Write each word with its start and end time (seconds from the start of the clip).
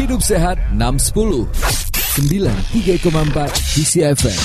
Hidup 0.00 0.24
Sehat 0.24 0.56
610 0.80 1.44
93,4 1.52 2.88
DCFM 3.76 4.40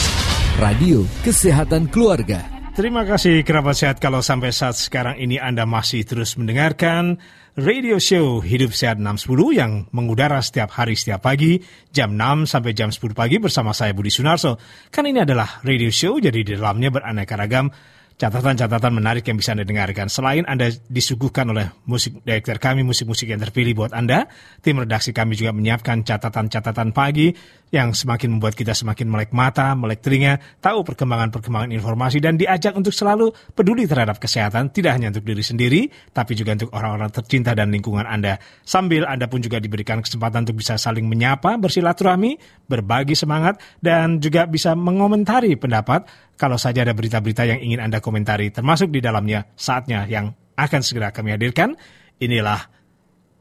Radio 0.60 1.08
Kesehatan 1.24 1.88
Keluarga. 1.88 2.44
Terima 2.76 3.08
kasih 3.08 3.40
kerabat 3.48 3.80
sehat 3.80 4.04
kalau 4.04 4.20
sampai 4.20 4.52
saat 4.52 4.76
sekarang 4.76 5.16
ini 5.16 5.40
Anda 5.40 5.64
masih 5.64 6.04
terus 6.04 6.36
mendengarkan 6.36 7.24
radio 7.56 7.96
show 8.04 8.44
Hidup 8.44 8.76
Sehat 8.76 9.00
610 9.00 9.56
yang 9.56 9.72
mengudara 9.96 10.44
setiap 10.44 10.76
hari 10.76 11.00
setiap 11.00 11.24
pagi 11.24 11.64
jam 11.88 12.20
6 12.20 12.52
sampai 12.52 12.76
jam 12.76 12.92
10 12.92 13.16
pagi 13.16 13.40
bersama 13.40 13.72
saya 13.72 13.96
Budi 13.96 14.12
Sunarso. 14.12 14.60
Kan 14.92 15.08
ini 15.08 15.24
adalah 15.24 15.64
radio 15.64 15.88
show 15.88 16.20
jadi 16.20 16.36
di 16.36 16.52
dalamnya 16.60 16.92
beraneka 16.92 17.40
ragam 17.40 17.72
catatan-catatan 18.16 18.96
menarik 18.96 19.28
yang 19.28 19.36
bisa 19.36 19.52
Anda 19.52 19.68
dengarkan. 19.68 20.08
Selain 20.08 20.48
Anda 20.48 20.72
disuguhkan 20.88 21.52
oleh 21.52 21.68
musik 21.84 22.24
director 22.24 22.56
kami, 22.64 22.88
musik-musik 22.88 23.28
yang 23.28 23.44
terpilih 23.44 23.76
buat 23.76 23.92
Anda, 23.92 24.32
tim 24.64 24.80
redaksi 24.80 25.12
kami 25.12 25.36
juga 25.36 25.52
menyiapkan 25.52 26.08
catatan-catatan 26.08 26.96
pagi 26.96 27.36
yang 27.76 27.92
semakin 27.92 28.40
membuat 28.40 28.56
kita 28.56 28.72
semakin 28.72 29.12
melek 29.12 29.36
mata, 29.36 29.76
melek 29.76 30.00
telinga, 30.00 30.40
tahu 30.64 30.88
perkembangan-perkembangan 30.88 31.76
informasi, 31.76 32.24
dan 32.24 32.40
diajak 32.40 32.72
untuk 32.72 32.96
selalu 32.96 33.36
peduli 33.52 33.84
terhadap 33.84 34.16
kesehatan, 34.16 34.72
tidak 34.72 34.96
hanya 34.96 35.12
untuk 35.12 35.28
diri 35.28 35.44
sendiri, 35.44 35.82
tapi 36.16 36.40
juga 36.40 36.56
untuk 36.56 36.72
orang-orang 36.72 37.12
tercinta 37.12 37.52
dan 37.52 37.76
lingkungan 37.76 38.08
Anda. 38.08 38.40
Sambil 38.64 39.04
Anda 39.04 39.28
pun 39.28 39.44
juga 39.44 39.60
diberikan 39.60 40.00
kesempatan 40.00 40.48
untuk 40.48 40.64
bisa 40.64 40.80
saling 40.80 41.04
menyapa, 41.04 41.60
bersilaturahmi, 41.60 42.64
berbagi 42.72 43.18
semangat, 43.18 43.60
dan 43.84 44.24
juga 44.24 44.48
bisa 44.48 44.72
mengomentari 44.72 45.60
pendapat 45.60 46.08
kalau 46.36 46.60
saja 46.60 46.84
ada 46.84 46.92
berita-berita 46.92 47.48
yang 47.48 47.60
ingin 47.64 47.80
Anda 47.80 48.04
komentari, 48.04 48.52
termasuk 48.52 48.92
di 48.92 49.00
dalamnya 49.00 49.48
saatnya 49.56 50.04
yang 50.08 50.36
akan 50.56 50.82
segera 50.84 51.12
kami 51.16 51.36
hadirkan. 51.36 51.80
Inilah 52.20 52.72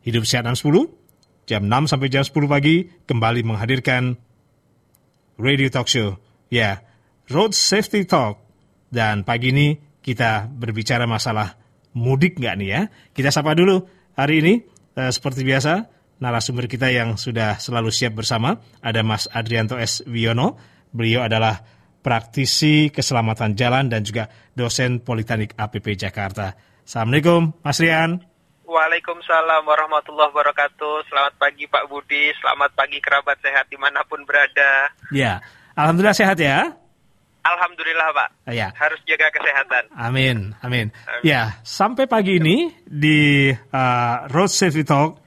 Hidup 0.03 0.27
Sehat 0.27 0.47
10, 0.47 0.59
jam 1.47 1.63
6 1.67 1.91
sampai 1.91 2.09
jam 2.11 2.23
10 2.23 2.35
pagi, 2.51 2.91
kembali 3.07 3.41
menghadirkan 3.47 4.19
Radio 5.39 5.69
Talk 5.71 5.89
Show. 5.91 6.19
Ya, 6.51 6.83
Road 7.31 7.57
Safety 7.57 8.07
Talk. 8.07 8.43
Dan 8.95 9.27
pagi 9.27 9.51
ini 9.51 9.75
kita 10.05 10.47
berbicara 10.47 11.09
masalah 11.09 11.59
mudik 11.97 12.39
nggak 12.39 12.55
nih 12.61 12.69
ya. 12.69 12.81
Kita 13.11 13.35
sapa 13.35 13.57
dulu 13.59 13.83
hari 14.15 14.45
ini, 14.45 14.55
eh, 14.95 15.11
seperti 15.11 15.43
biasa, 15.43 15.91
narasumber 16.23 16.71
kita 16.71 16.93
yang 16.95 17.19
sudah 17.19 17.59
selalu 17.59 17.91
siap 17.91 18.15
bersama, 18.15 18.63
ada 18.79 19.03
Mas 19.03 19.27
Adrianto 19.33 19.75
S. 19.81 20.07
Wiono. 20.07 20.61
Beliau 20.95 21.27
adalah 21.27 21.74
praktisi 22.05 22.93
keselamatan 22.93 23.57
jalan 23.57 23.89
dan 23.89 24.05
juga 24.05 24.29
dosen 24.53 25.01
Politeknik 25.01 25.57
APP 25.57 25.97
Jakarta. 25.97 26.53
Assalamualaikum, 26.85 27.57
Mas 27.65 27.81
Rian. 27.81 28.21
Waalaikumsalam 28.69 29.65
warahmatullahi 29.65 30.29
wabarakatuh. 30.29 31.09
Selamat 31.09 31.35
pagi 31.41 31.65
Pak 31.65 31.89
Budi, 31.89 32.29
selamat 32.37 32.77
pagi 32.77 33.01
kerabat 33.01 33.41
sehat 33.41 33.73
di 33.73 33.81
mana 33.81 34.05
pun 34.05 34.21
berada. 34.29 34.93
Ya, 35.09 35.41
Alhamdulillah 35.73 36.13
sehat 36.13 36.37
ya. 36.37 36.77
Alhamdulillah 37.45 38.09
Pak. 38.13 38.29
Ya. 38.53 38.73
Harus 38.77 39.01
jaga 39.05 39.29
kesehatan. 39.33 39.93
Amin, 39.97 40.57
amin. 40.65 40.93
Ya, 41.21 41.61
sampai 41.65 42.09
pagi 42.09 42.41
ini 42.41 42.73
di 42.85 43.53
uh, 43.53 44.17
Road 44.33 44.49
Safety 44.49 44.85
Talk 44.85 45.21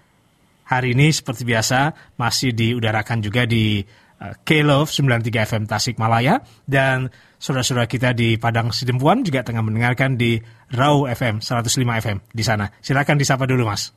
hari 0.68 0.98
ini 0.98 1.14
seperti 1.14 1.46
biasa 1.48 1.94
masih 2.20 2.52
diudarakan 2.58 3.22
juga 3.22 3.46
di 3.46 3.86
K-Love 4.18 4.90
93 4.90 5.30
FM 5.46 5.64
Tasikmalaya 5.70 6.42
dan 6.66 7.14
saudara-saudara 7.38 7.86
kita 7.86 8.18
di 8.18 8.42
Padang 8.42 8.74
Sidempuan 8.74 9.22
juga 9.22 9.46
tengah 9.46 9.62
mendengarkan 9.62 10.18
di 10.18 10.42
Rau 10.74 11.06
FM 11.06 11.40
105 11.40 12.02
FM 12.02 12.18
di 12.34 12.44
sana. 12.44 12.74
Silakan 12.82 13.22
disapa 13.22 13.46
dulu 13.46 13.70
Mas. 13.70 13.94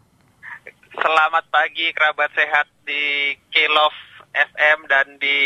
Selamat 0.92 1.44
pagi 1.48 1.88
kerabat 1.96 2.28
sehat 2.36 2.68
di 2.84 3.32
K-Love 3.48 3.98
FM 4.36 4.78
dan 4.86 5.06
di 5.16 5.38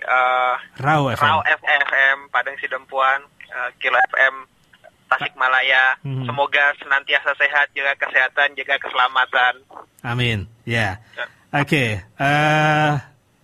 uh, 0.00 0.56
Rau 0.80 1.12
FM. 1.12 1.20
Rau 1.28 1.40
FM 1.44 2.16
Padang 2.32 2.56
Sidempuan, 2.58 3.20
uh, 3.52 3.70
Kilo 3.76 4.00
FM 4.08 4.48
Tasikmalaya. 5.12 6.00
Hmm. 6.00 6.24
Semoga 6.24 6.72
senantiasa 6.80 7.36
sehat, 7.36 7.70
jaga 7.76 7.94
kesehatan, 8.00 8.56
jaga 8.56 8.80
keselamatan. 8.80 9.54
Amin. 10.00 10.48
Ya. 10.64 10.98
Ya. 11.14 11.24
Oke. 11.54 12.02
eh, 12.02 12.92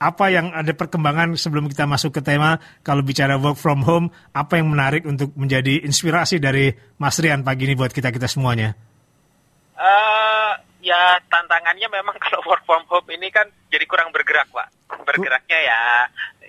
apa 0.01 0.33
yang 0.33 0.57
ada 0.57 0.73
perkembangan 0.73 1.37
sebelum 1.37 1.69
kita 1.69 1.85
masuk 1.85 2.17
ke 2.17 2.25
tema 2.25 2.57
kalau 2.81 3.05
bicara 3.05 3.37
work 3.37 3.61
from 3.61 3.85
home, 3.85 4.09
apa 4.33 4.57
yang 4.57 4.73
menarik 4.73 5.05
untuk 5.05 5.37
menjadi 5.37 5.85
inspirasi 5.85 6.41
dari 6.41 6.73
Mas 6.97 7.21
Rian 7.21 7.45
pagi 7.45 7.69
ini 7.69 7.77
buat 7.77 7.93
kita 7.93 8.09
kita 8.09 8.25
semuanya? 8.25 8.73
Eh, 9.77 10.53
ya 10.81 11.21
tantangannya 11.29 11.85
memang 11.93 12.17
kalau 12.25 12.41
work 12.49 12.65
from 12.65 12.89
home 12.89 13.13
ini 13.13 13.29
kan 13.29 13.45
jadi 13.69 13.85
kurang 13.85 14.09
bergerak, 14.09 14.49
Pak. 14.49 14.73
Bergeraknya 15.05 15.59
ya 15.69 15.81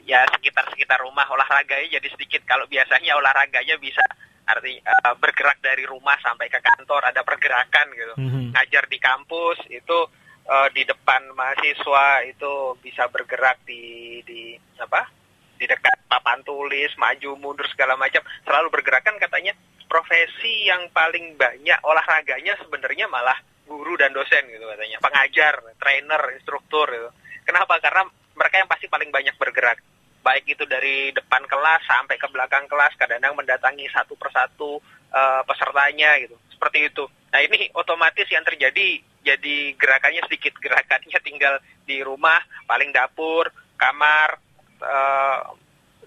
ya 0.07 0.23
sekitar-sekitar 0.31 1.03
rumah 1.03 1.27
olahraganya 1.27 1.99
jadi 1.99 2.07
sedikit. 2.07 2.47
Kalau 2.47 2.63
biasanya 2.71 3.19
olahraganya 3.19 3.75
bisa 3.83 4.01
arti 4.47 4.79
eh, 4.79 5.13
bergerak 5.19 5.59
dari 5.59 5.83
rumah 5.83 6.15
sampai 6.23 6.47
ke 6.47 6.63
kantor 6.63 7.03
ada 7.03 7.19
pergerakan 7.27 7.87
gitu. 7.99 8.13
Mhm. 8.15 8.55
Ngajar 8.55 8.87
di 8.87 8.95
kampus 8.95 9.59
itu 9.67 10.07
eh, 10.45 10.67
di 10.73 10.83
depan 10.85 11.31
mahasiswa 11.35 12.25
itu 12.25 12.77
bisa 12.81 13.07
bergerak 13.09 13.61
di 13.65 14.19
di 14.25 14.55
apa? 14.81 15.07
Di 15.57 15.69
dekat 15.69 16.09
papan 16.09 16.41
tulis, 16.41 16.89
maju 16.97 17.37
mundur 17.37 17.69
segala 17.69 17.93
macam, 17.93 18.25
selalu 18.43 18.67
bergerak 18.73 19.05
kan 19.05 19.15
katanya 19.21 19.53
profesi 19.85 20.65
yang 20.65 20.89
paling 20.89 21.35
banyak 21.37 21.79
olahraganya 21.85 22.57
sebenarnya 22.63 23.05
malah 23.11 23.37
guru 23.67 23.95
dan 23.95 24.11
dosen 24.11 24.47
gitu 24.51 24.65
katanya, 24.67 24.97
pengajar, 24.99 25.53
trainer, 25.79 26.21
instruktur 26.35 26.87
gitu. 26.91 27.09
Kenapa? 27.47 27.79
Karena 27.79 28.03
mereka 28.35 28.55
yang 28.59 28.69
pasti 28.69 28.87
paling 28.91 29.11
banyak 29.11 29.35
bergerak. 29.39 29.79
Baik 30.21 30.45
itu 30.53 30.63
dari 30.69 31.09
depan 31.15 31.43
kelas 31.49 31.81
sampai 31.87 32.19
ke 32.19 32.27
belakang 32.29 32.69
kelas, 32.69 32.93
kadang-kadang 32.99 33.33
mendatangi 33.37 33.89
satu 33.89 34.13
persatu 34.19 34.81
eh, 35.11 35.41
pesertanya 35.45 36.19
gitu. 36.21 36.35
Seperti 36.61 36.79
itu. 36.85 37.03
Nah, 37.33 37.41
ini 37.41 37.73
otomatis 37.73 38.29
yang 38.29 38.45
terjadi 38.45 38.87
jadi 39.19 39.55
gerakannya 39.73 40.21
sedikit, 40.23 40.53
gerakannya 40.61 41.17
tinggal 41.19 41.57
di 41.81 42.05
rumah, 42.05 42.37
paling 42.63 42.93
dapur, 42.93 43.49
kamar, 43.73 44.37
eh, 44.77 45.39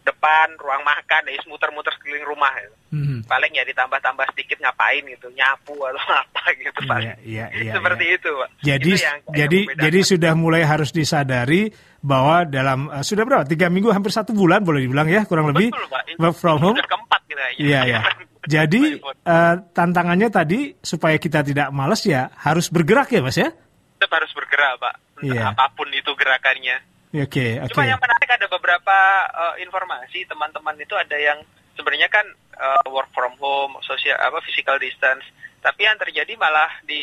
depan, 0.00 0.54
ruang 0.54 0.84
makan, 0.84 1.26
ya 1.26 1.42
muter-muter 1.44 1.90
sekeliling 1.90 2.22
rumah 2.22 2.52
gitu 2.54 2.76
Mhm. 2.94 3.24
paling 3.24 3.50
ya 3.50 3.64
ditambah-tambah 3.64 4.22
sedikit 4.30 4.60
ngapain 4.60 5.02
gitu 5.02 5.26
nyapu 5.32 5.74
atau 5.80 5.96
apa 6.22 6.42
gitu 6.54 6.76
Iya, 6.76 6.86
paling 6.86 7.10
iya, 7.24 7.46
iya, 7.50 7.72
seperti 7.72 8.04
iya. 8.04 8.14
itu 8.14 8.30
pak 8.30 8.48
Jadi 8.60 8.90
Itu 8.92 9.00
yang- 9.00 9.20
yang 9.24 9.34
jadi 9.34 9.58
membedakan. 9.64 9.82
jadi 9.82 9.98
sudah 10.04 10.32
mulai 10.36 10.62
harus 10.62 10.90
disadari 10.92 11.62
bahwa 11.98 12.44
dalam 12.44 12.86
eh, 12.86 13.00
sudah 13.00 13.24
berapa 13.24 13.44
tiga 13.44 13.66
minggu 13.66 13.90
hampir 13.90 14.12
satu 14.12 14.30
bulan 14.30 14.60
boleh 14.60 14.84
dibilang 14.84 15.08
ya 15.08 15.24
kurang 15.24 15.48
lebih 15.50 15.72
Betul, 15.72 15.88
Pak. 15.88 16.02
Ini 16.06 16.18
work 16.20 16.36
from 16.36 16.58
home. 16.60 16.76
sudah 16.76 16.86
keempat 16.86 17.20
gitu 17.24 17.34
kayaknya 17.34 17.64
Iya 17.64 17.80
ya. 17.96 18.00
Jadi 18.44 19.00
eh, 19.00 19.54
tantangannya 19.72 20.28
tadi 20.28 20.76
supaya 20.78 21.16
kita 21.16 21.40
tidak 21.40 21.68
males 21.72 22.04
ya 22.04 22.28
harus 22.36 22.68
bergerak 22.68 23.08
ya 23.10 23.20
mas 23.20 23.36
ya. 23.36 23.48
tetap 23.96 24.20
harus 24.20 24.32
bergerak 24.36 24.76
pak 24.78 24.94
Iya. 25.22 25.54
apa 25.54 25.70
pun 25.72 25.88
itu 25.88 26.10
gerakannya 26.12 26.76
Oke 27.14 27.62
oke. 27.62 27.70
cuma 27.72 27.86
yang 27.86 28.02
menarik 28.02 28.26
ada 28.28 28.46
beberapa 28.50 28.96
eh, 29.32 29.64
informasi 29.64 30.26
teman-teman 30.26 30.74
itu 30.76 30.92
ada 30.92 31.14
yang 31.16 31.38
sebenarnya 31.72 32.10
kan 32.10 32.26
eh, 32.58 32.84
work 32.90 33.08
from 33.14 33.32
home 33.40 33.78
sosial 33.80 34.18
apa 34.20 34.42
physical 34.44 34.76
distance 34.76 35.24
tapi 35.62 35.86
yang 35.86 35.96
terjadi 35.96 36.34
malah 36.36 36.68
di 36.84 37.00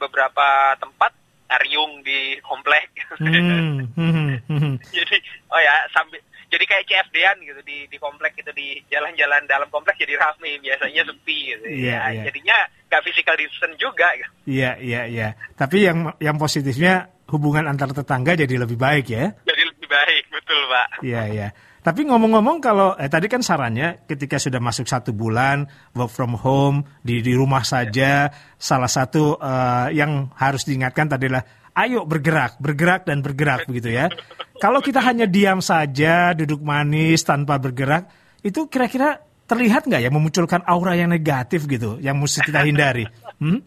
beberapa 0.00 0.72
tempat 0.80 1.12
ariung 1.50 2.00
di 2.00 2.38
komplek 2.40 2.88
Hmm, 3.18 3.90
hmm, 3.98 4.46
hmm. 4.46 4.74
jadi 4.96 5.16
oh 5.50 5.58
ya 5.58 5.74
sambil 5.90 6.22
jadi 6.48 6.64
kayak 6.64 6.84
CFD-an 6.88 7.36
gitu 7.44 7.60
di 7.62 7.84
di 7.86 7.96
komplek 8.00 8.32
gitu 8.40 8.50
di 8.56 8.80
jalan-jalan 8.88 9.44
dalam 9.44 9.68
komplek 9.68 10.00
jadi 10.00 10.16
rame 10.16 10.56
biasanya 10.64 11.04
sepi 11.04 11.38
gitu 11.52 11.64
Iya, 11.68 11.96
ya 11.96 12.08
iya. 12.12 12.22
jadinya 12.32 12.56
nggak 12.88 13.02
physical 13.04 13.36
distance 13.36 13.76
juga 13.76 14.08
gitu. 14.16 14.30
Iya 14.48 14.70
iya 14.80 15.02
iya. 15.04 15.28
Tapi 15.54 15.84
yang 15.84 15.98
yang 16.18 16.36
positifnya 16.40 17.12
hubungan 17.28 17.68
antar 17.68 17.92
tetangga 17.92 18.32
jadi 18.32 18.54
lebih 18.56 18.80
baik 18.80 19.06
ya. 19.12 19.36
jadi 19.44 19.62
lebih 19.68 19.88
baik 19.88 20.24
betul 20.32 20.60
pak 20.72 20.88
Iya 21.04 21.22
iya. 21.28 21.48
Tapi 21.78 22.04
ngomong-ngomong 22.04 22.60
kalau 22.60 22.92
eh, 23.00 23.08
tadi 23.08 23.32
kan 23.32 23.40
sarannya 23.40 24.04
ketika 24.04 24.36
sudah 24.36 24.60
masuk 24.60 24.84
satu 24.84 25.16
bulan 25.16 25.64
work 25.96 26.12
from 26.12 26.36
home 26.36 26.84
di 27.00 27.24
di 27.24 27.32
rumah 27.32 27.64
saja 27.64 28.28
salah 28.60 28.90
satu 28.90 29.36
eh, 29.40 29.96
yang 29.96 30.28
harus 30.36 30.64
diingatkan 30.68 31.08
tadi 31.08 31.28
adalah 31.32 31.44
ayo 31.78 32.02
bergerak 32.02 32.58
bergerak 32.58 33.06
dan 33.06 33.22
bergerak 33.22 33.66
begitu 33.70 33.94
ya. 33.94 34.10
Kalau 34.58 34.82
kita 34.82 34.98
hanya 34.98 35.30
diam 35.30 35.62
saja 35.62 36.34
duduk 36.34 36.58
manis 36.60 37.22
tanpa 37.22 37.62
bergerak 37.62 38.10
itu 38.42 38.66
kira-kira 38.66 39.22
terlihat 39.46 39.86
nggak 39.86 40.02
ya 40.02 40.10
memunculkan 40.10 40.66
aura 40.66 40.98
yang 40.98 41.08
negatif 41.08 41.64
gitu 41.70 41.96
yang 42.02 42.18
mesti 42.18 42.42
kita 42.42 42.66
hindari. 42.66 43.06
Hmm? 43.38 43.62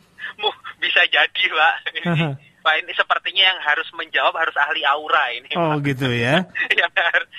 Bisa 0.78 1.02
jadi 1.08 1.44
pak 1.48 1.76
pak 2.62 2.78
ini 2.78 2.94
sepertinya 2.94 3.44
yang 3.54 3.60
harus 3.66 3.90
menjawab 3.98 4.38
harus 4.38 4.54
ahli 4.54 4.86
aura 4.86 5.34
ini 5.34 5.50
Oh 5.58 5.82
Pak. 5.82 5.90
gitu 5.94 6.14
ya. 6.26 6.46
harus 6.94 7.30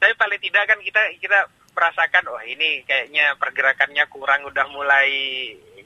tapi 0.00 0.12
paling 0.16 0.40
tidak 0.40 0.64
kan 0.64 0.78
kita 0.80 1.00
kita 1.20 1.38
merasakan 1.76 2.24
oh 2.32 2.40
ini 2.40 2.80
kayaknya 2.88 3.36
pergerakannya 3.36 4.04
kurang 4.08 4.44
udah 4.48 4.64
mulai 4.72 5.08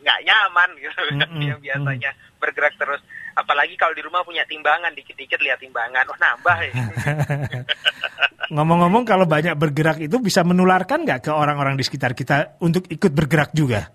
nggak 0.03 0.23
nyaman 0.23 0.71
gitu 0.79 0.95
kan 1.19 1.19
Mm-mm, 1.19 1.43
yang 1.43 1.59
biasanya 1.59 2.11
bergerak 2.39 2.75
terus 2.79 3.03
apalagi 3.37 3.77
kalau 3.77 3.93
di 3.93 4.01
rumah 4.01 4.25
punya 4.25 4.43
timbangan 4.49 4.91
dikit-dikit 4.97 5.39
lihat 5.39 5.61
timbangan 5.61 6.09
oh 6.09 6.19
nambah 6.19 6.57
ya 6.65 6.73
Ngomong-ngomong 8.47 9.03
kalau 9.03 9.27
banyak 9.27 9.59
bergerak 9.59 9.99
itu 9.99 10.23
bisa 10.23 10.47
menularkan 10.47 11.03
nggak 11.03 11.27
ke 11.27 11.33
orang-orang 11.35 11.75
di 11.75 11.83
sekitar 11.83 12.15
kita 12.15 12.57
untuk 12.63 12.87
ikut 12.89 13.11
bergerak 13.11 13.51
juga? 13.53 13.91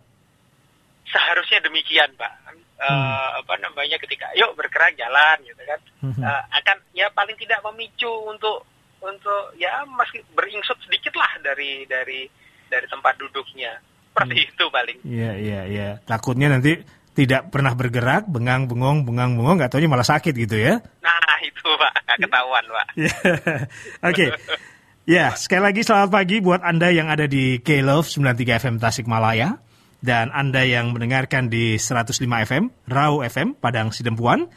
seharusnya 1.08 1.60
demikian 1.68 2.08
pak 2.16 2.32
Hmm. 2.82 3.46
apa 3.46 3.62
namanya 3.62 3.94
ketika 4.02 4.26
yuk 4.34 4.58
bergerak 4.58 4.98
jalan 4.98 5.38
gitu 5.46 5.62
kan. 5.70 5.78
Eh, 6.02 6.42
akan 6.50 6.78
ya 6.98 7.14
paling 7.14 7.38
tidak 7.38 7.62
memicu 7.62 8.10
untuk 8.26 8.66
untuk 8.98 9.54
ya 9.54 9.86
masih 9.86 10.26
beringsut 10.34 10.82
sedikit 10.82 11.14
lah 11.14 11.30
dari 11.46 11.86
dari 11.86 12.26
dari 12.74 12.86
tempat 12.90 13.22
duduknya 13.22 13.78
seperti 14.10 14.34
Hmm. 14.34 14.50
itu 14.50 14.66
paling 14.74 14.98
Iya, 15.06 15.32
iya, 15.38 15.62
iya. 15.70 15.88
Takutnya 16.10 16.58
nanti 16.58 16.82
tidak 17.12 17.52
pernah 17.52 17.76
bergerak, 17.76 18.28
bengang 18.32 18.72
bengong, 18.72 19.04
bengang 19.04 19.36
bengong, 19.36 19.60
nggak 19.60 19.72
taunya 19.76 19.92
malah 19.92 20.08
sakit 20.08 20.32
gitu 20.32 20.56
ya. 20.56 20.80
nah 21.04 21.38
itu 21.44 21.68
pak 21.76 21.92
nggak 22.08 22.18
ketahuan 22.28 22.66
pak 22.68 22.88
Ya, 23.02 23.14
Oke. 24.08 24.26
Ya, 25.10 25.34
sekali 25.34 25.66
lagi 25.66 25.82
selamat 25.82 26.10
pagi 26.14 26.38
buat 26.40 26.62
Anda 26.62 26.94
yang 26.94 27.10
ada 27.10 27.26
di 27.26 27.58
K-Love 27.60 28.06
93 28.06 28.62
FM 28.62 28.76
Tasikmalaya 28.78 29.58
dan 30.00 30.30
Anda 30.30 30.62
yang 30.62 30.94
mendengarkan 30.94 31.50
di 31.50 31.82
105 31.82 32.22
FM 32.22 32.70
Rau 32.86 33.26
FM 33.26 33.58
Padang 33.58 33.90
Sidempuan. 33.90 34.50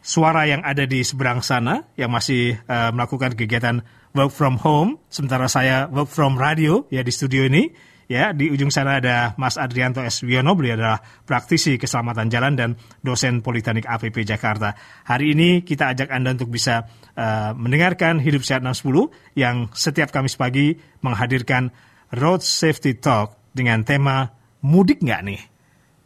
Suara 0.00 0.46
yang 0.46 0.62
ada 0.64 0.86
di 0.88 1.04
seberang 1.04 1.42
sana 1.42 1.84
yang 1.98 2.14
masih 2.14 2.56
eh, 2.56 2.90
melakukan 2.94 3.34
kegiatan 3.34 3.82
work 4.14 4.32
from 4.32 4.58
home 4.58 4.98
sementara 5.12 5.46
saya 5.46 5.86
work 5.90 6.08
from 6.08 6.38
radio 6.38 6.86
ya 6.88 7.02
di 7.02 7.10
studio 7.10 7.46
ini. 7.46 7.70
Ya, 8.10 8.34
di 8.34 8.50
ujung 8.50 8.74
sana 8.74 8.98
ada 8.98 9.38
Mas 9.38 9.54
Adrianto 9.54 10.02
S. 10.02 10.26
Wiono, 10.26 10.58
beliau 10.58 10.74
adalah 10.74 10.98
praktisi 10.98 11.78
keselamatan 11.78 12.26
jalan 12.26 12.58
dan 12.58 12.70
dosen 13.06 13.38
Politeknik 13.38 13.86
APP 13.86 14.26
Jakarta. 14.26 14.74
Hari 15.06 15.38
ini 15.38 15.62
kita 15.62 15.94
ajak 15.94 16.10
Anda 16.10 16.34
untuk 16.34 16.50
bisa 16.50 16.90
eh, 17.14 17.54
mendengarkan 17.54 18.18
Hidup 18.18 18.42
Sehat 18.42 18.66
610 18.66 19.38
yang 19.38 19.70
setiap 19.70 20.10
Kamis 20.10 20.34
pagi 20.34 20.74
menghadirkan 21.06 21.70
Road 22.18 22.42
Safety 22.42 22.98
Talk 22.98 23.54
dengan 23.54 23.86
tema 23.86 24.26
mudik 24.66 25.06
nggak 25.06 25.20
nih? 25.30 25.42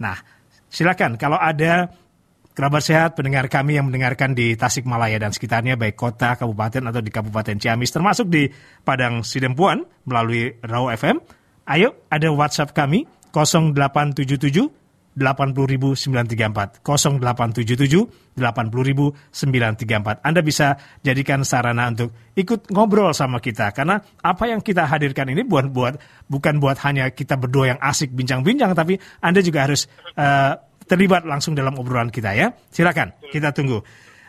Nah, 0.05 0.21
silakan 0.69 1.17
kalau 1.17 1.41
ada 1.41 1.89
kerabat 2.53 2.85
sehat 2.85 3.17
pendengar 3.17 3.49
kami 3.49 3.81
yang 3.81 3.89
mendengarkan 3.89 4.37
di 4.37 4.53
Tasikmalaya 4.61 5.17
dan 5.17 5.33
sekitarnya 5.33 5.81
baik 5.81 5.97
kota, 5.97 6.37
kabupaten 6.37 6.85
atau 6.85 7.00
di 7.00 7.09
Kabupaten 7.09 7.57
Ciamis 7.57 7.97
termasuk 7.97 8.29
di 8.29 8.45
Padang 8.85 9.25
Sidempuan 9.25 9.89
melalui 10.05 10.53
Raw 10.61 10.93
FM. 10.93 11.44
Ayo 11.64 11.96
ada 12.12 12.28
WhatsApp 12.28 12.76
kami 12.76 13.08
0877 13.32 14.84
80934 15.14 16.82
0877 16.82 18.34
80934 18.34 20.26
Anda 20.26 20.40
bisa 20.43 20.75
jadikan 21.06 21.46
sarana 21.46 21.87
untuk 21.94 22.11
ikut 22.34 22.75
ngobrol 22.75 23.14
sama 23.14 23.38
kita 23.38 23.70
karena 23.70 24.02
apa 24.02 24.44
yang 24.50 24.58
kita 24.58 24.90
hadirkan 24.90 25.31
ini 25.31 25.46
buat 25.46 25.70
buat 25.70 26.02
bukan 26.26 26.58
buat 26.58 26.82
hanya 26.82 27.14
kita 27.14 27.38
berdua 27.38 27.78
yang 27.78 27.81
asik 27.81 28.11
bincang-bincang 28.11 28.75
tapi 28.75 28.99
Anda 29.22 29.38
juga 29.38 29.70
harus 29.70 29.87
eh, 30.19 30.52
terlibat 30.84 31.25
langsung 31.25 31.56
dalam 31.56 31.78
obrolan 31.81 32.12
kita 32.12 32.37
ya. 32.37 32.52
Silakan, 32.69 33.16
kita 33.32 33.56
tunggu. 33.56 33.81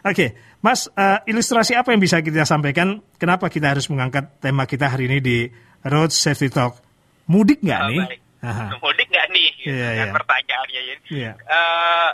Oke, 0.05 0.37
Mas, 0.61 0.85
eh, 0.93 1.19
ilustrasi 1.33 1.73
apa 1.73 1.91
yang 1.91 1.99
bisa 1.99 2.21
kita 2.21 2.45
sampaikan? 2.45 3.01
Kenapa 3.17 3.49
kita 3.49 3.73
harus 3.73 3.89
mengangkat 3.89 4.37
tema 4.37 4.69
kita 4.69 4.93
hari 4.93 5.09
ini 5.09 5.17
di 5.17 5.37
Road 5.81 6.13
Safety 6.13 6.53
Talk? 6.53 6.84
Mudik 7.25 7.59
nggak 7.59 7.81
Oh, 7.81 7.89
nih? 7.89 7.99
baik. 8.05 8.21
Aha. 8.45 8.77
mudik 8.77 9.09
nggak 9.09 9.27
nih 9.33 9.49
gitu 9.57 9.73
Iya, 9.73 9.89
kan 9.89 10.05
iya. 10.05 10.13
pertanyaannya 10.13 10.81
jadi 10.85 11.01
Iya. 11.09 11.31
eh, 11.41 12.09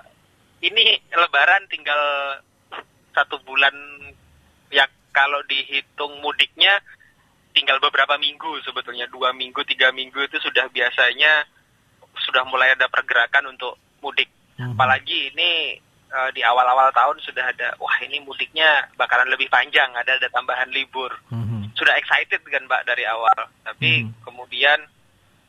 ini 0.63 0.83
Lebaran 1.11 1.63
tinggal 1.67 2.01
satu 3.11 3.35
bulan 3.43 3.75
ya 4.69 4.87
kalau 5.11 5.43
dihitung 5.43 6.23
mudiknya 6.23 6.79
tinggal 7.51 7.75
beberapa 7.77 8.15
minggu 8.15 8.63
sebetulnya 8.63 9.11
dua 9.11 9.35
minggu 9.35 9.59
tiga 9.67 9.91
minggu 9.91 10.23
itu 10.23 10.39
sudah 10.39 10.71
biasanya 10.71 11.43
sudah 12.17 12.47
mulai 12.47 12.71
ada 12.71 12.87
pergerakan 12.87 13.51
untuk 13.51 13.75
mudik 13.99 14.31
Mhm. 14.55 14.71
apalagi 14.71 15.35
ini 15.35 15.75
eh, 16.07 16.29
di 16.31 16.39
awal-awal 16.41 16.91
tahun 16.91 17.19
sudah 17.19 17.43
ada 17.45 17.75
wah 17.77 17.95
ini 17.99 18.19
mudiknya 18.19 18.67
bakalan 18.95 19.27
lebih 19.27 19.47
panjang 19.47 19.91
ada 19.91 20.11
ada 20.13 20.27
tambahan 20.27 20.67
libur 20.67 21.11
Mhm. 21.27 21.71
sudah 21.73 21.91
excited 21.95 22.39
kan 22.41 22.63
Mbak 22.63 22.83
dari 22.85 23.03
awal 23.03 23.35
tapi 23.63 24.03
Mhm. 24.03 24.15
kemudian 24.21 24.79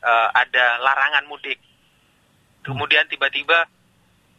eh, 0.03 0.29
ada 0.35 0.65
larangan 0.83 1.25
mudik. 1.25 1.59
Kemudian 2.63 3.07
tiba-tiba 3.07 3.67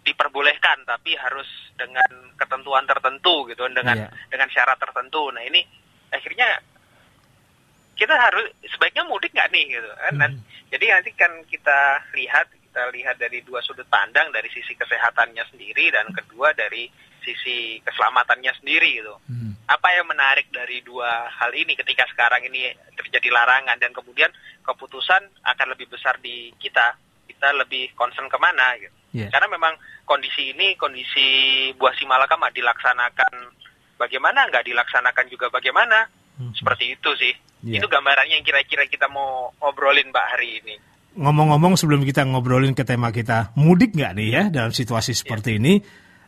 diperbolehkan 0.04 0.84
tapi 0.84 1.16
harus 1.16 1.48
dengan 1.80 2.32
ketentuan 2.36 2.84
tertentu 2.84 3.48
gitu 3.48 3.64
dengan 3.72 4.04
Iya. 4.04 4.08
dengan 4.28 4.48
syarat 4.52 4.76
tertentu. 4.76 5.32
Nah 5.32 5.40
ini 5.40 5.64
akhirnya 6.12 6.60
kita 7.96 8.12
harus 8.12 8.52
sebaiknya 8.68 9.08
mudik 9.08 9.32
nggak 9.32 9.48
nih 9.48 9.64
gitu 9.80 9.90
kan? 9.96 10.12
Dan- 10.20 10.40
jadi 10.68 10.84
nanti 10.98 11.10
kan 11.16 11.32
kita 11.48 11.78
lihat 12.12 12.46
kita 12.74 12.90
lihat 12.90 13.14
dari 13.22 13.38
dua 13.46 13.62
sudut 13.62 13.86
pandang 13.86 14.34
dari 14.34 14.50
sisi 14.50 14.74
kesehatannya 14.74 15.46
sendiri 15.46 15.94
dan 15.94 16.10
kedua 16.10 16.50
dari 16.58 16.90
sisi 17.22 17.78
keselamatannya 17.86 18.50
sendiri 18.58 18.98
gitu 18.98 19.14
Mhm. 19.30 19.70
apa 19.70 19.94
yang 19.94 20.10
menarik 20.10 20.50
dari 20.50 20.82
dua 20.82 21.30
hal 21.30 21.54
ini 21.54 21.78
ketika 21.78 22.02
sekarang 22.10 22.42
ini 22.42 22.74
terjadi 22.98 23.30
larangan 23.30 23.78
dan 23.78 23.94
kemudian 23.94 24.26
keputusan 24.66 25.22
akan 25.46 25.66
lebih 25.70 25.86
besar 25.86 26.18
di 26.18 26.50
kita 26.58 26.98
kita 27.30 27.54
lebih 27.54 27.94
concern 27.94 28.26
ke 28.26 28.38
mana 28.42 28.74
gitu 28.82 28.90
Iya. 29.14 29.30
karena 29.30 29.46
memang 29.54 29.78
kondisi 30.02 30.50
ini 30.50 30.74
kondisi 30.74 31.26
buah 31.78 31.94
si 31.94 32.02
Malakama 32.10 32.50
dilaksanakan 32.50 33.54
bagaimana 33.94 34.50
nggak 34.50 34.66
dilaksanakan 34.66 35.30
juga 35.30 35.46
bagaimana 35.46 36.10
Mhm. 36.42 36.58
seperti 36.58 36.98
itu 36.98 37.10
sih 37.22 37.34
Iya. 37.70 37.78
itu 37.78 37.86
gambarannya 37.86 38.34
yang 38.34 38.44
kira-kira 38.44 38.82
kita 38.90 39.06
mau 39.06 39.54
ngobrolin 39.62 40.10
mbak 40.10 40.26
hari 40.34 40.58
ini 40.58 40.74
Ngomong-ngomong 41.14 41.78
sebelum 41.78 42.02
kita 42.02 42.26
ngobrolin 42.26 42.74
ke 42.74 42.82
tema 42.82 43.14
kita, 43.14 43.54
mudik 43.54 43.94
nggak 43.94 44.12
nih 44.18 44.28
ya 44.34 44.42
dalam 44.50 44.74
situasi 44.74 45.14
seperti 45.14 45.62
ini? 45.62 45.78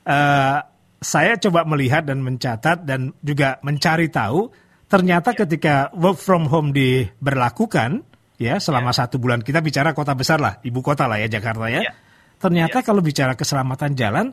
Eh, 0.06 0.58
saya 1.02 1.32
coba 1.42 1.66
melihat 1.66 2.06
dan 2.06 2.22
mencatat 2.22 2.86
dan 2.86 3.10
juga 3.18 3.58
mencari 3.66 4.06
tahu, 4.06 4.46
ternyata 4.86 5.34
ketika 5.34 5.90
work 5.90 6.22
from 6.22 6.46
home 6.46 6.70
diberlakukan, 6.70 8.06
ya 8.38 8.62
selama 8.62 8.94
satu 8.94 9.18
bulan 9.18 9.42
kita 9.42 9.58
bicara 9.58 9.90
kota 9.90 10.14
besar 10.14 10.38
lah, 10.38 10.62
ibu 10.62 10.78
kota 10.80 11.10
lah 11.10 11.18
ya 11.18 11.26
Jakarta 11.26 11.66
ya. 11.66 11.82
Iya. 11.82 11.92
Ternyata 12.38 12.86
kalau 12.86 13.02
bicara 13.02 13.34
keselamatan 13.34 13.98
jalan 13.98 14.30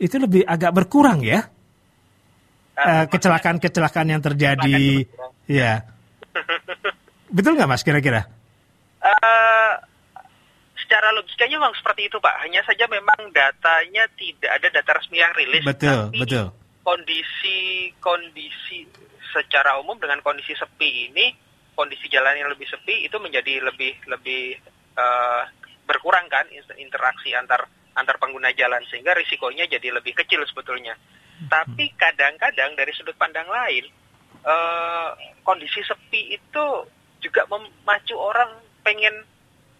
itu 0.00 0.16
lebih 0.16 0.48
agak 0.48 0.72
berkurang 0.72 1.20
ya. 1.20 1.44
Eh, 2.80 3.04
kecelakaan-kecelakaan 3.12 4.08
yang 4.08 4.24
terjadi, 4.24 5.04
ya. 5.44 5.84
Betul 7.36 7.60
nggak 7.60 7.68
mas 7.68 7.84
kira-kira? 7.84 8.24
Eh, 9.04 9.59
secara 10.90 11.14
logikanya 11.14 11.62
memang 11.62 11.78
seperti 11.78 12.10
itu 12.10 12.18
Pak. 12.18 12.34
Hanya 12.42 12.66
saja 12.66 12.82
memang 12.90 13.30
datanya 13.30 14.10
tidak 14.18 14.50
ada 14.58 14.68
data 14.74 14.90
resmi 14.98 15.22
yang 15.22 15.30
rilis. 15.38 15.62
Betul, 15.62 16.10
tapi 16.10 16.18
betul. 16.18 16.50
Kondisi 16.82 17.58
kondisi 18.02 18.90
secara 19.30 19.78
umum 19.78 19.94
dengan 20.02 20.18
kondisi 20.26 20.50
sepi 20.58 21.06
ini, 21.14 21.30
kondisi 21.78 22.10
jalan 22.10 22.34
yang 22.34 22.50
lebih 22.50 22.66
sepi 22.66 23.06
itu 23.06 23.14
menjadi 23.22 23.62
lebih 23.62 24.02
lebih 24.10 24.58
eh, 24.98 25.42
berkurang 25.86 26.26
kan 26.26 26.50
in- 26.50 26.82
interaksi 26.82 27.38
antar 27.38 27.70
antar 27.94 28.18
pengguna 28.18 28.50
jalan 28.58 28.82
sehingga 28.90 29.14
risikonya 29.14 29.70
jadi 29.70 29.94
lebih 29.94 30.18
kecil 30.18 30.42
sebetulnya. 30.50 30.98
Tapi 31.46 31.94
kadang-kadang 31.94 32.74
dari 32.74 32.90
sudut 32.98 33.14
pandang 33.14 33.46
lain 33.46 33.86
eh, 34.42 35.10
kondisi 35.46 35.86
sepi 35.86 36.34
itu 36.34 36.66
juga 37.22 37.46
memacu 37.46 38.18
orang 38.18 38.58
pengen 38.82 39.22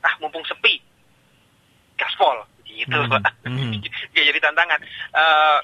ah 0.06 0.14
mumpung 0.22 0.46
sepi 0.46 0.89
gaspol 2.00 2.36
gitu 2.64 2.96
Hmm, 2.96 3.12
Pak. 3.12 3.22
hmm. 3.52 3.76
Ya, 4.16 4.22
jadi 4.24 4.40
tantangan 4.40 4.80
Eh, 5.12 5.58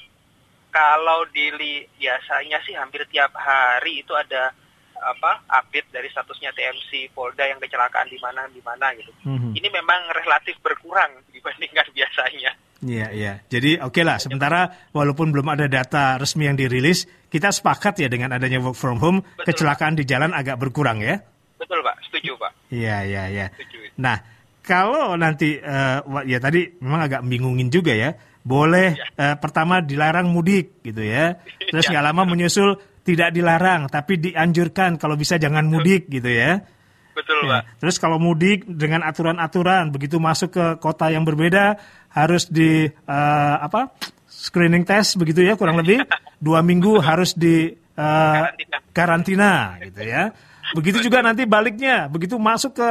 kalau 0.69 1.25
dili 1.31 1.81
biasanya 1.97 2.61
sih 2.61 2.77
hampir 2.77 3.01
tiap 3.09 3.33
hari 3.33 4.05
itu 4.05 4.13
ada 4.13 4.53
apa 4.97 5.45
update 5.55 5.89
dari 5.91 6.09
statusnya 6.09 6.53
TMC 6.53 7.13
Polda 7.13 7.45
yang 7.45 7.57
kecelakaan 7.57 8.09
di 8.09 8.17
mana 8.17 8.45
di 8.49 8.61
mana 8.61 8.93
gitu 8.93 9.13
Mhm. 9.25 9.53
ini 9.53 9.69
memang 9.71 10.09
relatif 10.11 10.57
berkurang 10.61 11.21
dibandingkan 11.35 11.89
biasanya 11.91 12.53
Iya, 12.77 13.09
iya. 13.09 13.33
Jadi 13.49 13.81
oke 13.81 14.05
lah, 14.05 14.21
sementara 14.21 14.69
walaupun 14.93 15.33
belum 15.33 15.49
ada 15.49 15.65
data 15.65 16.21
resmi 16.21 16.45
yang 16.45 16.61
dirilis, 16.61 17.09
kita 17.27 17.49
sepakat 17.49 18.05
ya 18.05 18.09
dengan 18.13 18.37
adanya 18.37 18.61
work 18.61 18.77
from 18.77 19.01
home, 19.01 19.25
Betul. 19.33 19.49
kecelakaan 19.49 19.97
di 19.97 20.05
jalan 20.05 20.37
agak 20.37 20.61
berkurang 20.61 21.01
ya. 21.01 21.17
betul 21.57 21.81
Pak 21.81 21.97
setuju 22.05 22.37
Pak 22.37 22.53
Iya, 22.69 23.01
iya, 23.03 23.23
iya. 23.33 23.47
setuju 23.49 23.81
Nah, 23.97 24.21
kalau 24.67 25.15
nanti 25.15 25.63
wa- 26.03 26.27
ya 26.27 26.43
tadi 26.43 26.67
memang 26.83 27.07
agak 27.07 27.23
bingungin 27.23 27.71
juga 27.71 27.95
ya. 27.95 28.11
Boleh 28.43 28.95
eh, 28.95 29.35
pertama 29.39 29.79
dilarang 29.79 30.27
mudik 30.27 30.83
gitu 30.83 31.03
ya. 31.03 31.39
Terus 31.67 31.87
Ya, 31.87 31.91
nggak 31.95 32.05
lama 32.11 32.23
menyusul 32.27 32.75
tidak 33.03 33.31
dilarang 33.31 33.87
tapi 33.87 34.19
dianjurkan 34.19 34.99
kalau 34.99 35.15
bisa 35.15 35.39
jangan 35.39 35.67
mudik 35.67 36.07
gitu 36.07 36.27
ya. 36.27 36.63
Betul, 37.11 37.49
Ya. 37.49 37.63
Pak. 37.65 37.81
Terus 37.83 37.97
kalau 37.97 38.21
mudik 38.21 38.67
dengan 38.69 39.01
aturan-aturan, 39.03 39.89
begitu 39.89 40.21
masuk 40.21 40.53
ke 40.53 40.65
kota 40.79 41.09
yang 41.09 41.25
berbeda 41.25 41.75
harus 42.13 42.47
di 42.47 42.87
eh, 42.87 43.57
apa 43.59 43.95
screening 44.27 44.85
test 44.85 45.17
begitu 45.17 45.43
ya 45.43 45.57
kurang 45.57 45.81
lebih 45.81 46.03
dua 46.47 46.61
minggu 46.63 47.01
harus 47.01 47.35
di 47.35 47.73
eh, 47.73 48.41
Karantina. 48.47 48.79
karantina 48.93 49.51
gitu 49.83 50.03
ya. 50.03 50.23
Begitu 50.71 50.99
juga 51.03 51.23
nanti 51.23 51.47
baliknya, 51.47 52.07
begitu 52.07 52.39
masuk 52.39 52.79
ke 52.79 52.91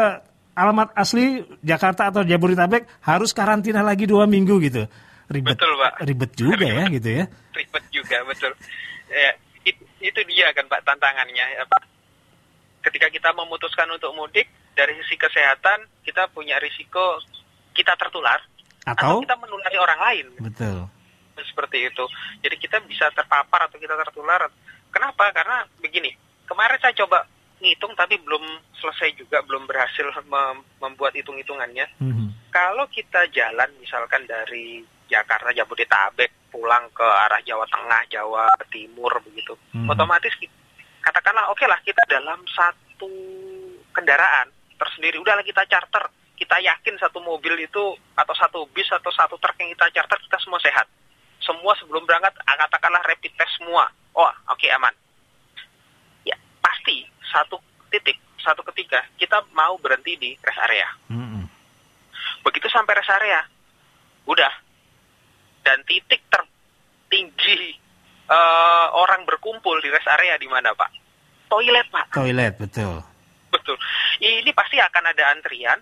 alamat 0.56 0.96
asli 0.96 1.44
Jakarta 1.62 2.10
atau 2.10 2.24
Jabodetabek 2.24 2.88
harus 3.04 3.36
karantina 3.36 3.84
lagi 3.84 4.08
dua 4.08 4.24
minggu 4.26 4.56
gitu. 4.64 4.88
Ribet, 5.26 5.58
Betul, 5.58 5.74
Pak. 5.76 5.94
ribet 6.06 6.32
juga 6.38 6.66
ya 6.70 6.86
gitu 6.88 7.10
ya. 7.12 7.26
Ribet 7.52 7.86
juga, 7.90 8.18
betul. 8.24 8.54
Ya, 9.10 9.32
it- 9.66 9.86
itu 10.00 10.20
dia 10.30 10.54
kan 10.54 10.66
Pak 10.66 10.86
tantangannya. 10.86 11.66
Apa? 11.66 11.78
Ketika 12.82 13.10
kita 13.10 13.34
memutuskan 13.34 13.90
untuk 13.90 14.14
mudik, 14.14 14.46
dari 14.78 14.94
sisi 15.02 15.18
kesehatan 15.18 15.90
kita 16.06 16.30
punya 16.30 16.60
risiko 16.60 17.18
kita 17.74 17.96
tertular 17.96 18.38
Atau 18.86 19.24
kita 19.26 19.36
menulari 19.36 19.78
orang 19.80 20.00
lain. 20.00 20.26
betul. 20.42 20.88
seperti 21.36 21.92
itu. 21.92 22.06
Jadi 22.40 22.56
kita 22.56 22.80
bisa 22.88 23.12
terpapar 23.12 23.68
atau 23.68 23.76
kita 23.76 23.92
tertular. 23.92 24.48
Kenapa? 24.88 25.28
Karena 25.36 25.68
begini, 25.84 26.08
kemarin 26.48 26.80
saya 26.80 26.96
coba 26.96 27.28
ngitung 27.60 27.96
tapi 27.96 28.20
belum 28.20 28.44
selesai 28.78 29.16
juga, 29.16 29.40
belum 29.44 29.64
berhasil 29.66 30.06
mem- 30.28 30.66
membuat 30.80 31.16
hitung-hitungannya. 31.16 31.88
Mhm. 32.00 32.52
Kalau 32.52 32.88
kita 32.92 33.28
jalan 33.32 33.70
misalkan 33.80 34.28
dari 34.28 34.84
Jakarta, 35.06 35.54
Jabodetabek, 35.54 36.52
pulang 36.52 36.88
ke 36.92 37.04
arah 37.04 37.40
Jawa 37.44 37.68
Tengah, 37.68 38.02
Jawa 38.10 38.48
Timur 38.72 39.12
begitu, 39.24 39.56
Mhm. 39.76 39.88
otomatis 39.88 40.34
ki- 40.36 40.52
katakanlah 41.00 41.52
oke 41.52 41.64
lah 41.68 41.80
kita 41.84 42.02
dalam 42.10 42.42
satu 42.50 43.12
kendaraan 43.92 44.50
tersendiri, 44.76 45.20
udahlah 45.20 45.44
kita 45.44 45.64
charter, 45.68 46.10
kita 46.36 46.60
yakin 46.60 47.00
satu 47.00 47.24
mobil 47.24 47.56
itu 47.60 47.84
atau 48.16 48.36
satu 48.36 48.68
bis 48.76 48.88
atau 48.92 49.12
satu 49.12 49.40
truk 49.40 49.56
yang 49.60 49.72
kita 49.72 49.88
charter 49.96 50.20
kita 50.20 50.38
semua 50.44 50.60
sehat. 50.60 50.88
Semua 51.40 51.72
sebelum 51.80 52.04
berangkat 52.04 52.36
ah, 52.44 52.58
katakanlah 52.58 53.04
rapid 53.06 53.32
test 53.38 53.56
semua. 53.60 53.88
Oh, 54.16 54.32
oke 54.50 54.68
aman. 54.72 54.92
Ya, 56.26 56.36
pasti 56.60 57.06
satu 57.30 57.58
titik, 57.90 58.18
satu 58.42 58.62
ketika 58.74 59.02
kita 59.18 59.42
mau 59.56 59.78
berhenti 59.82 60.18
di 60.18 60.32
rest 60.42 60.62
area. 60.62 60.88
Mhm. 61.10 61.44
Begitu 62.46 62.68
sampai 62.70 62.94
rest 62.98 63.14
area, 63.14 63.42
udah. 64.30 64.54
Dan 65.66 65.82
titik 65.90 66.22
tertinggi 66.30 67.82
eh, 68.26 68.88
orang 68.90 69.22
berkumpul 69.30 69.78
di 69.86 69.90
rest 69.94 70.10
area 70.10 70.34
di 70.42 70.50
mana, 70.50 70.74
Pak? 70.74 70.90
Toilet, 71.46 71.88
Pak. 71.94 72.06
Toilet 72.10 72.54
betul. 72.58 72.98
Betul. 73.54 73.78
Ini 74.18 74.50
pasti 74.58 74.82
akan 74.82 75.04
ada 75.14 75.24
antrian. 75.30 75.80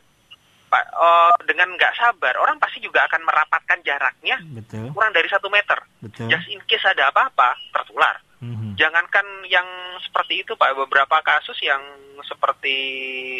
Pak, 0.67 0.85
eh, 0.89 1.33
dengan 1.47 1.71
nggak 1.77 1.95
sabar, 1.95 2.33
orang 2.35 2.57
pasti 2.59 2.81
juga 2.83 3.05
akan 3.05 3.21
merapatkan 3.23 3.79
jaraknya 3.85 4.41
Betul. 4.57 4.89
kurang 4.91 5.13
dari 5.13 5.29
satu 5.29 5.47
meter. 5.47 5.77
Betul. 6.01 6.27
Just 6.33 6.49
in 6.49 6.59
case 6.65 6.83
ada 6.83 7.13
apa-apa, 7.13 7.55
tertular. 7.71 8.17
Mhm. 8.43 8.75
Jangankan 8.75 9.47
yang 9.47 9.65
seperti 10.03 10.43
itu 10.43 10.59
Pak, 10.59 10.75
beberapa 10.75 11.23
kasus 11.23 11.55
yang 11.63 11.79
seperti 12.27 12.75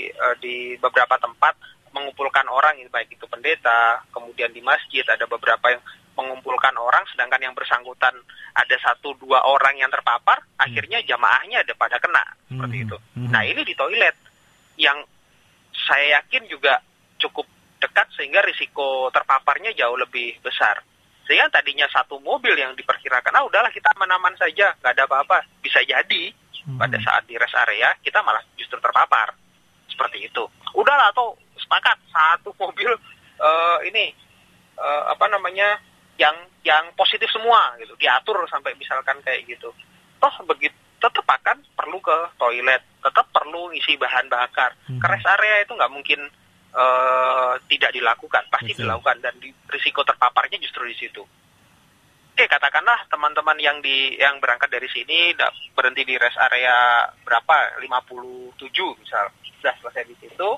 eh, 0.08 0.36
di 0.40 0.80
beberapa 0.80 1.20
tempat 1.20 1.60
mengumpulkan 1.92 2.48
orang, 2.50 2.80
baik 2.90 3.14
itu 3.14 3.28
pendeta, 3.30 4.02
kemudian 4.10 4.50
di 4.50 4.64
masjid 4.64 5.06
ada 5.06 5.28
beberapa 5.30 5.70
yang 5.70 5.84
mengumpulkan 6.14 6.74
orang, 6.78 7.04
sedangkan 7.12 7.42
yang 7.42 7.54
bersangkutan 7.54 8.14
ada 8.54 8.76
satu 8.82 9.14
dua 9.18 9.46
orang 9.46 9.78
yang 9.78 9.90
terpapar, 9.90 10.42
akhirnya 10.58 11.02
jamaahnya 11.06 11.62
ada 11.66 11.74
pada 11.78 11.98
kena 12.02 12.24
seperti 12.50 12.76
Mhm. 12.82 12.84
itu. 12.88 12.98
Mhm. 13.18 13.30
Nah 13.34 13.44
ini 13.46 13.62
di 13.66 13.74
toilet 13.78 14.16
yang 14.78 15.04
saya 15.74 16.22
yakin 16.22 16.48
juga 16.50 16.80
cukup 17.20 17.46
dekat 17.82 18.08
sehingga 18.16 18.42
risiko 18.46 19.12
terpaparnya 19.12 19.76
jauh 19.76 19.98
lebih 20.00 20.40
besar. 20.40 20.82
Sehingga 21.24 21.48
tadinya 21.50 21.88
satu 21.88 22.20
mobil 22.20 22.54
yang 22.56 22.76
diperkirakan, 22.76 23.32
ah 23.32 23.44
udahlah 23.48 23.72
kita 23.72 23.88
aman-aman 23.96 24.36
saja, 24.36 24.76
nggak 24.84 24.94
ada 24.96 25.04
apa-apa. 25.08 25.48
Bisa 25.64 25.80
jadi 25.84 26.36
Mhm. 26.64 26.80
pada 26.80 26.96
saat 27.04 27.28
di 27.28 27.36
rest 27.36 27.56
area 27.56 27.92
kita 28.00 28.24
malah 28.24 28.44
justru 28.56 28.80
terpapar. 28.80 29.36
Seperti 29.92 30.26
itu. 30.32 30.44
Udahlah 30.74 31.12
atau 31.12 31.36
sepakat 31.60 32.00
satu 32.12 32.56
mobil 32.56 32.92
eh, 33.44 33.78
ini 33.92 34.16
eh, 34.80 35.04
apa 35.12 35.28
namanya 35.28 35.76
yang 36.16 36.36
yang 36.64 36.88
positif 36.96 37.28
semua 37.34 37.76
gitu, 37.82 37.92
diatur 38.00 38.40
sampai 38.48 38.72
misalkan 38.80 39.20
kayak 39.22 39.44
gitu. 39.44 39.74
Toh 40.24 40.36
begitu 40.48 40.76
tetap 41.04 41.28
akan 41.28 41.60
perlu 41.76 42.00
ke 42.00 42.18
toilet, 42.40 42.80
tetap 43.04 43.28
perlu 43.36 43.76
isi 43.76 44.00
bahan 44.00 44.32
bakar. 44.32 44.72
Mhm. 44.88 45.04
Ke 45.04 45.06
rest 45.12 45.28
area 45.28 45.60
itu 45.68 45.76
nggak 45.76 45.92
mungkin 45.92 46.20
eh, 46.74 47.54
tidak 47.70 47.92
dilakukan, 47.94 48.44
pasti 48.50 48.74
Betul. 48.74 48.90
dilakukan 48.90 49.18
dan 49.22 49.34
di, 49.40 49.50
risiko 49.70 50.02
terpaparnya 50.02 50.58
justru 50.60 50.84
di 50.90 50.98
situ. 50.98 51.24
Oke, 52.34 52.50
katakanlah 52.50 53.06
teman-teman 53.14 53.62
yang 53.62 53.78
di 53.78 54.18
yang 54.18 54.42
berangkat 54.42 54.66
dari 54.74 54.90
sini 54.90 55.38
berhenti 55.78 56.02
di 56.02 56.18
rest 56.18 56.34
area 56.42 57.06
berapa? 57.22 57.78
57 57.78 58.58
misal. 58.98 59.30
Sudah 59.62 59.78
selesai 59.78 60.10
di 60.10 60.18
situ. 60.18 60.50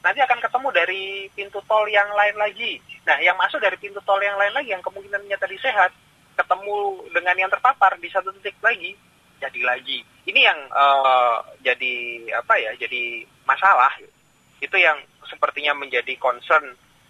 Nanti 0.00 0.24
akan 0.24 0.40
ketemu 0.40 0.68
dari 0.72 1.28
pintu 1.36 1.60
tol 1.68 1.84
yang 1.92 2.08
lain 2.16 2.32
lagi. 2.40 2.80
Nah, 3.04 3.20
yang 3.20 3.36
masuk 3.36 3.60
dari 3.60 3.76
pintu 3.76 4.00
tol 4.08 4.24
yang 4.24 4.40
lain 4.40 4.56
lagi 4.56 4.72
yang 4.72 4.80
kemungkinannya 4.80 5.36
tadi 5.36 5.60
sehat 5.60 5.92
ketemu 6.32 7.04
dengan 7.12 7.36
yang 7.36 7.50
terpapar 7.52 8.00
di 8.00 8.08
satu 8.08 8.32
titik 8.40 8.56
lagi 8.64 8.96
jadi 9.36 9.60
lagi. 9.68 10.00
Ini 10.24 10.40
yang 10.48 10.58
eh, 10.70 11.36
jadi 11.60 11.94
apa 12.40 12.54
ya? 12.56 12.72
Jadi 12.80 13.26
masalah. 13.44 13.90
Itu 14.62 14.78
yang 14.78 15.02
sepertinya 15.26 15.74
menjadi 15.74 16.14
concern 16.22 16.62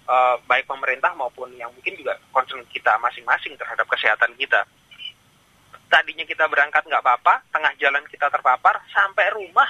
eh, 0.09 0.37
baik 0.49 0.65
pemerintah 0.65 1.13
maupun 1.13 1.53
yang 1.61 1.69
mungkin 1.77 1.93
juga 2.01 2.17
concern 2.33 2.65
kita 2.73 2.97
masing-masing 3.05 3.53
terhadap 3.61 3.85
kesehatan 3.93 4.33
kita. 4.41 4.65
Tadinya 5.93 6.25
kita 6.25 6.49
berangkat 6.49 6.89
nggak 6.89 7.05
apa-apa, 7.05 7.45
tengah 7.53 7.77
jalan 7.77 8.01
kita 8.09 8.33
terpapar, 8.33 8.81
sampai 8.89 9.29
rumah 9.37 9.69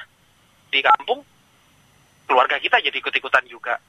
di 0.71 0.79
kampung, 0.79 1.27
keluarga 2.31 2.63
kita 2.63 2.79
jadi 2.79 2.95
ikut-ikutan 2.95 3.43
juga. 3.51 3.83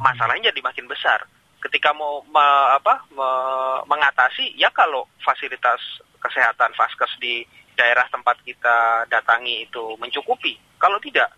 Masalahnya 0.00 0.48
jadi 0.54 0.62
makin 0.64 0.86
besar. 0.88 1.26
Ketika 1.60 1.92
mau 1.92 2.22
me- 2.24 2.70
apa, 2.78 3.04
me- 3.10 3.82
mengatasi, 3.90 4.54
ya 4.56 4.70
kalau 4.70 5.04
fasilitas 5.20 5.82
kesehatan 6.22 6.72
vaskes 6.72 7.12
di 7.20 7.44
daerah 7.76 8.06
tempat 8.08 8.38
kita 8.46 9.04
datangi 9.10 9.68
itu 9.68 9.98
mencukupi. 10.00 10.56
Kalau 10.78 10.96
tidak, 11.02 11.28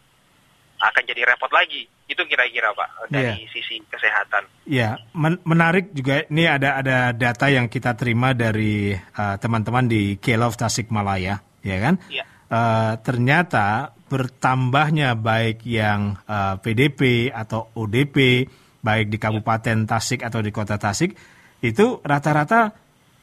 akan 0.80 1.02
jadi 1.08 1.22
repot 1.24 1.50
lagi. 1.52 1.88
Itu 2.06 2.22
kira-kira 2.22 2.70
Pak 2.70 3.10
dari 3.10 3.48
sisi 3.50 3.82
kesehatan. 3.90 4.46
Ya, 4.68 5.00
men- 5.10 5.42
menarik 5.42 5.90
juga 5.90 6.22
ini 6.30 6.46
ada 6.46 6.78
ada 6.78 7.10
data 7.10 7.46
yang 7.50 7.66
kita 7.66 7.98
terima 7.98 8.30
dari 8.30 8.94
uh, 8.94 9.36
teman-teman 9.42 9.90
di 9.90 10.14
Kelov 10.22 10.54
Tasikmalaya, 10.54 11.42
ya 11.66 11.76
kan? 11.82 11.98
Iya. 12.06 12.24
Uh, 12.46 12.94
ternyata 13.02 13.90
bertambahnya 14.06 15.18
baik 15.18 15.66
yang 15.66 16.14
uh, 16.30 16.62
PDP 16.62 17.34
atau 17.34 17.74
ODP, 17.74 18.46
baik 18.78 19.10
di 19.10 19.18
Kabupaten 19.18 19.82
Tasik 19.82 20.22
atau 20.22 20.38
di 20.38 20.54
Kota 20.54 20.78
Tasik, 20.78 21.18
itu 21.58 21.98
rata-rata 22.06 22.70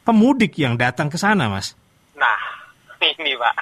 pemudik 0.04 0.60
yang 0.60 0.76
datang 0.76 1.08
ke 1.08 1.16
sana, 1.16 1.48
Mas. 1.48 1.72
Nah, 2.20 2.40
ini 3.16 3.32
Pak. 3.32 3.54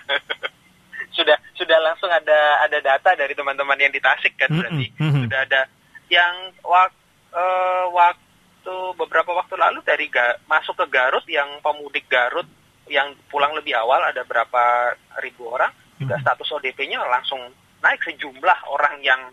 Sudah 1.12 1.36
sudah 1.54 1.78
langsung 1.78 2.08
ada 2.08 2.38
ada 2.60 2.78
data 2.78 3.12
dari 3.12 3.32
teman-teman 3.32 3.76
yang 3.76 3.92
di 3.92 4.00
Tasik 4.00 4.36
kan 4.36 4.48
berarti. 4.50 4.86
mhm. 4.96 5.24
Sudah 5.24 5.40
ada 5.44 5.60
yang 6.08 6.34
wak, 6.60 6.90
eh, 7.30 7.84
waktu 7.88 8.74
beberapa 8.94 9.32
waktu 9.32 9.54
lalu 9.56 9.80
dari 9.82 10.06
Ga- 10.06 10.40
masuk 10.44 10.76
ke 10.76 10.86
Garut 10.88 11.24
yang 11.26 11.60
pemudik 11.60 12.04
Garut 12.06 12.46
yang 12.86 13.12
pulang 13.26 13.52
lebih 13.52 13.72
awal 13.72 14.02
ada 14.02 14.20
berapa 14.22 14.92
ribu 15.18 15.48
orang 15.48 15.70
juga 15.96 16.18
Mhm. 16.18 16.22
status 16.22 16.48
ODP-nya 16.52 16.98
langsung 17.02 17.40
naik 17.80 18.02
sejumlah 18.02 18.58
orang 18.66 19.00
yang 19.00 19.30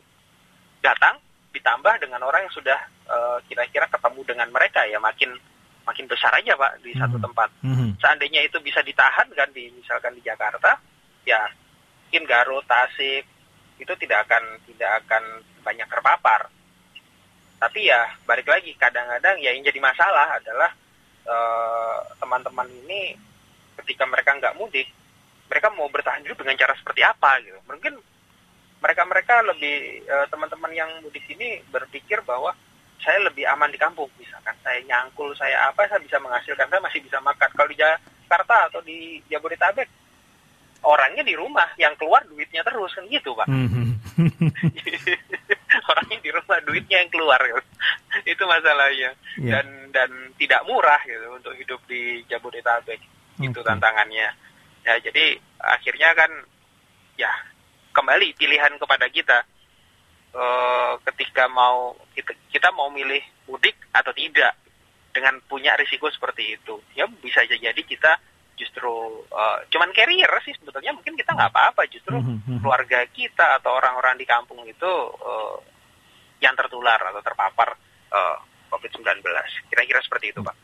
datang 0.79 1.17
ditambah 1.49 1.97
dengan 1.99 2.21
orang 2.21 2.45
yang 2.45 2.53
sudah 2.53 2.79
eh, 3.09 3.37
kira-kira 3.49 3.89
ketemu 3.89 4.21
dengan 4.21 4.47
mereka 4.49 4.85
ya 4.85 5.01
makin 5.01 5.33
makin 5.81 6.05
besar 6.05 6.29
aja 6.29 6.53
Pak 6.53 6.85
di 6.85 6.93
satu 6.93 7.17
Mhm. 7.17 7.25
tempat 7.25 7.49
Mhm. 7.65 7.97
seandainya 7.97 8.45
itu 8.45 8.61
bisa 8.61 8.85
ditahan 8.85 9.25
kan 9.33 9.49
di 9.49 9.65
misalkan 9.73 10.13
di 10.13 10.21
Jakarta 10.21 10.77
ya 11.25 11.41
mungkin 12.09 12.25
Garut 12.25 12.65
Tasik 12.65 13.21
itu 13.77 13.93
tidak 14.01 14.25
akan 14.25 14.57
tidak 14.65 15.05
akan 15.05 15.45
banyak 15.61 15.85
terpapar. 15.85 16.49
Tapi 17.61 17.85
ya 17.85 18.01
balik 18.25 18.49
lagi 18.49 18.73
kadang-kadang 18.73 19.37
ya 19.37 19.53
yang 19.53 19.61
jadi 19.61 19.77
masalah 19.77 20.41
adalah 20.41 20.73
eh, 21.21 21.97
teman-teman 22.17 22.65
ini 22.65 23.13
ketika 23.77 24.09
mereka 24.09 24.33
nggak 24.41 24.57
mudik 24.57 24.89
mereka 25.53 25.69
mau 25.69 25.85
bertahan 25.85 26.25
hidup 26.25 26.41
dengan 26.41 26.57
cara 26.57 26.73
seperti 26.81 27.05
apa 27.05 27.45
gitu. 27.45 27.61
Mungkin 27.69 27.93
mereka-mereka 28.81 29.45
lebih 29.45 30.01
eh, 30.09 30.25
teman-teman 30.33 30.73
yang 30.73 30.89
mudik 31.05 31.29
ini 31.29 31.61
berpikir 31.69 32.25
bahwa 32.25 32.57
saya 33.05 33.21
lebih 33.21 33.45
aman 33.53 33.69
di 33.69 33.77
kampung. 33.77 34.09
Misalkan 34.17 34.57
saya 34.65 34.81
nyangkul 34.81 35.29
saya 35.37 35.69
apa 35.69 35.85
saya 35.85 36.01
bisa 36.01 36.17
menghasilkan 36.17 36.73
saya 36.73 36.81
masih 36.81 37.05
bisa 37.05 37.21
makan. 37.21 37.53
Kalau 37.53 37.69
di 37.69 37.77
Jakarta 37.77 38.65
atau 38.65 38.81
di 38.81 39.21
Jabodetabek 39.29 40.08
orangnya 40.83 41.23
di 41.23 41.35
rumah 41.35 41.67
yang 41.75 41.93
keluar 41.95 42.23
duitnya 42.25 42.61
terus 42.63 42.91
kan 42.95 43.05
gitu 43.07 43.33
pak 43.35 43.47
Mhm. 43.59 43.95
Orangnya 45.89 46.17
di 46.19 46.29
rumah 46.33 46.59
duitnya 46.65 46.97
yang 47.05 47.11
keluar 47.13 47.39
gitu. 47.39 47.61
itu 48.35 48.43
masalahnya 48.43 49.15
Iya. 49.39 49.51
dan 49.61 49.67
dan 49.95 50.09
tidak 50.35 50.61
murah 50.67 50.99
gitu 51.05 51.27
untuk 51.31 51.53
hidup 51.55 51.79
di 51.87 52.19
Jabodetabek 52.27 52.99
itu 53.39 53.59
Oke. 53.59 53.63
tantangannya 53.63 54.27
ya 54.83 54.93
jadi 54.99 55.39
akhirnya 55.61 56.11
kan 56.17 56.31
ya 57.15 57.31
kembali 57.93 58.35
pilihan 58.35 58.75
kepada 58.77 59.07
kita 59.09 59.45
Eh, 60.29 60.93
ketika 61.09 61.49
mau 61.49 61.97
kita, 62.13 62.29
kita 62.53 62.69
mau 62.77 62.85
milih 62.93 63.17
mudik 63.49 63.73
atau 63.89 64.13
tidak 64.13 64.53
dengan 65.09 65.41
punya 65.49 65.73
risiko 65.73 66.05
seperti 66.05 66.53
itu 66.53 66.77
ya 66.93 67.09
bisa 67.09 67.41
jadi 67.49 67.73
kita 67.73 68.13
justru 68.59 69.23
eh, 69.31 69.57
cuman 69.71 69.95
carrier 69.95 70.27
sih 70.43 70.51
sebetulnya 70.59 70.91
mungkin 70.91 71.15
kita 71.15 71.31
nggak 71.31 71.49
apa-apa 71.55 71.87
justru 71.87 72.19
Mhm, 72.19 72.35
mhm. 72.43 72.59
keluarga 72.59 72.99
kita 73.15 73.63
atau 73.63 73.71
orang-orang 73.79 74.19
di 74.19 74.27
kampung 74.27 74.59
itu 74.67 74.91
eh, 75.23 75.55
yang 76.43 76.53
tertular 76.59 76.99
atau 76.99 77.23
terpapar 77.23 77.79
eh, 78.11 78.37
COVID-19 78.67 79.23
kira-kira 79.71 80.03
seperti 80.03 80.35
itu 80.35 80.43
pak 80.43 80.55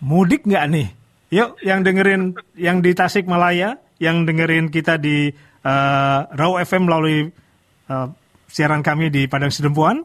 Mudik 0.00 0.48
nggak 0.48 0.64
nih? 0.72 0.88
Yuk, 1.30 1.60
yang 1.62 1.84
dengerin 1.84 2.34
yang 2.56 2.80
di 2.82 2.90
Tasikmalaya, 2.96 3.78
yang 4.00 4.24
dengerin 4.24 4.72
kita 4.72 4.96
di 4.96 5.28
eh, 5.62 6.20
Raw 6.24 6.52
FM 6.64 6.88
melalui 6.88 7.28
eh, 7.86 8.08
siaran 8.48 8.80
kami 8.80 9.12
di 9.12 9.28
Padang 9.28 9.52
Sedempuan, 9.52 10.02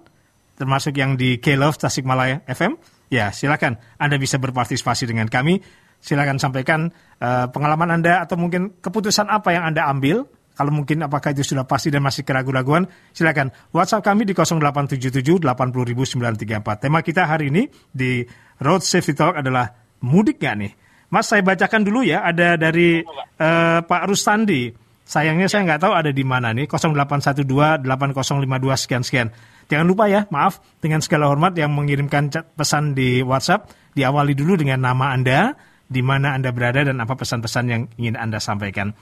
termasuk 0.59 0.93
yang 0.99 1.15
di 1.15 1.39
K-Love 1.39 1.79
Tasikmalaya 1.79 2.43
FM, 2.45 2.75
ya 3.09 3.31
silakan 3.31 3.79
Anda 3.97 4.19
bisa 4.19 4.37
berpartisipasi 4.37 5.07
dengan 5.09 5.31
kami. 5.31 5.63
Silakan 6.01 6.37
sampaikan 6.37 6.91
eh, 7.19 7.45
pengalaman 7.49 8.01
Anda 8.01 8.23
atau 8.23 8.37
mungkin 8.37 8.77
keputusan 8.81 9.27
apa 9.27 9.55
yang 9.55 9.69
Anda 9.69 9.89
ambil. 9.89 10.25
Kalau 10.55 10.71
mungkin 10.71 11.03
apakah 11.03 11.35
itu 11.35 11.43
sudah 11.43 11.67
pasti 11.67 11.91
dan 11.91 11.99
masih 11.99 12.23
keraguan-raguan, 12.23 12.87
silakan 13.11 13.51
WhatsApp 13.75 14.07
kami 14.07 14.23
di 14.23 14.31
0877 14.31 15.43
80934. 15.43 16.79
Tema 16.79 17.03
kita 17.03 17.27
hari 17.27 17.51
ini 17.51 17.67
di 17.91 18.23
Road 18.63 18.79
Safety 18.79 19.11
Talk 19.11 19.35
adalah 19.35 19.67
mudik 19.99 20.39
nggak 20.39 20.55
nih? 20.55 20.71
Mas, 21.11 21.27
saya 21.27 21.43
bacakan 21.43 21.83
dulu 21.83 22.07
ya. 22.07 22.23
Ada 22.23 22.55
dari 22.55 23.03
eh, 23.03 23.79
Pak 23.83 24.03
Rustandi. 24.07 24.71
Sayangnya 25.05 25.45
saya 25.51 25.67
nggak 25.67 25.81
tahu 25.85 25.93
ada 25.93 26.09
di 26.15 26.23
mana 26.23 26.55
nih. 26.55 26.71
0812 26.71 27.83
8052 27.83 28.79
sekian 28.79 29.03
sekian. 29.03 29.27
Jangan 29.65 29.85
lupa 29.85 30.05
ya, 30.05 30.29
maaf 30.29 30.61
dengan 30.77 31.01
segala 31.01 31.25
hormat 31.29 31.57
yang 31.57 31.73
mengirimkan 31.73 32.29
pesan 32.53 32.93
di 32.93 33.25
WhatsApp 33.25 33.73
diawali 33.97 34.37
dulu 34.37 34.61
dengan 34.61 34.85
nama 34.85 35.09
Anda, 35.09 35.57
di 35.85 36.01
mana 36.01 36.33
Anda 36.33 36.49
berada 36.49 36.81
dan 36.81 36.97
apa 36.97 37.13
pesan-pesan 37.13 37.65
yang 37.69 37.81
ingin 37.97 38.17
Anda 38.17 38.41
sampaikan. 38.41 38.93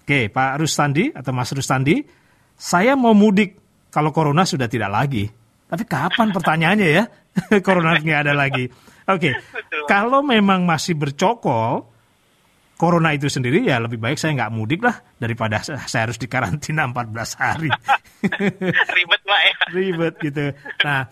Oke, 0.00 0.32
Pak 0.32 0.58
Rustandi 0.58 1.12
atau 1.12 1.30
Mas 1.36 1.52
Rustandi, 1.52 2.00
saya 2.56 2.96
mau 2.96 3.12
mudik 3.12 3.60
kalau 3.92 4.10
corona 4.10 4.48
sudah 4.48 4.66
tidak 4.66 4.90
lagi. 4.90 5.28
Tapi 5.70 5.82
kapan 5.86 6.32
pertanyaannya 6.36 6.88
ya? 6.88 7.04
corona 7.66 7.94
nggak 8.00 8.20
ada 8.26 8.34
lagi. 8.34 8.66
Oke, 9.10 9.34
kalau 9.90 10.22
memang 10.22 10.62
masih 10.62 10.94
bercokol, 10.94 11.90
corona 12.80 13.12
itu 13.12 13.28
sendiri 13.28 13.60
ya 13.60 13.76
lebih 13.76 14.00
baik 14.00 14.16
saya 14.16 14.32
nggak 14.40 14.52
mudik 14.56 14.80
lah 14.80 14.96
daripada 15.20 15.60
saya 15.90 16.08
harus 16.08 16.16
dikarantina 16.16 16.88
14 16.88 17.36
hari. 17.36 17.70
ribet 18.96 19.20
pak 19.24 19.40
ya 19.44 19.54
Ribet 19.70 20.14
gitu. 20.24 20.44
Nah, 20.84 21.08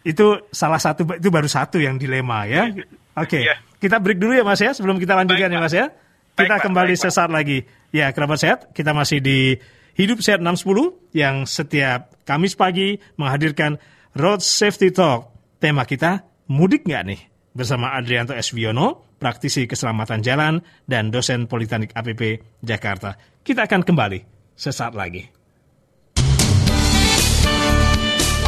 itu 0.00 0.26
salah 0.48 0.80
satu 0.80 1.04
itu 1.16 1.28
baru 1.28 1.48
satu 1.48 1.76
yang 1.76 2.00
dilema 2.00 2.48
ya. 2.48 2.72
Oke, 3.20 3.44
Iya. 3.44 3.60
kita 3.76 4.00
break 4.00 4.18
dulu 4.18 4.32
ya 4.32 4.44
Mas 4.44 4.60
ya 4.60 4.72
sebelum 4.72 4.96
kita 4.96 5.12
lanjutkan 5.12 5.52
Baik, 5.52 5.56
ya. 5.56 5.62
Mas 5.62 5.74
ya. 5.76 5.86
Kita 6.34 6.56
Baik, 6.56 6.64
kembali 6.64 6.94
Baik, 6.96 7.04
sesaat 7.04 7.30
lagi. 7.30 7.58
Ya, 7.90 8.08
kerabat 8.14 8.38
sehat, 8.40 8.58
kita 8.72 8.94
masih 8.96 9.18
di 9.20 9.58
Hidup 9.98 10.22
Sehat 10.22 10.40
610 10.40 10.94
yang 11.12 11.44
setiap 11.44 12.14
Kamis 12.24 12.54
pagi 12.54 12.96
menghadirkan 13.18 13.76
Road 14.16 14.40
Safety 14.40 14.94
Talk. 14.94 15.28
Tema 15.60 15.84
kita 15.84 16.24
mudik 16.48 16.86
nggak 16.88 17.02
nih? 17.04 17.20
Bersama 17.52 17.92
Adrianto 17.98 18.32
S. 18.32 18.54
Wiono, 18.54 19.18
praktisi 19.18 19.66
keselamatan 19.66 20.22
jalan 20.22 20.62
dan 20.86 21.10
dosen 21.10 21.50
Politeknik 21.50 21.92
APP 21.92 22.40
Jakarta. 22.62 23.18
Kita 23.42 23.66
akan 23.66 23.82
kembali 23.84 24.18
sesaat 24.54 24.94
lagi. 24.96 25.26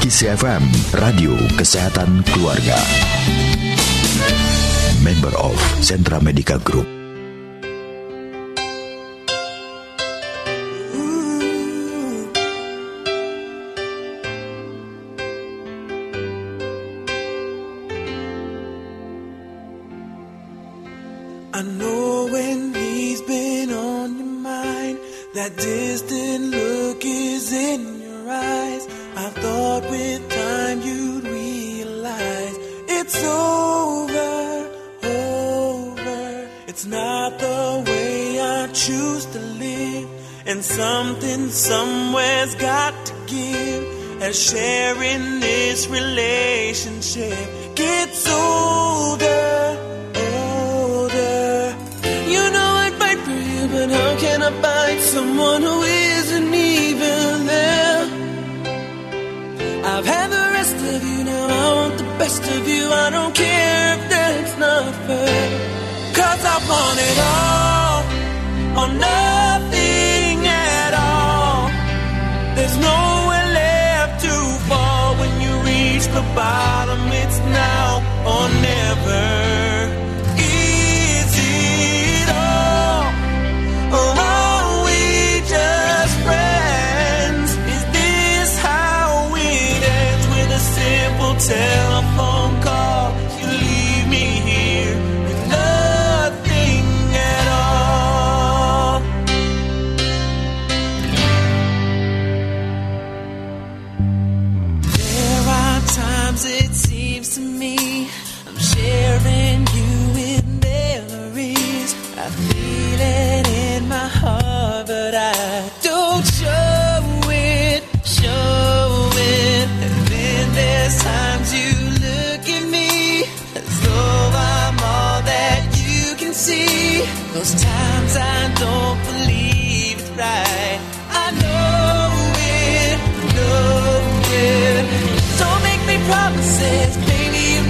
Kisi 0.02 0.26
FM, 0.30 0.62
Radio 0.98 1.34
Kesehatan 1.58 2.26
Keluarga. 2.30 2.78
Member 5.02 5.34
of 5.36 5.56
Sentra 5.80 6.20
Medica 6.22 6.58
Group. 6.58 7.01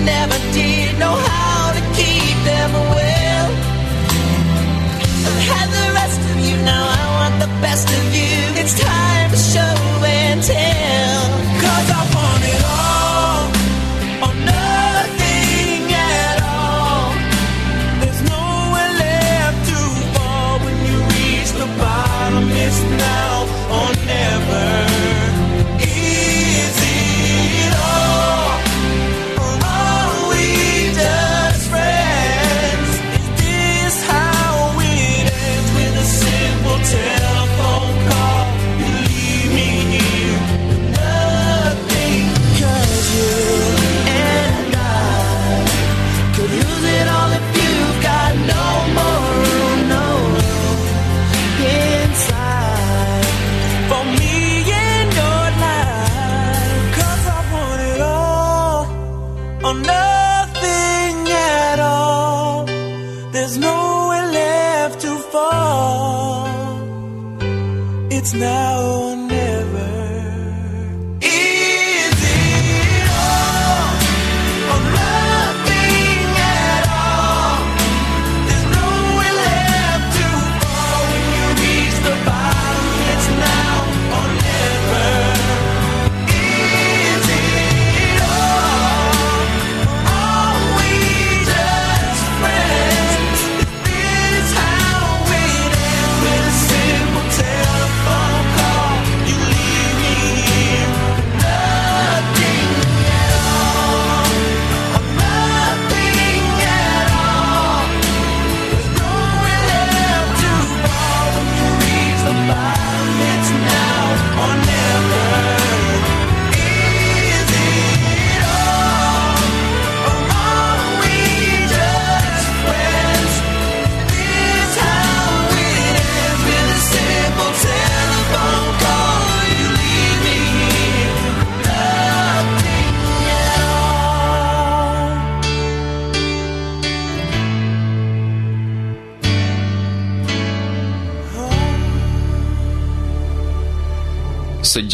Never 0.04 0.38
did 0.52 0.98
know 0.98 1.14
how 1.14 1.72
to 1.72 1.80
keep 1.98 2.36
them 2.44 2.70
well. 2.96 3.48
I've 5.28 5.42
had 5.52 5.68
the 5.78 5.88
rest 6.00 6.20
of 6.30 6.36
you, 6.46 6.56
now 6.64 6.84
I 7.00 7.02
want 7.18 7.34
the 7.40 7.50
best 7.60 7.88
of 7.88 8.04
you. 8.14 8.60
It's 8.60 8.74
time 8.80 9.11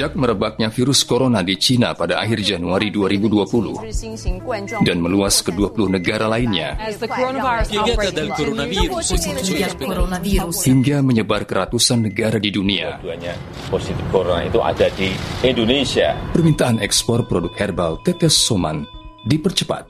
Sejak 0.08 0.24
merebaknya 0.24 0.72
virus 0.72 1.04
corona 1.04 1.44
di 1.44 1.52
Cina 1.60 1.92
pada 1.92 2.16
akhir 2.24 2.40
Januari 2.40 2.88
2020 2.88 4.80
dan 4.80 5.04
meluas 5.04 5.44
ke 5.44 5.52
20 5.52 6.00
negara 6.00 6.24
lainnya. 6.24 6.80
Hingga 10.64 11.04
menyebar 11.04 11.44
ke 11.44 11.60
ratusan 11.60 12.08
negara 12.08 12.40
di 12.40 12.48
dunia, 12.48 12.96
positif 13.68 14.00
corona 14.08 14.48
itu 14.48 14.64
ada 14.64 14.88
di 14.96 15.12
Indonesia. 15.44 16.16
permintaan 16.32 16.80
ekspor 16.80 17.28
produk 17.28 17.52
herbal 17.60 18.00
tetes 18.00 18.32
soman 18.32 18.88
dipercepat. 19.28 19.84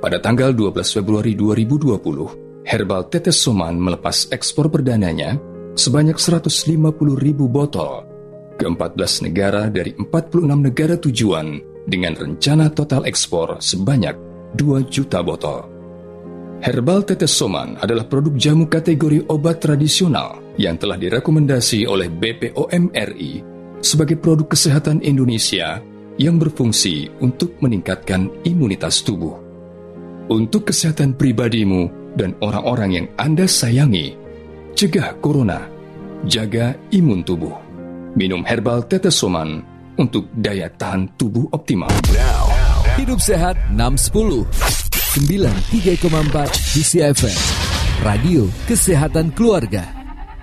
Pada 0.00 0.16
tanggal 0.16 0.56
12 0.56 0.96
Februari 0.96 1.36
2020, 1.36 2.64
herbal 2.64 3.04
tetes 3.12 3.36
soman 3.36 3.76
melepas 3.76 4.32
ekspor 4.32 4.72
perdananya 4.72 5.36
sebanyak 5.76 6.16
150 6.16 7.20
ribu 7.20 7.44
botol 7.44 8.09
ke 8.60 8.68
14 8.68 9.24
negara 9.32 9.72
dari 9.72 9.96
46 9.96 10.44
negara 10.44 11.00
tujuan 11.00 11.56
dengan 11.88 12.12
rencana 12.12 12.68
total 12.68 13.08
ekspor 13.08 13.56
sebanyak 13.56 14.12
2 14.60 14.84
juta 14.92 15.24
botol. 15.24 15.64
Herbal 16.60 17.08
tetes 17.08 17.32
soman 17.32 17.80
adalah 17.80 18.04
produk 18.04 18.36
jamu 18.36 18.68
kategori 18.68 19.24
obat 19.32 19.64
tradisional 19.64 20.44
yang 20.60 20.76
telah 20.76 21.00
direkomendasi 21.00 21.88
oleh 21.88 22.12
BPOM 22.12 22.92
RI 22.92 23.40
sebagai 23.80 24.20
produk 24.20 24.52
kesehatan 24.52 25.00
Indonesia 25.00 25.80
yang 26.20 26.36
berfungsi 26.36 27.08
untuk 27.24 27.56
meningkatkan 27.64 28.28
imunitas 28.44 29.00
tubuh. 29.00 29.40
Untuk 30.28 30.68
kesehatan 30.68 31.16
pribadimu 31.16 32.12
dan 32.12 32.36
orang-orang 32.44 32.90
yang 32.92 33.06
Anda 33.16 33.48
sayangi, 33.48 34.12
cegah 34.76 35.16
corona, 35.24 35.64
jaga 36.28 36.76
imun 36.92 37.24
tubuh. 37.24 37.56
Minum 38.18 38.42
herbal 38.42 38.82
tetes 38.90 39.22
soman 39.22 39.62
untuk 39.94 40.26
daya 40.34 40.66
tahan 40.66 41.06
tubuh 41.14 41.46
optimal. 41.54 41.86
Hidup 42.98 43.22
Sehat 43.22 43.54
610 43.70 44.50
93,4 45.14 46.10
DCFM 46.74 47.38
Radio 48.02 48.50
Kesehatan 48.66 49.30
Keluarga 49.30 49.86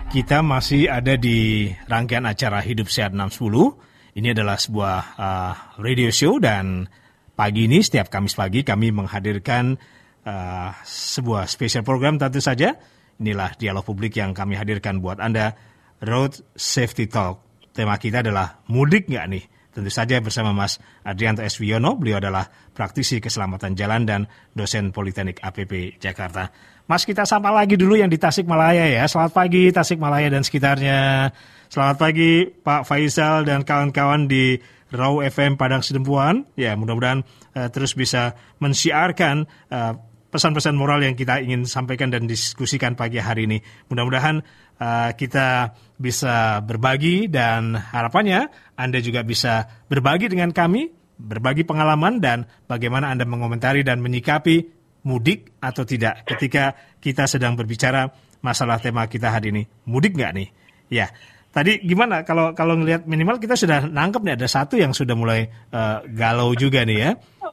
Kita 0.08 0.40
masih 0.40 0.88
ada 0.88 1.20
di 1.20 1.68
rangkaian 1.92 2.24
acara 2.24 2.64
Hidup 2.64 2.88
Sehat 2.88 3.12
610. 3.12 4.16
Ini 4.16 4.32
adalah 4.32 4.56
sebuah 4.56 5.00
uh, 5.20 5.54
radio 5.84 6.08
show 6.08 6.40
dan 6.40 6.88
pagi 7.36 7.68
ini 7.68 7.84
setiap 7.84 8.08
Kamis 8.08 8.40
pagi 8.40 8.64
kami 8.64 8.96
menghadirkan 8.96 9.76
uh, 10.24 10.72
sebuah 10.88 11.44
spesial 11.52 11.84
program 11.84 12.16
tentu 12.16 12.40
saja. 12.40 12.80
Inilah 13.20 13.60
dialog 13.60 13.84
publik 13.84 14.16
yang 14.16 14.32
kami 14.32 14.56
hadirkan 14.56 15.04
buat 15.04 15.20
Anda. 15.20 15.52
Road 16.00 16.40
Safety 16.56 17.12
Talk. 17.12 17.47
Tema 17.78 17.94
kita 18.02 18.26
adalah 18.26 18.66
mudik 18.74 19.06
nggak 19.06 19.26
nih? 19.30 19.44
Tentu 19.70 19.94
saja 19.94 20.18
bersama 20.18 20.50
Mas 20.50 20.82
Adrianto 21.06 21.46
S. 21.46 21.62
Wiono, 21.62 21.94
beliau 21.94 22.18
adalah 22.18 22.50
praktisi 22.74 23.22
keselamatan 23.22 23.78
jalan 23.78 24.02
dan 24.10 24.26
dosen 24.58 24.90
Politeknik 24.90 25.38
APP 25.38 26.02
Jakarta. 26.02 26.50
Mas 26.90 27.06
kita 27.06 27.30
sapa 27.30 27.54
lagi 27.54 27.78
dulu 27.78 27.94
yang 27.94 28.10
di 28.10 28.18
Tasikmalaya 28.18 28.90
ya. 28.90 29.06
Selamat 29.06 29.38
pagi 29.38 29.70
Tasikmalaya 29.70 30.34
dan 30.34 30.42
sekitarnya. 30.42 31.30
Selamat 31.70 32.02
pagi 32.02 32.50
Pak 32.50 32.90
Faisal 32.90 33.46
dan 33.46 33.62
kawan-kawan 33.62 34.26
di 34.26 34.58
Raw 34.90 35.22
FM 35.22 35.62
Padang 35.62 35.86
Sedempuan. 35.86 36.50
Ya 36.58 36.74
mudah-mudahan 36.74 37.22
eh, 37.54 37.70
terus 37.70 37.94
bisa 37.94 38.34
mensiarkan 38.58 39.46
eh, 39.70 39.94
pesan-pesan 40.28 40.76
moral 40.76 41.04
yang 41.04 41.16
kita 41.16 41.40
ingin 41.40 41.64
sampaikan 41.64 42.12
dan 42.12 42.28
diskusikan 42.28 42.94
pagi 43.00 43.20
hari 43.20 43.48
ini. 43.48 43.58
Mudah-mudahan 43.88 44.44
uh, 44.80 45.12
kita 45.16 45.78
bisa 45.96 46.62
berbagi 46.64 47.32
dan 47.32 47.76
harapannya 47.76 48.52
Anda 48.76 49.00
juga 49.00 49.24
bisa 49.24 49.68
berbagi 49.88 50.28
dengan 50.28 50.52
kami, 50.52 50.92
berbagi 51.18 51.64
pengalaman 51.64 52.20
dan 52.20 52.46
bagaimana 52.68 53.10
Anda 53.10 53.24
mengomentari 53.24 53.82
dan 53.88 54.04
menyikapi 54.04 54.78
mudik 55.08 55.56
atau 55.64 55.88
tidak 55.88 56.28
ketika 56.28 56.76
kita 57.00 57.24
sedang 57.26 57.56
berbicara 57.56 58.12
masalah 58.44 58.78
tema 58.84 59.08
kita 59.08 59.32
hari 59.32 59.56
ini. 59.56 59.64
Mudik 59.88 60.20
nggak 60.20 60.32
nih? 60.36 60.50
Ya. 60.92 61.08
Tadi 61.48 61.82
gimana 61.82 62.22
kalau 62.22 62.54
kalau 62.54 62.78
ngelihat 62.78 63.10
minimal 63.10 63.42
kita 63.42 63.58
sudah 63.58 63.90
nangkep 63.90 64.22
nih 64.22 64.36
ada 64.38 64.46
satu 64.46 64.78
yang 64.78 64.94
sudah 64.94 65.18
mulai 65.18 65.50
uh, 65.74 66.06
galau 66.06 66.54
juga 66.54 66.86
nih 66.86 66.98
ya 67.02 67.12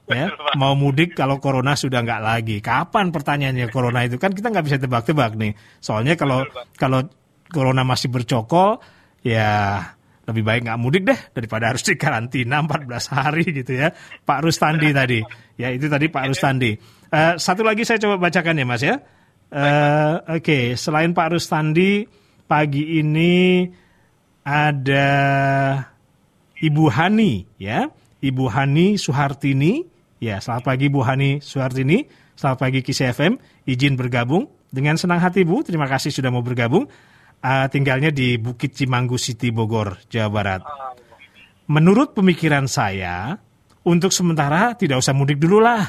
ya. 0.09 0.29
Mau 0.59 0.77
mudik 0.77 1.17
kalau 1.17 1.41
corona 1.41 1.73
sudah 1.73 2.01
nggak 2.05 2.21
lagi. 2.21 2.57
Kapan 2.61 3.09
pertanyaannya 3.09 3.67
corona 3.73 4.05
itu? 4.05 4.21
Kan 4.21 4.33
kita 4.33 4.53
nggak 4.53 4.65
bisa 4.65 4.77
tebak-tebak 4.77 5.33
nih. 5.37 5.53
Soalnya 5.81 6.13
kalau 6.19 6.45
kalau 6.77 7.05
corona 7.49 7.81
masih 7.85 8.09
bercokol 8.13 8.81
ya 9.25 9.81
lebih 10.25 10.41
baik 10.41 10.65
nggak 10.65 10.81
mudik 10.81 11.03
deh 11.05 11.19
daripada 11.37 11.69
harus 11.69 11.85
dikarantina 11.85 12.61
14 12.65 13.13
hari 13.13 13.45
gitu 13.53 13.77
ya. 13.77 13.93
Pak 14.25 14.39
Rustandi 14.41 14.89
tadi. 14.89 15.19
Ya 15.57 15.69
itu 15.69 15.85
tadi 15.85 16.09
Pak 16.09 16.33
Rustandi. 16.33 16.71
Eh, 17.09 17.33
satu 17.37 17.61
lagi 17.61 17.85
saya 17.85 18.01
coba 18.01 18.17
bacakan 18.17 18.57
ya 18.57 18.65
Mas 18.65 18.81
ya. 18.81 18.95
Eh, 19.53 20.13
oke. 20.41 20.73
Selain 20.73 21.13
Pak 21.13 21.37
Rustandi 21.37 22.09
pagi 22.49 22.97
ini 23.01 23.65
ada 24.45 25.07
Ibu 26.57 26.85
Hani 26.89 27.45
ya. 27.61 27.85
Ibu 28.25 28.49
Hani 28.49 28.97
Suhartini 28.97 29.94
ya 30.19 30.39
selamat 30.39 30.63
pagi 30.63 30.87
Ibu 30.87 30.99
Hani 31.03 31.29
Suhartini. 31.39 32.05
Selamat 32.35 32.67
pagi 32.67 32.83
Kisi 32.83 33.07
FM 33.07 33.39
izin 33.63 33.95
bergabung. 33.95 34.51
Dengan 34.67 34.99
senang 34.99 35.23
hati 35.23 35.47
Bu 35.47 35.63
terima 35.63 35.87
kasih 35.87 36.11
sudah 36.11 36.31
mau 36.31 36.43
bergabung. 36.43 36.83
Ah, 37.39 37.71
tinggalnya 37.71 38.11
di 38.11 38.35
Bukit 38.35 38.75
Cimanggu 38.75 39.15
City 39.15 39.53
Bogor 39.53 40.01
Jawa 40.11 40.29
Barat. 40.33 40.61
Menurut 41.71 42.11
pemikiran 42.11 42.67
saya 42.67 43.39
untuk 43.87 44.11
sementara 44.11 44.75
tidak 44.75 44.99
usah 44.99 45.13
mudik 45.15 45.39
dulu 45.39 45.61
lah 45.61 45.85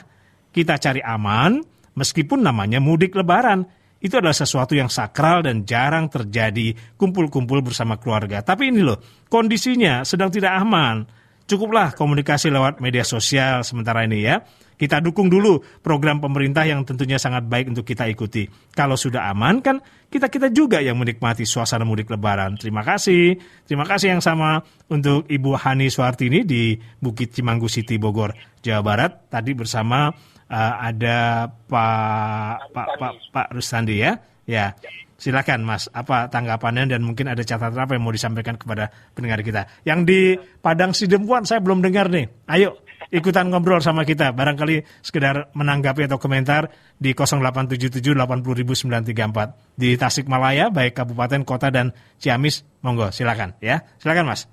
kita 0.56 0.80
cari 0.80 1.04
aman 1.04 1.60
meskipun 1.92 2.40
namanya 2.40 2.80
mudik 2.80 3.12
lebaran. 3.12 3.68
Itu 3.96 4.20
adalah 4.20 4.36
sesuatu 4.36 4.76
yang 4.76 4.92
sakral 4.92 5.44
dan 5.44 5.64
jarang 5.64 6.08
terjadi. 6.08 6.76
Kumpul-kumpul 6.96 7.64
bersama 7.64 7.96
keluarga. 7.96 8.44
Tapi 8.44 8.68
ini 8.72 8.84
loh, 8.84 9.00
kondisinya 9.28 10.04
sedang 10.04 10.28
tidak 10.32 10.52
aman. 10.56 11.08
Cukuplah 11.46 11.94
komunikasi 11.94 12.50
lewat 12.50 12.82
media 12.82 13.06
sosial 13.06 13.62
sementara 13.62 14.02
ini 14.02 14.26
ya. 14.26 14.42
Kita 14.76 15.00
dukung 15.00 15.32
dulu 15.32 15.62
program 15.80 16.20
pemerintah 16.20 16.66
yang 16.68 16.85
tentunya 16.85 17.16
sangat 17.16 17.48
baik 17.48 17.72
untuk 17.72 17.87
kita 17.87 18.04
ikuti. 18.11 18.44
Kalau 18.76 18.98
sudah 18.98 19.30
aman 19.32 19.64
kan 19.64 19.80
kita-kita 20.11 20.52
juga 20.52 20.85
yang 20.85 21.00
menikmati 21.00 21.48
suasana 21.48 21.87
mudik 21.87 22.12
lebaran. 22.12 22.61
Terima 22.61 22.85
kasih. 22.85 23.40
Terima 23.64 23.88
kasih 23.88 24.18
yang 24.18 24.22
sama 24.22 24.61
untuk 24.92 25.24
Ibu 25.30 25.56
Hani 25.56 25.88
Suartini 25.88 26.44
di 26.44 26.76
Bukit 27.00 27.32
Cimanggu 27.32 27.70
City 27.72 27.96
Bogor, 27.96 28.37
Jawa 28.61 28.82
Barat. 28.85 29.30
Tadi 29.32 29.56
bersama 29.56 30.12
uh, 30.50 30.74
ada 30.82 31.48
Pak 31.48 32.74
Pak 32.74 32.88
Pak 33.00 33.12
Pak 33.32 33.46
Rustandi 33.54 34.02
ya. 34.02 34.18
Ya. 34.44 34.74
Silakan 35.16 35.64
Mas, 35.64 35.88
apa 35.96 36.29
tanggapannya 36.29 36.92
dan 36.92 37.00
mungkin 37.00 37.33
ada 37.33 37.40
catatan 37.40 37.81
apa 37.81 37.96
yang 37.96 38.05
mau 38.05 38.12
disampaikan 38.12 38.61
kepada 38.61 38.92
pendengar 39.16 39.40
kita. 39.40 39.64
Yang 39.88 40.00
di 40.05 40.20
Padang 40.61 40.92
Sidempuan 40.92 41.48
saya 41.48 41.64
belum 41.64 41.81
dengar 41.81 42.12
nih. 42.12 42.29
Ayo 42.52 42.85
ikutan 43.09 43.48
ngobrol 43.48 43.81
sama 43.81 44.05
kita. 44.05 44.37
Barangkali 44.37 44.85
sekedar 45.00 45.48
menanggapi 45.57 46.05
atau 46.05 46.20
komentar 46.20 46.68
di 47.00 47.16
0877 47.16 48.02
80934 48.12 49.79
di 49.81 49.96
Tasikmalaya 49.96 50.68
baik 50.68 50.92
kabupaten, 50.96 51.48
kota 51.48 51.72
dan 51.72 51.96
Ciamis. 52.20 52.68
Monggo, 52.85 53.09
silakan 53.09 53.57
ya. 53.64 53.88
Silakan 53.96 54.29
Mas. 54.29 54.44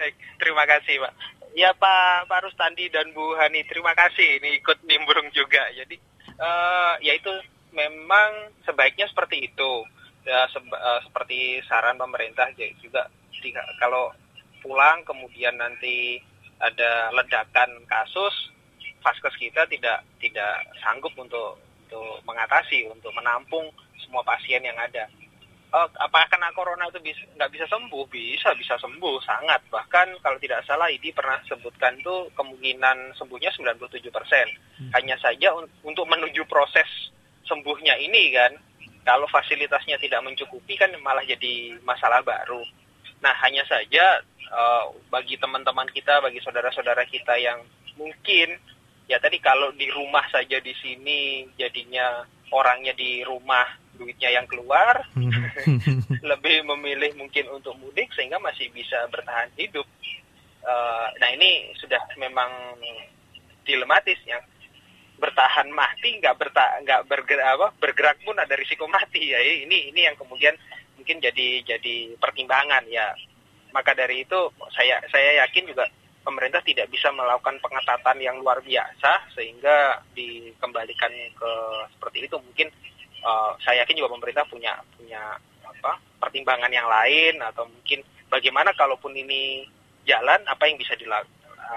Baik, 0.00 0.16
terima 0.40 0.64
kasih 0.64 0.96
Pak. 0.96 1.12
Ya 1.52 1.76
Pak 1.76 2.30
Pak 2.30 2.40
Rustandi 2.46 2.88
dan 2.88 3.10
Bu 3.12 3.36
Hani, 3.36 3.66
terima 3.68 3.92
kasih 3.92 4.40
ini 4.40 4.64
ikut 4.64 4.80
nimbrung 4.86 5.28
juga. 5.34 5.60
Jadi 5.76 5.98
uh, 6.40 6.94
ya 7.04 7.12
itu 7.12 7.30
memang 7.72 8.54
sebaiknya 8.66 9.06
seperti 9.10 9.50
itu. 9.50 9.72
Ya 10.28 10.44
se 10.52 10.60
uh, 10.60 11.00
seperti 11.08 11.64
saran 11.64 11.96
pemerintah 11.96 12.52
juga 12.84 13.08
jika, 13.40 13.64
kalau 13.80 14.12
pulang 14.60 15.00
kemudian 15.08 15.56
nanti 15.56 16.20
ada 16.60 17.08
ledakan 17.16 17.88
kasus 17.88 18.52
vaskes 19.00 19.32
kita 19.40 19.64
tidak 19.64 20.04
tidak 20.20 20.60
sanggup 20.84 21.16
untuk 21.16 21.56
untuk 21.88 22.20
mengatasi 22.28 22.84
untuk 22.92 23.10
menampung 23.16 23.72
semua 24.04 24.20
pasien 24.22 24.60
yang 24.60 24.76
ada. 24.76 25.08
Uh, 25.70 25.86
apakah 26.02 26.26
kena 26.26 26.50
corona 26.50 26.90
itu 26.90 26.98
bisa 27.00 27.22
nggak 27.38 27.50
bisa 27.54 27.66
sembuh? 27.70 28.04
Bisa 28.10 28.52
bisa 28.58 28.74
sembuh 28.76 29.16
sangat. 29.22 29.62
Bahkan 29.70 30.18
kalau 30.20 30.36
tidak 30.42 30.66
salah 30.66 30.90
ini 30.90 31.14
pernah 31.14 31.38
sebutkan 31.46 31.94
tuh 32.02 32.26
kemungkinan 32.34 33.14
sembuhnya 33.16 33.54
97 33.54 34.10
persen. 34.10 34.46
Hmm. 34.80 34.90
hanya 34.96 35.12
saja 35.20 35.52
un 35.52 35.68
untuk 35.84 36.08
menuju 36.08 36.48
proses 36.48 37.12
sembuhnya 37.50 37.98
ini 37.98 38.30
kan 38.30 38.52
kalau 39.02 39.26
fasilitasnya 39.26 39.98
tidak 39.98 40.22
mencukupi 40.22 40.78
kan 40.78 40.94
malah 41.02 41.26
jadi 41.26 41.74
masalah 41.82 42.22
baru. 42.22 42.62
Nah 43.18 43.34
hanya 43.42 43.66
saja 43.66 44.22
uh, 44.54 44.94
bagi 45.10 45.34
teman-teman 45.34 45.90
kita, 45.90 46.22
bagi 46.22 46.38
saudara-saudara 46.38 47.02
kita 47.10 47.34
yang 47.42 47.58
mungkin 47.98 48.54
ya 49.10 49.18
tadi 49.18 49.42
kalau 49.42 49.74
di 49.74 49.90
rumah 49.90 50.22
saja 50.30 50.62
di 50.62 50.70
sini 50.78 51.50
jadinya 51.58 52.22
orangnya 52.54 52.94
di 52.94 53.26
rumah 53.26 53.66
duitnya 53.98 54.32
yang 54.32 54.46
keluar 54.48 55.04
lebih 56.30 56.64
memilih 56.64 57.12
mungkin 57.20 57.50
untuk 57.52 57.76
mudik 57.76 58.08
sehingga 58.14 58.38
masih 58.38 58.70
bisa 58.70 59.10
bertahan 59.10 59.50
hidup. 59.58 59.84
Uh, 60.60 61.08
nah 61.18 61.28
ini 61.34 61.72
sudah 61.80 62.00
memang 62.20 62.78
dilematis 63.64 64.20
yang 64.28 64.40
bertahan 65.20 65.68
mati 65.70 66.16
nggak 66.16 66.36
berta 66.40 66.80
nggak 66.80 67.04
bergerak 67.04 67.46
apa 67.60 67.68
bergerak 67.76 68.16
pun 68.24 68.34
ada 68.40 68.56
risiko 68.56 68.88
mati 68.88 69.30
ya. 69.30 69.38
Ini 69.38 69.92
ini 69.92 70.00
yang 70.08 70.16
kemudian 70.16 70.56
mungkin 70.96 71.20
jadi 71.20 71.62
jadi 71.62 72.16
pertimbangan 72.16 72.88
ya. 72.88 73.12
Maka 73.70 73.94
dari 73.94 74.24
itu 74.24 74.50
saya 74.72 74.98
saya 75.12 75.44
yakin 75.46 75.68
juga 75.68 75.86
pemerintah 76.24 76.64
tidak 76.64 76.88
bisa 76.90 77.12
melakukan 77.12 77.60
pengetatan 77.60 78.18
yang 78.18 78.40
luar 78.40 78.58
biasa 78.64 79.30
sehingga 79.36 80.00
dikembalikan 80.16 81.12
ke 81.36 81.52
seperti 81.94 82.18
itu. 82.26 82.36
Mungkin 82.40 82.68
uh, 83.22 83.52
saya 83.60 83.84
yakin 83.84 84.00
juga 84.00 84.16
pemerintah 84.16 84.44
punya 84.48 84.80
punya 84.96 85.36
apa 85.62 86.00
pertimbangan 86.18 86.72
yang 86.72 86.88
lain 86.88 87.38
atau 87.44 87.68
mungkin 87.68 88.02
bagaimana 88.32 88.72
kalaupun 88.74 89.14
ini 89.14 89.68
jalan 90.08 90.40
apa 90.48 90.66
yang 90.66 90.80
bisa 90.80 90.96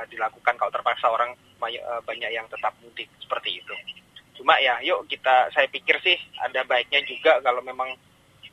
dilakukan 0.10 0.56
kalau 0.58 0.72
terpaksa 0.74 1.12
orang 1.12 1.36
Eh, 1.53 1.53
banyak 2.04 2.32
yang 2.34 2.48
tetap 2.50 2.74
mudik 2.82 3.08
seperti 3.22 3.62
itu. 3.62 3.76
Cuma 4.40 4.58
ya, 4.60 4.82
yuk 4.82 5.06
kita, 5.08 5.54
saya 5.54 5.70
pikir 5.70 6.02
sih 6.02 6.18
ada 6.42 6.66
baiknya 6.66 7.06
juga 7.06 7.38
kalau 7.46 7.62
memang 7.62 7.94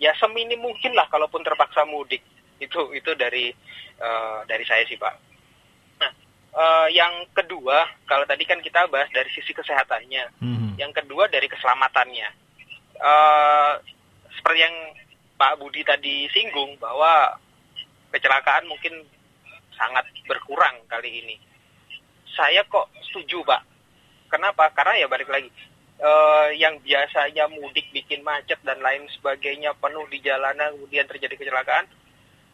ya 0.00 0.12
seminim 0.16 0.60
mungkin 0.60 0.92
lah 0.96 1.08
kalaupun 1.08 1.44
terpaksa 1.44 1.84
mudik 1.84 2.24
itu 2.60 2.80
itu 2.92 3.10
dari 3.16 3.52
uh, 4.00 4.44
dari 4.44 4.64
saya 4.68 4.84
sih 4.84 5.00
pak. 5.00 5.14
Nah, 6.00 6.12
uh, 6.56 6.88
yang 6.92 7.24
kedua 7.32 7.88
kalau 8.04 8.28
tadi 8.28 8.44
kan 8.44 8.60
kita 8.60 8.88
bahas 8.92 9.08
dari 9.12 9.28
sisi 9.32 9.56
kesehatannya, 9.56 10.40
hmm. 10.40 10.76
yang 10.76 10.92
kedua 10.92 11.28
dari 11.28 11.48
keselamatannya. 11.48 12.28
Uh, 13.00 13.80
seperti 14.36 14.60
yang 14.60 14.76
Pak 15.40 15.56
Budi 15.56 15.80
tadi 15.80 16.28
singgung 16.36 16.76
bahwa 16.76 17.40
kecelakaan 18.12 18.68
mungkin 18.68 18.92
sangat 19.72 20.04
berkurang 20.28 20.84
kali 20.84 21.24
ini 21.24 21.36
saya 22.36 22.62
kok 22.66 22.90
setuju 23.10 23.42
pak 23.46 23.62
kenapa 24.30 24.70
karena 24.74 25.04
ya 25.04 25.06
balik 25.10 25.28
lagi 25.30 25.50
uh, 26.00 26.48
yang 26.54 26.78
biasanya 26.80 27.50
mudik 27.50 27.90
bikin 27.90 28.22
macet 28.22 28.58
dan 28.62 28.78
lain 28.80 29.06
sebagainya 29.18 29.74
penuh 29.78 30.06
di 30.08 30.18
jalanan 30.22 30.74
kemudian 30.78 31.06
terjadi 31.06 31.34
kecelakaan 31.36 31.86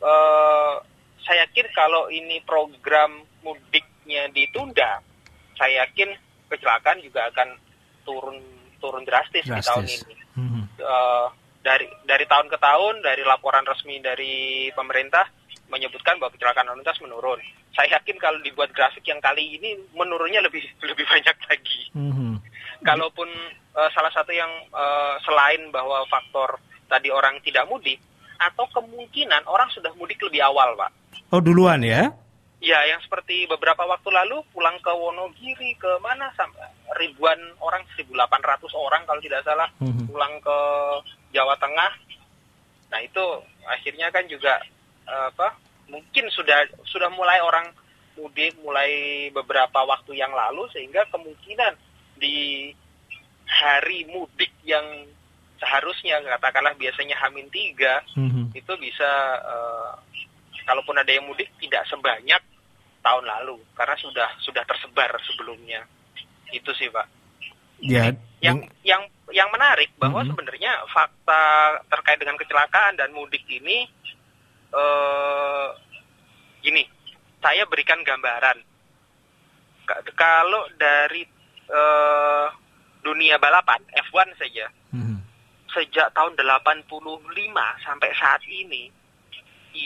uh, 0.00 0.80
saya 1.26 1.48
yakin 1.48 1.66
kalau 1.74 2.08
ini 2.08 2.40
program 2.46 3.24
mudiknya 3.42 4.30
ditunda 4.32 5.02
saya 5.56 5.86
yakin 5.86 6.14
kecelakaan 6.46 7.02
juga 7.02 7.26
akan 7.32 7.48
turun 8.06 8.38
turun 8.78 9.02
drastis, 9.02 9.42
drastis. 9.48 9.56
di 9.56 9.68
tahun 9.68 9.84
ini 9.88 10.14
hmm. 10.36 10.64
uh, 10.80 11.26
dari 11.66 11.86
dari 12.06 12.24
tahun 12.30 12.46
ke 12.46 12.58
tahun 12.62 13.02
dari 13.02 13.26
laporan 13.26 13.66
resmi 13.66 13.98
dari 13.98 14.70
pemerintah 14.70 15.26
menyebutkan 15.66 16.22
bahwa 16.22 16.30
kecelakaan 16.34 16.70
lalu 16.70 16.82
lintas 16.82 17.02
menurun. 17.02 17.40
Saya 17.76 18.00
yakin 18.00 18.16
kalau 18.16 18.40
dibuat 18.40 18.72
grafik 18.72 19.04
yang 19.04 19.20
kali 19.20 19.60
ini 19.60 19.76
menurunnya 19.92 20.40
lebih 20.40 20.64
lebih 20.88 21.04
banyak 21.04 21.36
lagi. 21.46 21.80
Mm-hmm. 21.92 22.32
Kalaupun 22.80 23.28
uh, 23.76 23.90
salah 23.92 24.10
satu 24.16 24.32
yang 24.32 24.48
uh, 24.72 25.20
selain 25.22 25.68
bahwa 25.68 26.00
faktor 26.08 26.56
tadi 26.88 27.12
orang 27.12 27.36
tidak 27.44 27.68
mudik 27.68 28.00
atau 28.40 28.64
kemungkinan 28.72 29.44
orang 29.44 29.68
sudah 29.72 29.92
mudik 29.96 30.20
lebih 30.24 30.44
awal, 30.44 30.76
Pak. 30.76 30.92
Oh, 31.32 31.40
duluan 31.40 31.84
ya? 31.84 32.12
Ya, 32.60 32.80
yang 32.88 33.00
seperti 33.04 33.44
beberapa 33.44 33.84
waktu 33.84 34.08
lalu 34.08 34.40
pulang 34.52 34.80
ke 34.80 34.88
Wonogiri 34.88 35.76
ke 35.76 36.00
mana 36.00 36.32
sampai 36.36 36.64
ribuan 36.96 37.36
orang 37.60 37.84
1.800 37.96 38.16
orang 38.72 39.04
kalau 39.04 39.20
tidak 39.20 39.44
salah 39.44 39.68
mm-hmm. 39.80 40.08
pulang 40.08 40.34
ke 40.40 40.58
Jawa 41.36 41.52
Tengah. 41.60 41.92
Nah, 42.92 43.00
itu 43.04 43.24
akhirnya 43.68 44.08
kan 44.08 44.24
juga 44.24 44.56
apa 45.06 45.65
mungkin 45.86 46.26
sudah 46.34 46.66
sudah 46.86 47.10
mulai 47.14 47.38
orang 47.42 47.70
mudik 48.16 48.56
mulai 48.64 49.28
beberapa 49.30 49.84
waktu 49.84 50.16
yang 50.16 50.32
lalu 50.32 50.66
sehingga 50.72 51.04
kemungkinan 51.12 51.76
di 52.16 52.72
hari 53.46 54.08
mudik 54.08 54.50
yang 54.64 54.84
seharusnya 55.60 56.20
katakanlah 56.36 56.74
biasanya 56.76 57.16
Hamin 57.20 57.48
tiga 57.52 58.02
mm-hmm. 58.16 58.56
itu 58.56 58.72
bisa 58.80 59.10
uh, 59.44 59.92
kalaupun 60.64 60.96
ada 60.96 61.08
yang 61.12 61.24
mudik 61.28 61.48
tidak 61.60 61.84
sebanyak 61.86 62.40
tahun 63.04 63.24
lalu 63.24 63.60
karena 63.78 63.96
sudah 64.00 64.28
sudah 64.42 64.64
tersebar 64.66 65.14
sebelumnya 65.22 65.86
itu 66.50 66.70
sih 66.74 66.90
pak 66.90 67.06
ya 67.78 68.10
yang 68.40 68.64
yang 68.82 69.04
yang 69.30 69.48
menarik 69.52 69.92
bahwa 70.00 70.24
mm-hmm. 70.24 70.32
sebenarnya 70.34 70.72
fakta 70.90 71.44
terkait 71.92 72.18
dengan 72.20 72.36
kecelakaan 72.40 72.98
dan 72.98 73.12
mudik 73.12 73.44
ini 73.48 73.88
uh, 74.72 75.68
gini, 76.62 76.82
saya 77.38 77.62
berikan 77.68 78.02
gambaran. 78.02 78.58
Kalau 80.18 80.66
dari 80.74 81.22
uh, 81.70 82.46
dunia 83.06 83.38
balapan 83.38 83.78
F1 84.10 84.34
saja, 84.34 84.66
hmm. 84.90 85.18
sejak 85.70 86.10
tahun 86.10 86.34
85 86.34 86.90
sampai 87.86 88.10
saat 88.18 88.42
ini, 88.50 88.90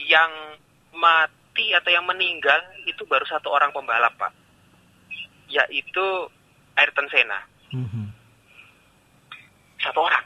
yang 0.08 0.56
mati 0.96 1.76
atau 1.76 1.90
yang 1.92 2.08
meninggal 2.08 2.64
itu 2.88 3.04
baru 3.04 3.26
satu 3.28 3.52
orang 3.52 3.74
pembalap, 3.76 4.16
Pak. 4.16 4.32
Yaitu 5.52 6.06
Ayrton 6.80 7.10
Senna. 7.12 7.44
Hmm. 7.74 8.08
Satu 9.84 10.00
orang. 10.00 10.24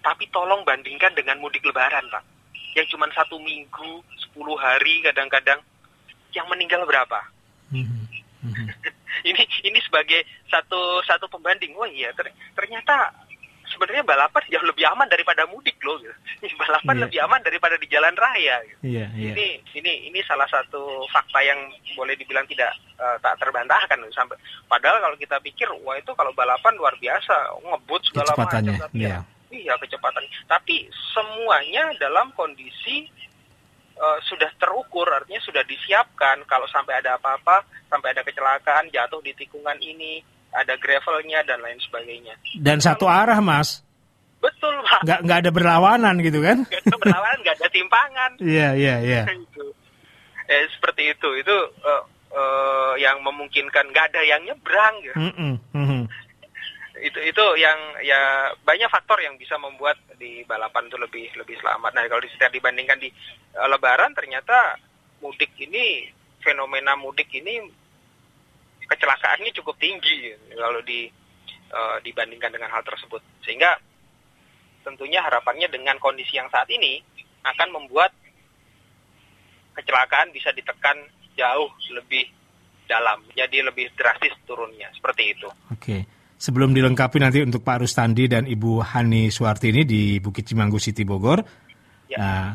Tapi 0.00 0.24
tolong 0.32 0.64
bandingkan 0.64 1.12
dengan 1.12 1.36
mudik 1.44 1.60
lebaran, 1.68 2.08
Pak 2.08 2.29
yang 2.74 2.86
cuma 2.90 3.10
satu 3.10 3.36
minggu, 3.42 4.02
sepuluh 4.18 4.54
hari 4.58 5.02
kadang-kadang, 5.02 5.58
yang 6.30 6.46
meninggal 6.46 6.86
berapa? 6.86 7.20
Mm-hmm. 7.74 8.02
Mm-hmm. 8.46 8.66
ini 9.30 9.42
ini 9.66 9.78
sebagai 9.82 10.22
satu 10.46 11.02
satu 11.04 11.26
pembanding. 11.26 11.74
Oh 11.74 11.86
iya, 11.86 12.14
ternyata 12.54 13.10
sebenarnya 13.70 14.02
balapan 14.02 14.42
jauh 14.50 14.66
lebih 14.66 14.86
aman 14.90 15.06
daripada 15.06 15.46
mudik 15.46 15.78
loh. 15.82 15.98
Gitu. 15.98 16.14
balapan 16.58 16.94
yeah. 16.94 17.02
lebih 17.06 17.18
aman 17.26 17.40
daripada 17.42 17.74
di 17.78 17.86
jalan 17.90 18.14
raya. 18.14 18.62
Gitu. 18.66 18.78
Yeah, 18.86 19.08
yeah. 19.14 19.34
Ini 19.34 19.46
ini 19.82 19.92
ini 20.10 20.18
salah 20.26 20.46
satu 20.50 21.06
fakta 21.10 21.42
yang 21.42 21.58
boleh 21.94 22.14
dibilang 22.14 22.46
tidak 22.46 22.70
uh, 22.98 23.18
tak 23.18 23.38
terbantahkan 23.42 23.98
sampai. 24.14 24.38
Padahal 24.70 25.02
kalau 25.02 25.16
kita 25.18 25.36
pikir, 25.42 25.66
wah 25.82 25.98
itu 25.98 26.10
kalau 26.14 26.30
balapan 26.34 26.74
luar 26.78 26.94
biasa, 26.98 27.58
ngebut 27.62 28.02
segala 28.10 28.32
macam. 28.38 28.62
Yeah 28.94 29.26
iya 29.50 29.74
kecepatan. 29.76 30.24
Tapi 30.46 30.88
semuanya 31.14 31.90
dalam 31.98 32.30
kondisi 32.32 33.06
uh, 33.98 34.18
sudah 34.24 34.50
terukur, 34.56 35.06
artinya 35.10 35.42
sudah 35.42 35.62
disiapkan. 35.66 36.42
Kalau 36.48 36.66
sampai 36.70 36.98
ada 37.02 37.20
apa-apa, 37.20 37.66
sampai 37.90 38.14
ada 38.16 38.22
kecelakaan, 38.24 38.88
jatuh 38.88 39.20
di 39.20 39.36
tikungan 39.36 39.76
ini, 39.82 40.22
ada 40.50 40.74
gravelnya 40.80 41.44
dan 41.46 41.60
lain 41.62 41.78
sebagainya. 41.82 42.34
Dan 42.58 42.80
satu 42.80 43.06
arah, 43.06 43.38
Mas. 43.38 43.84
Betul 44.40 44.72
pak. 44.88 45.04
nggak 45.04 45.20
nggak 45.28 45.38
ada 45.44 45.50
berlawanan 45.52 46.14
gitu 46.24 46.40
kan? 46.40 46.64
Nggak 46.64 46.82
ada 46.88 46.96
berlawanan, 46.96 47.38
nggak 47.44 47.56
ada 47.60 47.68
timpangan. 47.68 48.30
Iya 48.40 48.68
iya 48.72 48.94
iya. 49.04 49.22
itu. 49.36 49.64
Eh, 50.48 50.64
seperti 50.72 51.12
itu. 51.12 51.28
Itu 51.44 51.56
eh, 51.84 52.02
eh, 52.32 52.92
yang 53.04 53.20
memungkinkan 53.20 53.92
nggak 53.92 54.06
ada 54.16 54.20
yang 54.24 54.40
nyebrang. 54.48 54.94
Gitu. 55.04 55.16
Mm-mm, 55.20 55.52
mhm. 55.76 56.02
Itu 57.00 57.18
itu 57.20 57.44
yang 57.56 57.78
ya 58.04 58.52
banyak 58.60 58.88
faktor 58.92 59.18
yang 59.24 59.34
bisa 59.40 59.56
membuat 59.56 59.96
di 60.20 60.44
balapan 60.44 60.86
itu 60.86 60.96
lebih 61.00 61.26
lebih 61.36 61.56
selamat. 61.60 61.96
Nah 61.96 62.04
kalau 62.06 62.22
setelah 62.28 62.52
dibandingkan 62.52 62.98
di 63.00 63.08
eh, 63.56 63.68
Lebaran 63.68 64.12
ternyata 64.12 64.76
mudik 65.24 65.52
ini 65.60 66.08
fenomena 66.40 66.96
mudik 66.96 67.28
ini 67.36 67.60
kecelakaannya 68.84 69.52
cukup 69.56 69.76
tinggi 69.80 70.34
kalau 70.56 70.80
di 70.84 71.08
eh, 71.72 71.96
dibandingkan 72.04 72.52
dengan 72.52 72.70
hal 72.72 72.84
tersebut. 72.84 73.20
Sehingga 73.44 73.76
tentunya 74.84 75.20
harapannya 75.24 75.68
dengan 75.68 75.96
kondisi 76.00 76.36
yang 76.36 76.48
saat 76.48 76.68
ini 76.68 77.00
akan 77.44 77.68
membuat 77.72 78.12
kecelakaan 79.76 80.28
bisa 80.32 80.52
ditekan 80.52 80.96
jauh 81.36 81.72
lebih 81.94 82.28
dalam, 82.90 83.22
jadi 83.38 83.62
lebih 83.62 83.94
drastis 83.94 84.34
turunnya 84.44 84.90
seperti 84.98 85.30
itu. 85.30 85.48
Oke. 85.70 86.19
Sebelum 86.40 86.72
dilengkapi 86.72 87.20
nanti 87.20 87.44
untuk 87.44 87.60
Pak 87.60 87.84
Rustandi 87.84 88.24
dan 88.24 88.48
Ibu 88.48 88.80
Hani 88.80 89.28
Suwartini 89.28 89.84
di 89.84 90.16
Bukit 90.24 90.48
Cimanggu 90.48 90.80
City 90.80 91.04
Bogor, 91.04 91.44
Ya. 92.08 92.16
nah, 92.16 92.46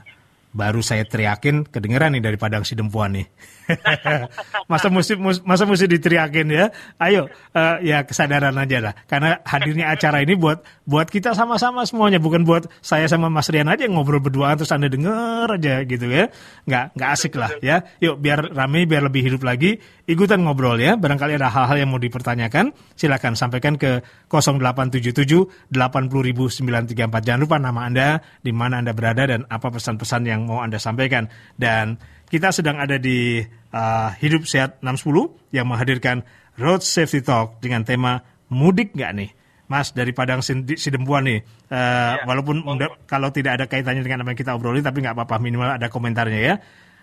baru 0.56 0.80
saya 0.80 1.04
teriakin 1.04 1.68
kedengeran 1.68 2.16
nih 2.16 2.24
dari 2.24 2.38
Padang 2.40 2.64
Sidempuan 2.64 3.20
nih. 3.20 3.28
masa 4.72 4.88
mesti 4.88 5.20
masa 5.20 5.68
mesti 5.68 5.86
diteriakin 5.90 6.48
ya? 6.48 6.72
Ayo 6.96 7.28
eh, 7.52 7.76
ya 7.84 8.08
kesadaran 8.08 8.56
aja 8.56 8.78
lah. 8.80 8.94
Karena 9.04 9.44
hadirnya 9.44 9.92
acara 9.92 10.24
ini 10.24 10.40
buat 10.40 10.64
buat 10.88 11.12
kita 11.12 11.36
sama-sama 11.36 11.84
semuanya, 11.84 12.24
bukan 12.24 12.48
buat 12.48 12.72
saya 12.80 13.10
sama 13.12 13.28
Mas 13.28 13.52
Rian 13.52 13.68
aja 13.68 13.84
yang 13.84 14.00
ngobrol 14.00 14.24
berdua 14.24 14.56
terus 14.56 14.72
Anda 14.72 14.88
denger 14.88 15.60
aja 15.60 15.84
gitu 15.84 16.08
ya. 16.08 16.32
Nggak 16.64 16.96
nggak 16.96 17.10
asik 17.12 17.36
lah 17.36 17.52
ya. 17.60 17.84
Yuk 18.00 18.24
biar 18.24 18.56
rame 18.56 18.88
biar 18.88 19.04
lebih 19.12 19.28
hidup 19.28 19.44
lagi. 19.44 19.76
Ikutan 20.06 20.40
ngobrol 20.46 20.78
ya. 20.80 20.96
Barangkali 20.96 21.36
ada 21.36 21.50
hal-hal 21.50 21.82
yang 21.82 21.90
mau 21.92 22.00
dipertanyakan, 22.00 22.72
silakan 22.94 23.34
sampaikan 23.34 23.76
ke 23.76 24.06
0877 24.30 25.74
80934. 25.74 27.26
Jangan 27.26 27.42
lupa 27.42 27.58
nama 27.58 27.90
Anda, 27.90 28.22
di 28.46 28.54
mana 28.54 28.80
Anda 28.80 28.94
berada 28.94 29.26
dan 29.26 29.50
apa 29.50 29.74
pesan-pesan 29.74 30.30
yang 30.30 30.45
mau 30.46 30.62
Anda 30.62 30.78
sampaikan. 30.78 31.28
Dan 31.58 31.98
kita 32.30 32.54
sedang 32.54 32.78
ada 32.78 33.02
di 33.02 33.42
uh, 33.74 34.10
Hidup 34.22 34.46
Sehat 34.46 34.80
610 34.86 35.54
yang 35.54 35.66
menghadirkan 35.68 36.24
Road 36.56 36.82
Safety 36.86 37.26
Talk 37.26 37.60
dengan 37.60 37.84
tema 37.84 38.24
mudik 38.48 38.94
nggak 38.96 39.12
nih? 39.18 39.32
Mas 39.66 39.98
dari 39.98 40.14
Padang 40.14 40.46
Sidempuan 40.46 41.26
nih, 41.26 41.42
uh, 41.74 42.22
walaupun 42.30 42.62
mudah- 42.62 43.02
kalau 43.10 43.34
tidak 43.34 43.58
ada 43.58 43.66
kaitannya 43.66 44.06
dengan 44.06 44.22
apa 44.22 44.38
yang 44.38 44.40
kita 44.40 44.54
obrolin, 44.54 44.86
tapi 44.86 45.02
nggak 45.02 45.18
apa-apa 45.18 45.42
minimal 45.42 45.74
ada 45.74 45.90
komentarnya 45.90 46.38
ya. 46.38 46.56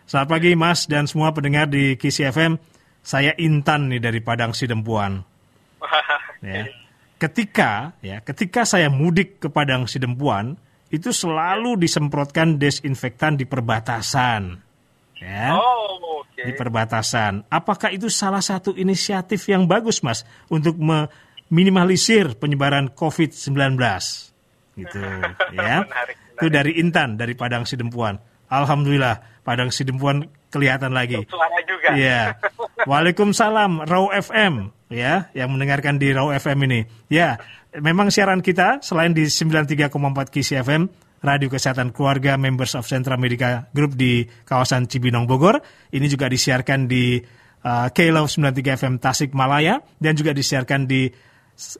Selamat 0.06 0.28
pagi 0.38 0.54
Mas 0.54 0.86
dan 0.86 1.10
semua 1.10 1.34
pendengar 1.34 1.66
di 1.66 1.98
Kisi 1.98 2.22
FM. 2.22 2.58
Saya 3.02 3.34
Intan 3.34 3.90
nih 3.90 3.98
dari 3.98 4.22
Padang 4.22 4.54
Sidempuan. 4.54 5.22
Ya. 6.42 6.66
Ketika 7.22 7.94
ya, 8.02 8.18
ketika 8.18 8.66
saya 8.66 8.90
mudik 8.90 9.38
ke 9.38 9.46
Padang 9.46 9.86
Sidempuan, 9.86 10.58
itu 10.92 11.08
selalu 11.10 11.80
disemprotkan 11.80 12.60
desinfektan 12.60 13.34
di 13.34 13.48
perbatasan. 13.48 14.60
Ya 15.16 15.54
Oh, 15.56 16.20
oke. 16.20 16.42
di 16.44 16.52
perbatasan. 16.52 17.48
Apakah 17.48 17.88
itu 17.94 18.10
salah 18.12 18.42
satu 18.42 18.74
inisiatif 18.74 19.46
yang 19.48 19.64
bagus, 19.64 20.02
Mas, 20.02 20.26
untuk 20.50 20.76
meminimalisir 20.76 22.36
penyebaran 22.36 22.90
COVID-19? 22.92 23.78
Gitu, 24.76 24.98
ya. 25.56 25.86
Menarik, 25.86 26.16
Itu 26.36 26.46
dari 26.50 26.72
Intan 26.76 27.14
dari 27.16 27.32
Padang 27.32 27.64
Sidempuan. 27.64 28.18
Alhamdulillah, 28.50 29.40
Padang 29.46 29.70
Sidempuan 29.70 30.26
kelihatan 30.50 30.92
lagi. 30.92 31.22
Suara 31.30 31.56
juga. 31.64 31.94
Iya. 31.96 32.36
Waalaikumsalam 32.90 33.86
Raw 33.86 34.10
FM 34.10 34.74
ya 34.92 35.30
yang 35.32 35.54
mendengarkan 35.54 35.96
di 35.96 36.10
Raw 36.12 36.28
FM 36.34 36.66
ini. 36.68 36.80
Ya, 37.08 37.38
memang 37.80 38.12
siaran 38.12 38.44
kita 38.44 38.84
selain 38.84 39.16
di 39.16 39.24
93,4 39.24 39.88
Kisi 40.28 40.60
FM 40.60 40.92
Radio 41.22 41.48
Kesehatan 41.48 41.94
Keluarga 41.94 42.34
Members 42.34 42.74
of 42.74 42.84
Sentra 42.84 43.14
Medica 43.14 43.70
Group 43.70 43.94
di 43.94 44.26
kawasan 44.44 44.90
Cibinong 44.90 45.24
Bogor, 45.30 45.62
ini 45.94 46.10
juga 46.10 46.26
disiarkan 46.26 46.90
di 46.90 47.22
uh, 47.62 47.88
K-Love 47.94 48.26
93 48.26 48.78
FM 48.82 48.94
Tasikmalaya 48.98 49.80
dan 50.02 50.12
juga 50.18 50.34
disiarkan 50.34 50.90
di 50.90 51.06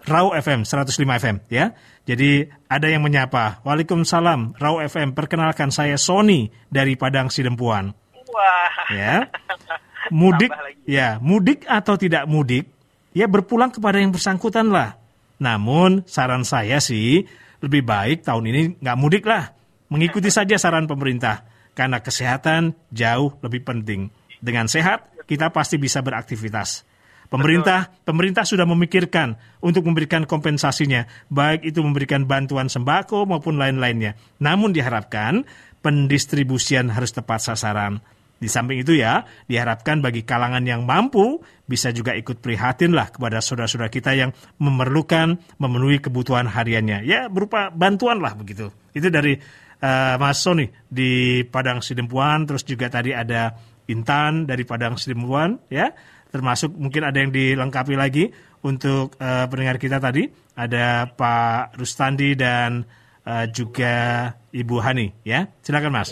Raw 0.07 0.31
FM 0.39 0.63
105 0.63 0.95
FM 0.95 1.37
ya. 1.51 1.75
Jadi 2.07 2.47
ada 2.71 2.87
yang 2.87 3.03
menyapa. 3.03 3.65
Waalaikumsalam 3.67 4.61
Raw 4.63 4.79
FM. 4.85 5.17
Perkenalkan 5.17 5.75
saya 5.75 5.99
Sony 5.99 6.55
dari 6.71 6.95
Padang 6.95 7.33
Sidempuan 7.33 7.91
Wah. 8.31 8.75
ya. 8.95 9.27
Mudik 10.13 10.51
ya, 10.85 11.23
mudik 11.23 11.63
atau 11.65 11.95
tidak 11.95 12.27
mudik, 12.27 12.67
ya 13.15 13.31
berpulang 13.31 13.71
kepada 13.71 14.03
yang 14.03 14.11
bersangkutan 14.11 14.69
lah. 14.69 14.99
Namun 15.41 16.05
saran 16.05 16.45
saya 16.45 16.83
sih 16.83 17.25
lebih 17.63 17.87
baik 17.87 18.27
tahun 18.27 18.45
ini 18.51 18.61
nggak 18.83 18.99
mudik 18.99 19.25
lah. 19.25 19.55
Mengikuti 19.93 20.33
saja 20.33 20.57
saran 20.57 20.89
pemerintah 20.89 21.45
karena 21.73 22.01
kesehatan 22.01 22.77
jauh 22.93 23.37
lebih 23.41 23.65
penting. 23.65 24.09
Dengan 24.43 24.67
sehat 24.67 25.13
kita 25.25 25.55
pasti 25.55 25.79
bisa 25.79 26.03
beraktivitas. 26.03 26.85
Pemerintah 27.33 27.89
pemerintah 28.05 28.45
sudah 28.45 28.69
memikirkan 28.69 29.41
untuk 29.65 29.89
memberikan 29.89 30.29
kompensasinya, 30.29 31.09
baik 31.33 31.65
itu 31.65 31.81
memberikan 31.81 32.29
bantuan 32.29 32.69
sembako 32.69 33.25
maupun 33.25 33.57
lain-lainnya. 33.57 34.21
Namun 34.37 34.77
diharapkan 34.77 35.49
pendistribusian 35.81 36.93
harus 36.93 37.17
tepat 37.17 37.41
sasaran. 37.41 38.05
Di 38.43 38.51
samping 38.51 38.83
itu 38.83 38.99
ya, 38.99 39.23
diharapkan 39.47 40.03
bagi 40.03 40.27
kalangan 40.27 40.67
yang 40.67 40.83
mampu 40.83 41.39
bisa 41.63 41.95
juga 41.95 42.19
ikut 42.19 42.43
prihatin 42.43 42.91
lah 42.91 43.07
kepada 43.15 43.39
saudara-saudara 43.39 43.87
kita 43.87 44.19
yang 44.19 44.35
memerlukan 44.59 45.39
memenuhi 45.63 46.03
kebutuhan 46.03 46.51
hariannya. 46.51 47.07
Ya 47.07 47.31
berupa 47.31 47.71
bantuan 47.71 48.19
lah 48.19 48.35
begitu. 48.35 48.75
Itu 48.91 49.15
dari 49.15 49.39
eh, 49.79 50.15
Mas 50.19 50.43
Sony 50.43 50.67
di 50.91 51.47
Padang 51.47 51.87
Sidempuan, 51.87 52.43
terus 52.51 52.67
juga 52.67 52.91
tadi 52.91 53.15
ada 53.15 53.55
Intan 53.87 54.43
dari 54.43 54.67
Padang 54.67 54.99
Sidempuan 54.99 55.63
ya. 55.71 55.95
Termasuk 56.35 56.75
mungkin 56.75 57.07
ada 57.07 57.23
yang 57.23 57.31
dilengkapi 57.31 57.95
lagi 57.95 58.27
untuk 58.67 59.15
eh, 59.23 59.47
pendengar 59.47 59.79
kita 59.79 60.03
tadi 60.03 60.27
ada 60.59 61.07
Pak 61.15 61.79
Rustandi 61.79 62.35
dan 62.35 62.83
eh, 63.23 63.47
juga 63.55 64.27
Ibu 64.51 64.83
Hani 64.83 65.15
ya. 65.23 65.47
Silakan 65.63 65.95
Mas. 65.95 66.11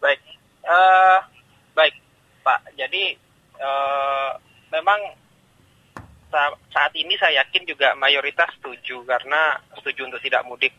Baik, 0.00 0.16
baik 0.16 1.31
Pak. 2.42 2.74
Jadi 2.76 3.16
eh 3.62 4.30
memang 4.74 5.00
sa- 6.32 6.58
saat 6.72 6.92
ini 6.96 7.14
saya 7.20 7.44
yakin 7.44 7.68
juga 7.68 7.92
mayoritas 7.94 8.48
setuju 8.58 9.04
karena 9.04 9.60
setuju 9.78 10.08
untuk 10.08 10.20
tidak 10.24 10.42
mudik. 10.48 10.72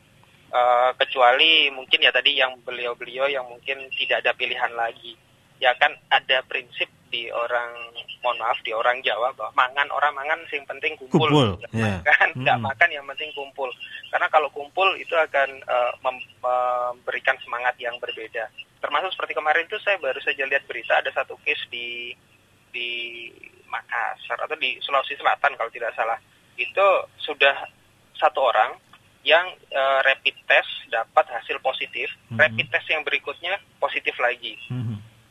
Eh, 0.54 0.92
kecuali 1.02 1.74
mungkin 1.74 2.06
ya 2.06 2.14
tadi 2.14 2.38
yang 2.38 2.54
beliau-beliau 2.62 3.26
yang 3.26 3.46
mungkin 3.50 3.90
tidak 3.98 4.22
ada 4.22 4.38
pilihan 4.38 4.70
lagi. 4.78 5.18
Ya 5.64 5.72
kan 5.80 5.96
ada 6.12 6.44
prinsip 6.44 6.92
di 7.08 7.32
orang, 7.32 7.72
mohon 8.20 8.36
maaf 8.36 8.60
di 8.66 8.76
orang 8.76 9.00
Jawa 9.00 9.32
bahwa 9.32 9.54
mangan 9.56 9.88
orang 9.96 10.12
mangan 10.12 10.40
yang 10.52 10.68
penting 10.68 11.00
kumpul. 11.00 11.24
Kumpul, 11.24 11.50
ya. 11.72 12.04
makan, 12.04 12.28
nggak 12.36 12.58
Mm-mm. 12.60 12.68
makan 12.68 12.90
yang 12.92 13.06
penting 13.08 13.32
kumpul. 13.32 13.70
Karena 14.12 14.28
kalau 14.28 14.52
kumpul 14.52 14.92
itu 15.00 15.16
akan 15.16 15.50
mem- 16.04 16.28
memberikan 16.44 17.40
semangat 17.40 17.80
yang 17.80 17.96
berbeda. 17.96 18.50
Termasuk 18.84 19.16
seperti 19.16 19.40
kemarin 19.40 19.64
itu 19.64 19.80
saya 19.80 19.96
baru 20.04 20.20
saja 20.20 20.44
lihat 20.44 20.68
berita 20.68 21.00
ada 21.00 21.08
satu 21.16 21.40
case 21.48 21.64
di 21.72 22.12
di 22.74 22.90
Makassar 23.70 24.38
atau 24.38 24.58
di 24.60 24.76
Sulawesi 24.84 25.16
Selatan 25.16 25.56
kalau 25.56 25.72
tidak 25.72 25.96
salah. 25.96 26.20
Itu 26.54 26.86
sudah 27.24 27.70
satu 28.20 28.44
orang 28.44 28.76
yang 29.24 29.48
eh, 29.72 30.00
rapid 30.04 30.36
test 30.44 30.68
dapat 30.92 31.24
hasil 31.32 31.56
positif, 31.64 32.12
Mhm. 32.28 32.38
rapid 32.38 32.68
test 32.68 32.88
yang 32.92 33.08
berikutnya 33.08 33.56
positif 33.80 34.12
lagi. 34.20 34.60
Mhm. 34.68 34.83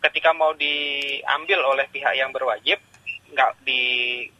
Ketika 0.02 0.34
mau 0.34 0.50
diambil 0.52 1.62
oleh 1.62 1.86
pihak 1.88 2.12
yang 2.12 2.34
berwajib, 2.34 2.76
nggak 3.32 3.50
di 3.62 3.80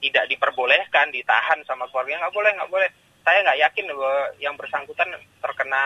tidak 0.03 0.29
diperbolehkan, 0.29 1.09
ditahan 1.09 1.63
sama 1.65 1.87
keluarga 1.89 2.19
nggak 2.19 2.35
boleh, 2.35 2.51
nggak 2.53 2.71
boleh. 2.71 2.91
Saya 3.23 3.39
nggak 3.47 3.61
yakin 3.63 3.87
bahwa 3.95 4.15
yang 4.43 4.55
bersangkutan 4.59 5.09
terkena 5.39 5.83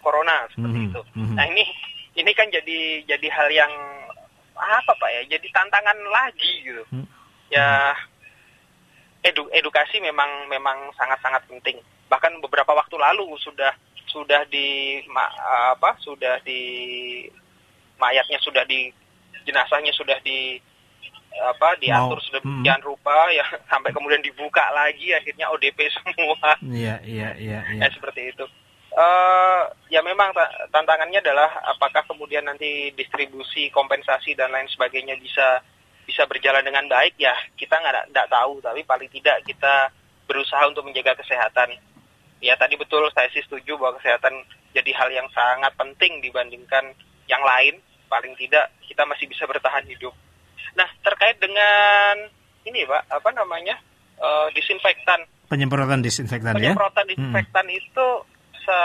corona 0.00 0.46
seperti 0.54 0.78
Mhm. 0.78 0.86
itu. 0.88 1.00
Mhm. 1.18 1.34
Nah 1.34 1.44
ini 1.50 1.64
ini 2.14 2.30
kan 2.32 2.46
jadi 2.48 2.78
jadi 3.04 3.28
hal 3.28 3.48
yang 3.50 3.72
apa 4.56 4.92
pak 4.94 5.10
ya? 5.10 5.36
Jadi 5.36 5.46
tantangan 5.50 5.98
lagi 6.06 6.52
gitu. 6.62 6.82
Hmm. 6.88 7.04
Ya 7.50 7.92
edu- 9.20 9.50
edukasi 9.50 9.98
memang 9.98 10.46
memang 10.46 10.94
sangat 10.94 11.18
sangat 11.20 11.42
penting. 11.50 11.76
Bahkan 12.06 12.38
beberapa 12.40 12.72
waktu 12.72 12.94
lalu 12.96 13.34
sudah 13.42 13.74
sudah 14.06 14.46
di 14.48 15.02
ma- 15.10 15.34
apa 15.74 15.98
sudah 16.00 16.38
di 16.40 16.62
mayatnya 17.98 18.38
sudah 18.40 18.62
di 18.64 18.88
jenazahnya 19.46 19.94
sudah 19.94 20.18
di 20.20 20.58
apa 21.36 21.76
diatur 21.76 22.16
Mau- 22.16 22.24
sedemikian 22.24 22.80
rupa 22.80 23.28
ya 23.28 23.44
sampai 23.70 23.92
kemudian 23.92 24.24
dibuka 24.24 24.64
lagi 24.72 25.12
akhirnya 25.12 25.52
ODP 25.52 25.78
semua. 25.96 26.56
Iya, 26.64 27.00
iya, 27.04 27.30
iya, 27.36 27.60
iya. 27.72 27.80
ya 27.86 27.88
seperti 27.92 28.32
itu. 28.32 28.44
Eh, 28.96 29.62
ya 29.92 30.00
memang 30.00 30.32
ta- 30.32 30.72
tantangannya 30.72 31.20
adalah 31.20 31.52
apakah 31.76 32.00
kemudian 32.08 32.48
nanti 32.48 32.88
distribusi 32.96 33.68
kompensasi 33.68 34.32
dan 34.32 34.48
lain 34.48 34.64
sebagainya 34.72 35.20
bisa 35.20 35.60
bisa 36.08 36.22
berjalan 36.24 36.64
dengan 36.64 36.86
baik 36.88 37.18
ya 37.20 37.36
kita 37.60 37.76
nggak 37.76 38.16
nggak 38.16 38.28
tahu. 38.32 38.64
Tapi 38.64 38.80
paling 38.88 39.12
tidak 39.12 39.44
kita 39.44 39.92
berusaha 40.24 40.64
untuk 40.64 40.88
menjaga 40.88 41.12
kesehatan. 41.20 41.76
Ya 42.40 42.56
tadi 42.56 42.80
betul 42.80 43.04
saya 43.12 43.28
sih 43.36 43.44
setuju 43.44 43.76
bahwa 43.76 44.00
kesehatan 44.00 44.32
jadi 44.72 44.92
hal 44.96 45.08
yang 45.12 45.28
sangat 45.32 45.72
penting 45.76 46.24
dibandingkan 46.24 46.96
yang 47.28 47.40
lain 47.44 47.76
paling 48.06 48.34
tidak 48.34 48.70
kita 48.82 49.02
masih 49.02 49.26
bisa 49.26 49.44
bertahan 49.44 49.84
hidup 49.84 50.14
nah 50.72 50.88
terkait 51.00 51.36
dengan 51.36 52.14
ini 52.62 52.82
pak 52.82 53.06
apa 53.08 53.30
namanya 53.32 53.76
eh, 54.16 54.48
disinfektan 54.52 55.24
Penyemprotan 55.46 56.00
disinfektan 56.00 56.54
ya. 56.54 56.74
penyemprotan 56.74 57.06
disinfektan 57.06 57.66
itu 57.68 58.06
se 58.58 58.78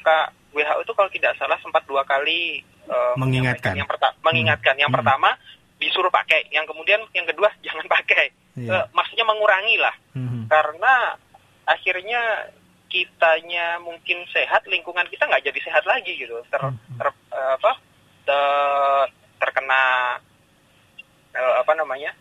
Kak 0.00 0.28
WHO 0.50 0.80
itu 0.80 0.92
kalau 0.92 1.08
tidak 1.08 1.32
salah 1.34 1.56
sempat 1.58 1.84
dua 1.84 2.04
kali 2.04 2.60
eh, 2.84 3.14
Mengingatkan. 3.16 3.74
yang 3.74 3.86
pertama 3.86 4.12
mengingatkan 4.22 4.76
yang 4.76 4.88
Hmm. 4.88 4.98
pertama 4.98 5.36
disuruh 5.76 6.08
pakai 6.08 6.44
yang 6.50 6.64
kemudian 6.64 7.00
yang 7.10 7.24
kedua 7.24 7.48
jangan 7.64 7.84
pakai 7.86 8.32
Iya. 8.52 8.66
Eh, 8.68 8.84
maksudnya 8.90 9.24
mengurangi 9.24 9.76
lah 9.76 9.94
Mhm. 10.12 10.46
karena 10.46 11.16
akhirnya 11.64 12.50
kitanya 12.90 13.78
mungkin 13.78 14.26
sehat 14.28 14.66
lingkungan 14.66 15.06
kita 15.06 15.22
nggak 15.22 15.44
jadi 15.44 15.60
sehat 15.62 15.84
lagi 15.86 16.12
gitu 16.12 16.34
ter, 16.50 16.58
Hmm. 16.58 16.76
ter- 16.98 17.14
eh, 17.30 17.52
apa 17.56 17.72
ter- 18.30 19.10
terkena 19.42 19.82
eh, 21.34 21.54
apa 21.58 21.72
namanya 21.74 22.14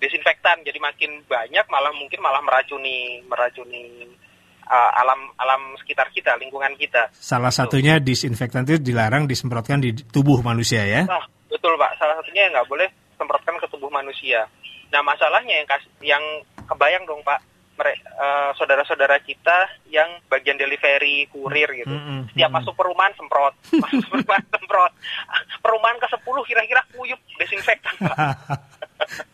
desinfektan 0.00 0.64
jadi 0.64 0.78
makin 0.80 1.22
banyak 1.28 1.66
malah 1.68 1.92
mungkin 1.94 2.18
malah 2.24 2.40
meracuni 2.40 3.20
meracuni 3.28 4.08
eh, 4.64 4.90
alam 4.96 5.28
alam 5.36 5.76
sekitar 5.78 6.08
kita 6.10 6.34
lingkungan 6.40 6.72
kita 6.80 7.12
Salah 7.12 7.52
satunya 7.52 8.00
disinfektan 8.00 8.64
itu 8.64 8.80
dilarang 8.80 9.28
disemprotkan 9.28 9.78
di 9.78 9.92
tubuh 9.94 10.40
manusia 10.40 10.82
ya. 10.88 11.04
Nah, 11.04 11.22
betul 11.46 11.76
Pak. 11.76 12.00
Salah 12.00 12.16
satunya 12.18 12.48
nggak 12.50 12.66
boleh 12.66 12.88
semprotkan 13.20 13.54
ke 13.60 13.66
tubuh 13.68 13.92
manusia. 13.92 14.48
Nah, 14.92 15.00
masalahnya 15.04 15.54
yang 15.62 15.68
kas- 15.68 15.92
yang 16.02 16.24
kebayang 16.66 17.04
dong 17.06 17.22
Pak, 17.22 17.38
eh, 17.90 18.50
saudara-saudara 18.54 19.18
kita 19.18 19.58
yang 19.88 20.06
bagian 20.26 20.54
delivery 20.54 21.26
kurir 21.28 21.66
gitu. 21.74 21.90
Mm-mm, 21.90 22.30
Setiap 22.30 22.48
mm-mm. 22.48 22.62
masuk 22.62 22.74
perumahan 22.74 23.12
semprot, 23.14 23.54
masuk 23.82 24.06
perumahan 24.08 24.44
semprot. 24.48 24.92
Perumahan 25.58 25.96
ke 25.98 26.06
10 26.08 26.48
kira-kira 26.48 26.80
kuyup 26.92 27.20
desinfektan. 27.36 27.94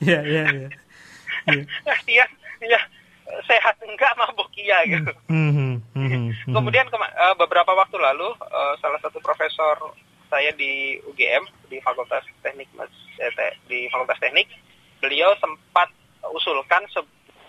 Iya, 0.01 0.21
iya, 0.25 0.43
iya. 0.49 0.69
Iya. 1.49 1.63
Kasihan, 1.85 2.29
ya 2.61 2.81
sehat 3.45 3.77
enggak 3.85 4.13
mabuk 4.17 4.49
iya 4.57 4.81
gitu. 4.85 5.13
Mhm, 5.29 5.81
mhm, 5.93 6.33
mhm. 6.49 6.55
Kemudian 6.57 6.89
kema- 6.89 7.13
eh, 7.13 7.35
beberapa 7.37 7.73
waktu 7.77 8.01
lalu 8.01 8.33
eh, 8.33 8.75
salah 8.81 8.97
satu 9.01 9.21
profesor 9.21 9.77
saya 10.29 10.53
di 10.57 10.97
UGM 11.05 11.45
di 11.69 11.81
Fakultas 11.81 12.25
Teknik 12.41 12.69
eh, 12.77 13.33
te- 13.33 13.57
di 13.69 13.89
Fakultas 13.89 14.17
Teknik, 14.21 14.49
beliau 15.01 15.37
sempat 15.37 15.93
usulkan 16.33 16.85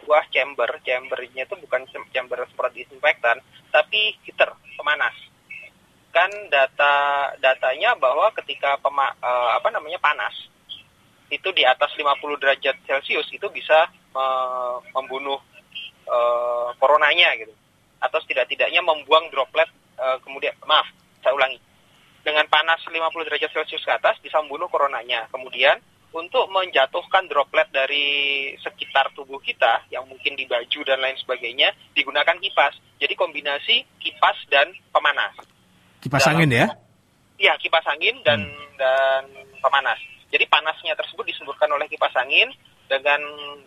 sebuah 0.10 0.26
chamber, 0.34 0.66
chambernya 0.82 1.46
itu 1.46 1.54
bukan 1.62 1.86
chamber 2.10 2.42
semprot 2.50 2.74
disinfektan, 2.74 3.38
tapi 3.70 4.18
heater 4.26 4.58
pemanas. 4.74 5.14
Kan 6.10 6.34
data 6.50 7.30
datanya 7.38 7.94
bahwa 7.94 8.34
ketika 8.34 8.82
pema- 8.82 9.14
eh, 9.22 9.52
apa 9.54 9.70
namanya 9.70 10.02
panas 10.02 10.34
itu 11.30 11.46
di 11.54 11.62
atas 11.62 11.94
50 11.94 12.42
derajat 12.42 12.82
Celcius 12.90 13.30
itu 13.30 13.46
bisa 13.54 13.86
eh, 13.94 14.78
membunuh 14.98 15.38
eh, 16.10 16.70
coronanya 16.82 17.30
gitu. 17.38 17.54
Atau 18.02 18.18
setidak-tidaknya 18.26 18.82
membuang 18.82 19.30
droplet 19.30 19.70
eh, 19.94 20.18
kemudian 20.26 20.58
maaf 20.66 20.90
saya 21.22 21.38
ulangi. 21.38 21.62
Dengan 22.26 22.50
panas 22.50 22.82
50 22.82 22.98
derajat 23.30 23.54
celcius 23.54 23.86
ke 23.86 23.94
atas 23.94 24.18
bisa 24.26 24.42
membunuh 24.42 24.66
coronanya. 24.74 25.30
Kemudian 25.30 25.78
untuk 26.10 26.50
menjatuhkan 26.50 27.30
droplet 27.30 27.70
dari 27.70 28.08
sekitar 28.58 29.14
tubuh 29.14 29.38
kita 29.38 29.86
yang 29.94 30.10
mungkin 30.10 30.34
di 30.34 30.50
baju 30.50 30.80
dan 30.82 30.98
lain 31.02 31.18
sebagainya 31.22 31.70
digunakan 31.94 32.38
kipas 32.42 32.74
jadi 32.98 33.14
kombinasi 33.14 33.86
kipas 34.02 34.38
dan 34.50 34.74
pemanas 34.90 35.38
Kipas 36.00 36.32
angin 36.32 36.48
ya. 36.48 36.68
Iya, 37.36 37.54
kipas 37.60 37.84
angin 37.92 38.16
dan 38.24 38.48
dan 38.80 39.24
pemanas. 39.60 40.00
Jadi 40.32 40.48
panasnya 40.48 40.96
tersebut 40.96 41.28
disemburkan 41.28 41.68
oleh 41.76 41.92
kipas 41.92 42.16
angin 42.16 42.48
dengan 42.88 43.20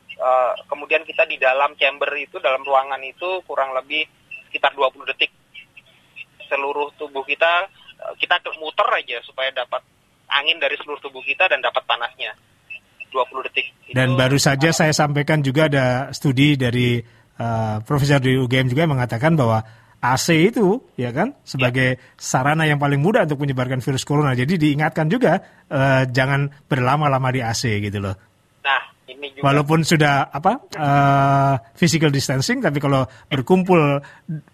eh, 0.09 0.53
kemudian 0.68 1.05
kita 1.05 1.28
di 1.28 1.36
dalam 1.36 1.76
chamber 1.76 2.09
itu 2.16 2.40
dalam 2.40 2.64
ruangan 2.64 3.01
itu 3.05 3.45
kurang 3.45 3.76
lebih 3.76 4.09
sekitar 4.49 4.72
20 4.72 5.05
detik. 5.12 5.28
Seluruh 6.49 6.88
tubuh 6.97 7.24
kita 7.28 7.68
eh, 8.01 8.14
kita 8.16 8.40
muter 8.57 8.88
aja 8.97 9.20
supaya 9.28 9.53
dapat 9.53 9.84
angin 10.41 10.57
dari 10.57 10.74
seluruh 10.80 11.01
tubuh 11.01 11.20
kita 11.24 11.49
dan 11.49 11.61
dapat 11.61 11.85
panasnya. 11.85 12.33
20 13.12 13.45
detik. 13.45 13.66
Dan 13.93 14.16
Itu- 14.16 14.18
baru 14.18 14.39
saja 14.41 14.72
saya 14.72 14.93
sampaikan 14.97 15.45
juga 15.45 15.68
ada 15.68 16.09
studi 16.16 16.57
dari 16.57 16.97
eh, 17.33 17.76
profesor 17.83 18.20
di 18.22 18.37
UGM 18.39 18.70
juga 18.70 18.85
yang 18.87 18.95
mengatakan 18.95 19.35
bahwa 19.35 19.61
AC 20.03 20.35
itu 20.53 20.83
ya 20.99 21.14
kan 21.14 21.30
sebagai 21.47 21.99
sarana 22.18 22.66
yang 22.66 22.78
paling 22.83 22.99
mudah 22.99 23.22
untuk 23.28 23.39
menyebarkan 23.45 23.78
virus 23.78 24.03
corona. 24.03 24.35
Jadi 24.35 24.59
diingatkan 24.59 25.07
juga 25.12 25.64
eh, 25.68 26.03
jangan 26.11 26.49
berlama-lama 26.66 27.28
di 27.30 27.41
AC 27.45 27.78
gitu 27.83 28.03
loh. 28.03 28.14
Nah, 28.62 28.83
ini 29.07 29.33
juga 29.33 29.43
Walaupun 29.47 29.80
sudah 29.85 30.28
apa 30.28 30.53
eh, 30.74 31.55
physical 31.78 32.11
distancing, 32.11 32.59
tapi 32.59 32.80
kalau 32.80 33.07
berkumpul 33.30 34.01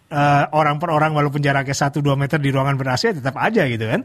eh, 0.08 0.44
orang 0.52 0.76
per 0.76 0.90
orang 0.92 1.12
walaupun 1.16 1.40
jaraknya 1.40 1.76
1-2 1.76 2.04
meter 2.14 2.38
di 2.42 2.50
ruangan 2.52 2.76
ber 2.76 2.94
AC 2.94 3.16
tetap 3.16 3.36
aja 3.40 3.64
gitu 3.68 3.84
kan? 3.88 4.02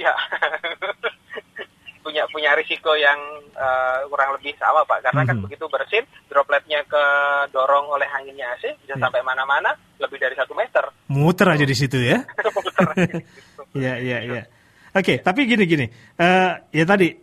Ya, 0.00 0.16
punya 2.00 2.24
punya 2.32 2.56
risiko 2.56 2.96
yang 2.96 3.20
eh, 3.52 3.98
kurang 4.08 4.32
lebih 4.34 4.56
sama 4.56 4.80
pak, 4.88 5.04
karena 5.04 5.20
kan 5.22 5.36
Mhm. 5.36 5.44
begitu 5.44 5.68
bersin, 5.68 6.04
dropletnya 6.32 6.80
ke 6.88 7.04
dorong 7.52 7.92
oleh 7.92 8.08
anginnya 8.08 8.56
AC 8.56 8.72
bisa 8.80 8.96
Iya. 8.96 9.02
sampai 9.04 9.20
mana-mana 9.20 9.76
lebih 10.00 10.16
dari 10.16 10.32
satu 10.32 10.56
meter. 10.56 10.80
Muter 11.12 11.44
aja 11.52 11.62
di 11.62 11.76
situ 11.76 12.00
ya. 12.00 12.24
Muter. 12.56 12.88
Iya, 13.70 13.94
iya, 14.02 14.18
iya. 14.24 14.42
Oke, 14.90 15.22
tapi 15.22 15.46
gini-gini. 15.46 15.86
Eh 16.16 16.50
ya 16.72 16.82
tadi 16.82 17.14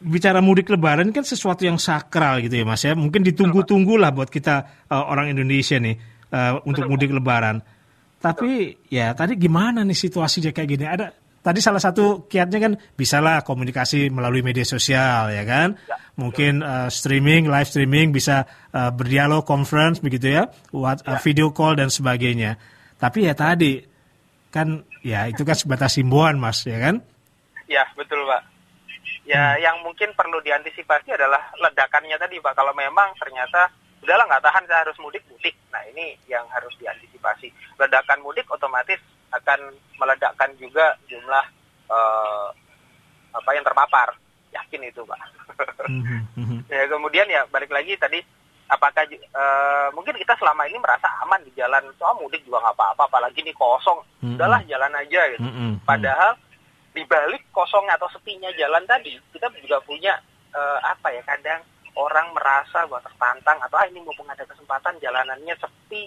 bicara 0.00 0.40
mudik 0.40 0.72
lebaran 0.72 1.12
kan 1.12 1.20
sesuatu 1.20 1.68
yang 1.68 1.76
sakral 1.76 2.40
gitu 2.40 2.56
ya 2.56 2.64
Mas 2.64 2.80
ya. 2.80 2.96
Mungkin 2.96 3.20
ditunggu-tunggu 3.20 4.00
lah 4.00 4.14
buat 4.14 4.30
kita 4.30 4.86
eh, 4.88 4.96
orang 5.04 5.34
Indonesia 5.34 5.76
nih 5.76 5.96
eh, 6.30 6.52
untuk 6.64 6.86
mudik 6.88 7.10
lebaran. 7.12 7.60
Tapi 8.22 8.72
ya 8.88 9.12
tadi 9.12 9.34
gimana 9.34 9.82
nih 9.84 9.98
situasinya 9.98 10.54
kayak 10.54 10.68
gini? 10.70 10.84
Ada 10.86 11.06
tadi 11.40 11.60
salah 11.64 11.80
satu 11.80 12.28
kiatnya 12.28 12.58
kan 12.60 12.72
bisalah 12.96 13.40
komunikasi 13.44 14.12
melalui 14.12 14.44
media 14.44 14.64
sosial 14.64 15.32
ya 15.32 15.44
kan. 15.48 15.76
Mungkin 16.20 16.60
eh, 16.60 16.88
streaming, 16.92 17.48
live 17.48 17.68
streaming 17.68 18.12
bisa 18.12 18.44
eh, 18.72 18.90
berdialog, 18.92 19.48
conference 19.48 20.04
begitu 20.04 20.36
ya, 20.36 20.52
what, 20.72 21.00
eh, 21.04 21.18
video 21.24 21.52
call 21.52 21.80
dan 21.80 21.88
sebagainya. 21.88 22.60
Tapi 23.00 23.24
ya 23.24 23.32
tadi 23.32 23.80
kan 24.50 24.84
ya 25.00 25.30
itu 25.30 25.46
kan 25.46 25.54
sebatas 25.54 25.94
himbauan 25.96 26.34
mas 26.34 26.66
ya 26.66 26.76
kan 26.82 26.98
Ya 27.70 27.86
betul 27.94 28.18
pak. 28.26 28.42
Ya 29.22 29.54
yang 29.62 29.78
mungkin 29.86 30.10
perlu 30.18 30.42
diantisipasi 30.42 31.14
adalah 31.14 31.38
ledakannya 31.54 32.18
tadi 32.18 32.42
pak. 32.42 32.58
Kalau 32.58 32.74
memang 32.74 33.14
ternyata 33.14 33.70
udahlah 34.02 34.26
nggak 34.26 34.42
tahan 34.42 34.66
saya 34.66 34.82
harus 34.82 34.98
mudik 34.98 35.22
mudik. 35.30 35.54
Nah 35.70 35.78
ini 35.94 36.18
yang 36.26 36.42
harus 36.50 36.74
diantisipasi. 36.82 37.54
Ledakan 37.78 38.26
mudik 38.26 38.50
otomatis 38.50 38.98
akan 39.30 39.60
meledakkan 39.98 40.50
juga 40.58 40.96
jumlah 41.06 41.44
eh, 41.90 42.48
apa 43.34 43.50
yang 43.54 43.64
terpapar. 43.64 44.14
Yakin 44.50 44.82
itu 44.82 45.06
pak. 45.06 45.20
ya 46.72 46.86
kemudian 46.90 47.26
ya 47.30 47.46
balik 47.50 47.70
lagi 47.70 47.94
tadi 47.98 48.18
apakah 48.70 49.02
eh, 49.10 49.88
mungkin 49.94 50.14
kita 50.14 50.38
selama 50.38 50.66
ini 50.70 50.78
merasa 50.78 51.10
aman 51.26 51.42
di 51.42 51.50
jalan 51.58 51.82
soal 51.98 52.14
mudik 52.22 52.42
juga 52.46 52.62
nggak 52.62 52.76
apa-apa 52.78 53.02
apalagi 53.10 53.42
ini 53.42 53.50
kosong 53.54 53.98
Mhm. 54.22 54.38
udahlah 54.38 54.62
jalan 54.70 54.92
aja 54.94 55.20
gitu 55.34 55.42
Mhm. 55.42 55.82
padahal 55.82 56.38
di 56.94 57.02
balik 57.06 57.42
kosongnya 57.50 57.98
atau 57.98 58.06
sepinya 58.14 58.50
jalan 58.54 58.82
tadi 58.86 59.18
kita 59.34 59.50
juga 59.58 59.82
punya 59.82 60.14
eh, 60.50 60.78
apa 60.82 61.10
ya 61.14 61.22
kadang 61.26 61.62
orang 61.98 62.30
merasa 62.34 62.86
bahwa 62.86 63.02
tertantang 63.02 63.58
atau 63.62 63.76
ah 63.78 63.86
ini 63.86 64.02
mumpung 64.02 64.26
ada 64.30 64.46
kesempatan 64.46 64.98
jalanannya 65.02 65.54
sepi 65.58 66.06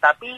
tapi 0.00 0.36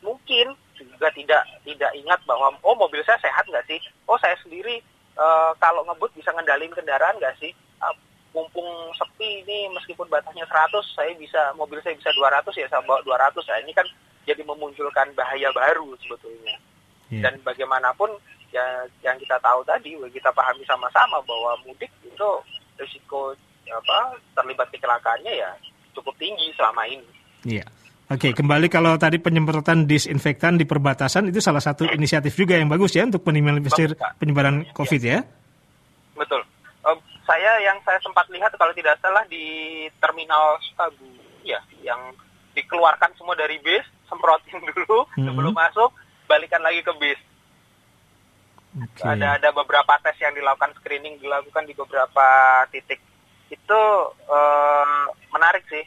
mungkin 0.00 0.54
juga 0.86 1.08
tidak 1.12 1.42
tidak 1.64 1.92
ingat 1.96 2.20
bahwa 2.24 2.52
oh 2.64 2.76
mobil 2.76 3.00
saya 3.04 3.20
sehat 3.20 3.44
nggak 3.48 3.66
sih? 3.68 3.80
Oh 4.08 4.16
saya 4.18 4.36
sendiri 4.40 4.80
eh, 5.16 5.50
kalau 5.60 5.84
ngebut 5.86 6.12
bisa 6.16 6.32
ngendalin 6.32 6.72
kendaraan 6.72 7.16
nggak 7.20 7.36
sih? 7.40 7.52
Ah, 7.80 7.92
mumpung 8.32 8.68
sepi 8.94 9.42
ini 9.44 9.68
meskipun 9.74 10.06
batasnya 10.06 10.46
100 10.46 10.70
saya 10.94 11.12
bisa 11.18 11.50
mobil 11.58 11.82
saya 11.82 11.98
bisa 11.98 12.14
200 12.14 12.46
ya 12.54 12.66
saya 12.70 12.82
bawa 12.86 13.02
200 13.02 13.42
ya 13.42 13.56
ini 13.62 13.72
kan 13.74 13.86
jadi 14.28 14.44
memunculkan 14.46 15.10
bahaya 15.18 15.50
baru 15.50 15.96
sebetulnya. 15.98 16.56
Iya. 17.10 17.26
dan 17.26 17.34
bagaimanapun 17.42 18.06
ya 18.54 18.86
yang 19.02 19.18
kita 19.18 19.34
tahu 19.42 19.66
tadi 19.66 19.98
kita 20.14 20.30
pahami 20.30 20.62
sama-sama 20.62 21.18
bahwa 21.26 21.58
mudik 21.66 21.90
itu 22.06 22.30
risiko 22.78 23.34
apa 23.66 24.14
terlibat 24.38 24.70
kecelakaannya 24.70 25.34
ya 25.34 25.50
cukup 25.94 26.14
tinggi 26.22 26.54
selama 26.54 26.86
ini. 26.86 27.10
Iya. 27.42 27.66
Oke, 28.10 28.34
kembali 28.34 28.66
kalau 28.66 28.98
tadi 28.98 29.22
penyemprotan 29.22 29.86
disinfektan 29.86 30.58
di 30.58 30.66
perbatasan 30.66 31.30
itu 31.30 31.38
salah 31.38 31.62
satu 31.62 31.86
inisiatif 31.86 32.34
juga 32.34 32.58
yang 32.58 32.66
bagus 32.66 32.90
ya 32.90 33.06
untuk 33.06 33.22
Pak. 33.22 34.18
penyebaran 34.18 34.66
Iya. 34.66 34.74
COVID 34.74 34.98
ya. 35.00 35.18
Betul. 36.18 36.42
Eh, 36.82 36.96
saya 37.22 37.52
yang 37.62 37.78
saya 37.80 38.02
sempat 38.02 38.26
lihat 38.28 38.50
kalau 38.58 38.74
tidak 38.74 38.98
salah 38.98 39.22
di 39.30 39.46
terminal 40.02 40.58
Sukabumi 40.60 41.22
ya, 41.46 41.62
yang 41.80 42.02
dikeluarkan 42.50 43.14
semua 43.14 43.38
dari 43.38 43.62
bis, 43.62 43.86
semprotin 44.04 44.58
dulu 44.74 45.06
Mhm. 45.14 45.30
sebelum 45.30 45.54
masuk, 45.54 45.94
balikan 46.26 46.60
lagi 46.60 46.82
ke 46.82 46.90
bis. 46.98 47.20
Oke. 48.74 49.02
Ada 49.02 49.38
ada 49.38 49.48
beberapa 49.50 49.94
tes 50.00 50.18
yang 50.18 50.34
dilakukan 50.34 50.74
screening 50.76 51.14
dilakukan 51.18 51.62
di 51.62 51.74
beberapa 51.74 52.26
titik. 52.70 52.98
Itu 53.46 53.80
eh, 54.26 55.02
menarik 55.30 55.62
sih. 55.64 55.86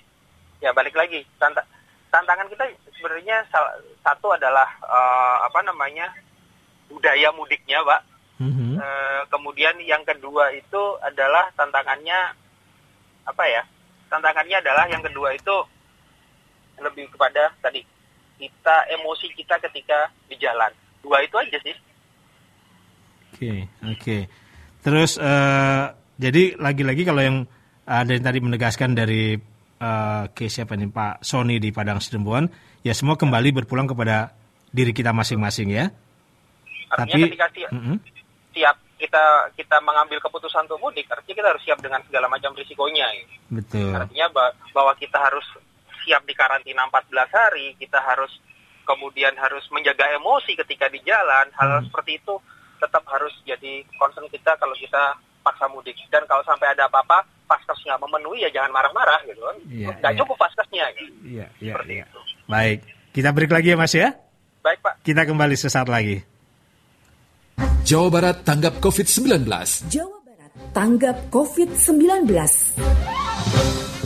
Ya 0.59 0.71
balik 0.71 0.95
lagi 0.95 1.27
tanta- 1.37 1.67
tantangan 2.13 2.45
kita 2.45 2.69
sebenarnya 2.93 3.41
satu 4.05 4.37
adalah 4.37 4.69
eh, 4.85 5.37
apa 5.49 5.59
namanya 5.65 6.13
budaya 6.85 7.33
mudiknya, 7.33 7.81
Pak. 7.81 8.01
Mhm. 8.37 8.77
Eh, 8.77 9.21
kemudian 9.33 9.73
yang 9.81 10.05
kedua 10.05 10.53
itu 10.53 10.81
adalah 11.01 11.49
tantangannya 11.57 12.37
apa 13.25 13.43
ya? 13.49 13.65
Tantangannya 14.13 14.61
adalah 14.61 14.85
yang 14.85 15.01
kedua 15.01 15.33
itu 15.33 15.55
lebih 16.77 17.09
kepada 17.09 17.49
tadi 17.65 17.81
kita 18.37 18.75
emosi 18.93 19.33
kita 19.33 19.57
ketika 19.57 20.13
di 20.29 20.37
jalan. 20.37 20.69
Dua 21.01 21.17
itu 21.25 21.33
aja 21.41 21.57
sih. 21.65 21.75
Oke, 23.33 23.65
oke. 23.81 24.17
Terus 24.85 25.17
eh, 25.17 25.85
jadi 26.21 26.43
lagi-lagi 26.61 27.01
kalau 27.09 27.21
yang 27.25 27.37
ada 27.83 28.11
yang 28.13 28.23
tadi 28.23 28.39
menegaskan 28.39 28.93
dari 28.93 29.52
eh, 29.83 30.23
case 30.31 30.63
siapa 30.63 30.79
nih 30.79 30.87
Pak 30.87 31.19
Sony 31.21 31.59
di 31.59 31.75
Padang 31.75 31.99
Sidempuan, 31.99 32.47
ya 32.79 32.95
semua 32.95 33.19
kembali 33.19 33.51
berpulang 33.51 33.83
kepada 33.85 34.31
diri 34.71 34.95
kita 34.95 35.11
masing-masing 35.11 35.69
ya. 35.69 35.91
Artinya 36.89 37.19
Tapi- 37.19 37.27
ketika 37.27 37.47
si- 37.51 37.67
Mhm. 37.69 37.95
siap 38.53 38.77
kita 38.95 39.23
kita 39.59 39.77
mengambil 39.83 40.23
keputusan 40.23 40.63
untuk 40.71 40.79
mudik, 40.79 41.03
artinya 41.11 41.35
kita 41.35 41.49
harus 41.51 41.63
siap 41.67 41.79
dengan 41.83 41.99
segala 42.07 42.31
macam 42.31 42.55
risikonya. 42.55 43.03
gitu. 43.11 43.33
Betul. 43.51 43.91
Artinya 43.91 44.27
ba- 44.31 44.55
bahwa 44.71 44.93
kita 44.95 45.19
harus 45.19 45.43
siap 46.01 46.23
di 46.23 46.33
karantina 46.33 46.87
14 46.87 47.27
hari, 47.29 47.75
kita 47.75 47.99
harus 47.99 48.31
kemudian 48.83 49.35
harus 49.35 49.63
menjaga 49.71 50.07
emosi 50.11 50.55
ketika 50.55 50.87
di 50.87 50.99
jalan. 51.03 51.47
Hal 51.55 51.79
Hmm. 51.79 51.85
seperti 51.87 52.19
itu 52.19 52.35
tetap 52.79 53.03
harus 53.07 53.31
jadi 53.43 53.83
concern 53.95 54.27
kita 54.27 54.55
kalau 54.55 54.75
kita 54.75 55.15
paksa 55.43 55.67
mudik. 55.69 55.93
Dan 56.09 56.23
kalau 56.25 56.41
sampai 56.47 56.71
ada 56.71 56.87
apa-apa, 56.89 57.21
paskes 57.45 57.83
nggak 57.85 57.99
memenuhi 58.01 58.47
ya 58.47 58.49
jangan 58.49 58.71
marah-marah 58.73 59.19
gitu 59.27 59.41
kan. 59.43 59.57
Iya, 59.69 59.87
Nggak 59.99 60.13
iya. 60.15 60.19
cukup 60.23 60.37
paskesnya 60.39 60.85
gitu. 60.97 61.13
Iya, 61.27 61.45
iya, 61.59 61.73
Seperti 61.75 61.93
iya. 61.93 62.05
itu. 62.07 62.19
Baik, 62.49 62.79
kita 63.13 63.29
break 63.35 63.51
lagi 63.51 63.67
ya 63.69 63.77
Mas 63.77 63.93
ya. 63.93 64.09
Baik 64.63 64.79
Pak. 64.79 64.93
Kita 65.03 65.21
kembali 65.27 65.55
sesaat 65.59 65.87
lagi. 65.91 66.17
Jawa 67.83 68.07
Barat 68.09 68.47
tanggap 68.47 68.79
COVID-19. 68.79 69.43
Jawa 69.91 70.17
Barat 70.23 70.51
tanggap 70.71 71.17
COVID-19. 71.29 72.31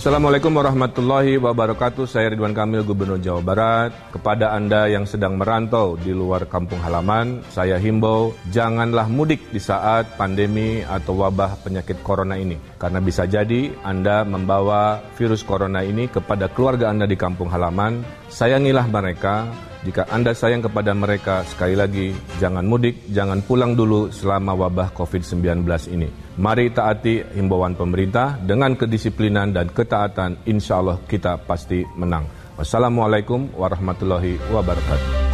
Assalamualaikum 0.08 0.56
warahmatullahi 0.56 1.36
wabarakatuh. 1.36 2.08
Saya 2.08 2.32
Ridwan 2.32 2.56
Kamil, 2.56 2.88
Gubernur 2.88 3.20
Jawa 3.20 3.44
Barat. 3.44 3.92
Kepada 4.08 4.56
Anda 4.56 4.88
yang 4.88 5.04
sedang 5.04 5.36
merantau 5.36 6.00
di 6.00 6.16
luar 6.16 6.48
kampung 6.48 6.80
halaman, 6.80 7.44
saya 7.52 7.76
himbau 7.76 8.32
janganlah 8.48 9.12
mudik 9.12 9.52
di 9.52 9.60
saat 9.60 10.08
pandemi 10.16 10.80
atau 10.80 11.12
wabah 11.20 11.60
penyakit 11.60 12.00
corona 12.08 12.40
ini. 12.40 12.56
Karena 12.80 13.04
bisa 13.04 13.28
jadi 13.28 13.76
Anda 13.84 14.24
membawa 14.24 15.04
virus 15.20 15.44
corona 15.44 15.84
ini 15.84 16.08
kepada 16.08 16.48
keluarga 16.56 16.88
Anda 16.88 17.04
di 17.04 17.20
kampung 17.20 17.52
halaman. 17.52 18.00
Sayangilah 18.32 18.88
mereka. 18.88 19.44
Jika 19.84 20.08
Anda 20.08 20.32
sayang 20.32 20.64
kepada 20.64 20.96
mereka, 20.96 21.44
sekali 21.44 21.76
lagi, 21.76 22.16
jangan 22.40 22.64
mudik, 22.64 23.12
jangan 23.12 23.44
pulang 23.44 23.76
dulu 23.76 24.08
selama 24.08 24.56
wabah 24.56 24.88
COVID-19 24.96 25.68
ini. 25.92 26.27
Mari 26.38 26.70
taati 26.70 27.34
himbauan 27.34 27.74
pemerintah 27.74 28.38
dengan 28.38 28.78
kedisiplinan 28.78 29.58
dan 29.58 29.74
ketaatan, 29.74 30.46
insya 30.46 30.78
Allah 30.78 31.02
kita 31.10 31.42
pasti 31.42 31.82
menang. 31.98 32.30
Wassalamualaikum 32.62 33.58
warahmatullahi 33.58 34.38
wabarakatuh. 34.54 35.27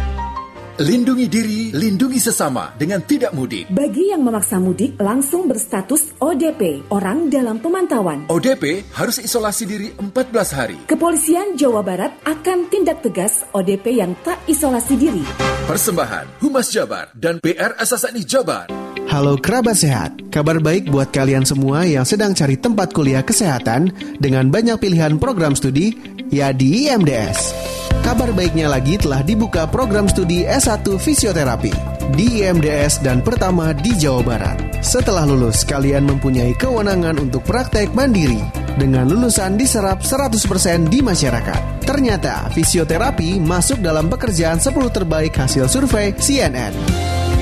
Lindungi 0.74 1.30
diri, 1.30 1.70
lindungi 1.70 2.18
sesama 2.18 2.74
dengan 2.74 2.98
tidak 3.06 3.30
mudik. 3.30 3.70
Bagi 3.70 4.10
yang 4.10 4.26
memaksa 4.26 4.58
mudik 4.58 4.98
langsung 4.98 5.46
berstatus 5.46 6.10
ODP, 6.18 6.90
orang 6.90 7.30
dalam 7.30 7.62
pemantauan. 7.62 8.26
ODP 8.26 8.82
harus 8.90 9.22
isolasi 9.22 9.70
diri 9.70 9.94
14 9.94 10.34
hari. 10.50 10.74
Kepolisian 10.90 11.54
Jawa 11.54 11.78
Barat 11.78 12.18
akan 12.26 12.66
tindak 12.74 13.06
tegas 13.06 13.46
ODP 13.54 14.02
yang 14.02 14.18
tak 14.26 14.42
isolasi 14.50 14.98
diri. 14.98 15.22
Persembahan 15.70 16.42
Humas 16.42 16.66
Jabar 16.74 17.06
dan 17.14 17.38
PR 17.38 17.78
SSNI 17.78 18.26
Jabar. 18.26 18.66
Halo 19.06 19.38
kerabat 19.38 19.78
sehat, 19.78 20.26
kabar 20.34 20.58
baik 20.58 20.90
buat 20.90 21.14
kalian 21.14 21.46
semua 21.46 21.86
yang 21.86 22.02
sedang 22.02 22.34
cari 22.34 22.58
tempat 22.58 22.90
kuliah 22.90 23.22
kesehatan 23.22 23.94
dengan 24.18 24.50
banyak 24.50 24.74
pilihan 24.82 25.22
program 25.22 25.54
studi, 25.54 25.94
ya 26.34 26.50
di 26.50 26.90
IMDS. 26.90 27.73
Kabar 28.02 28.34
baiknya 28.34 28.66
lagi 28.66 28.98
telah 28.98 29.22
dibuka 29.22 29.68
program 29.68 30.10
studi 30.10 30.42
S1 30.42 30.82
Fisioterapi 30.98 31.94
di 32.12 32.44
IMDS 32.44 33.00
dan 33.00 33.24
pertama 33.24 33.72
di 33.72 33.96
Jawa 33.96 34.22
Barat. 34.22 34.58
Setelah 34.84 35.24
lulus, 35.24 35.64
kalian 35.64 36.04
mempunyai 36.04 36.52
kewenangan 36.56 37.16
untuk 37.16 37.40
praktek 37.48 37.96
mandiri 37.96 38.44
dengan 38.76 39.08
lulusan 39.08 39.56
diserap 39.56 40.04
100% 40.04 40.92
di 40.92 41.00
masyarakat. 41.00 41.84
Ternyata, 41.84 42.52
fisioterapi 42.52 43.40
masuk 43.40 43.80
dalam 43.80 44.12
pekerjaan 44.12 44.60
10 44.60 44.74
terbaik 44.92 45.32
hasil 45.34 45.64
survei 45.70 46.12
CNN. 46.14 46.74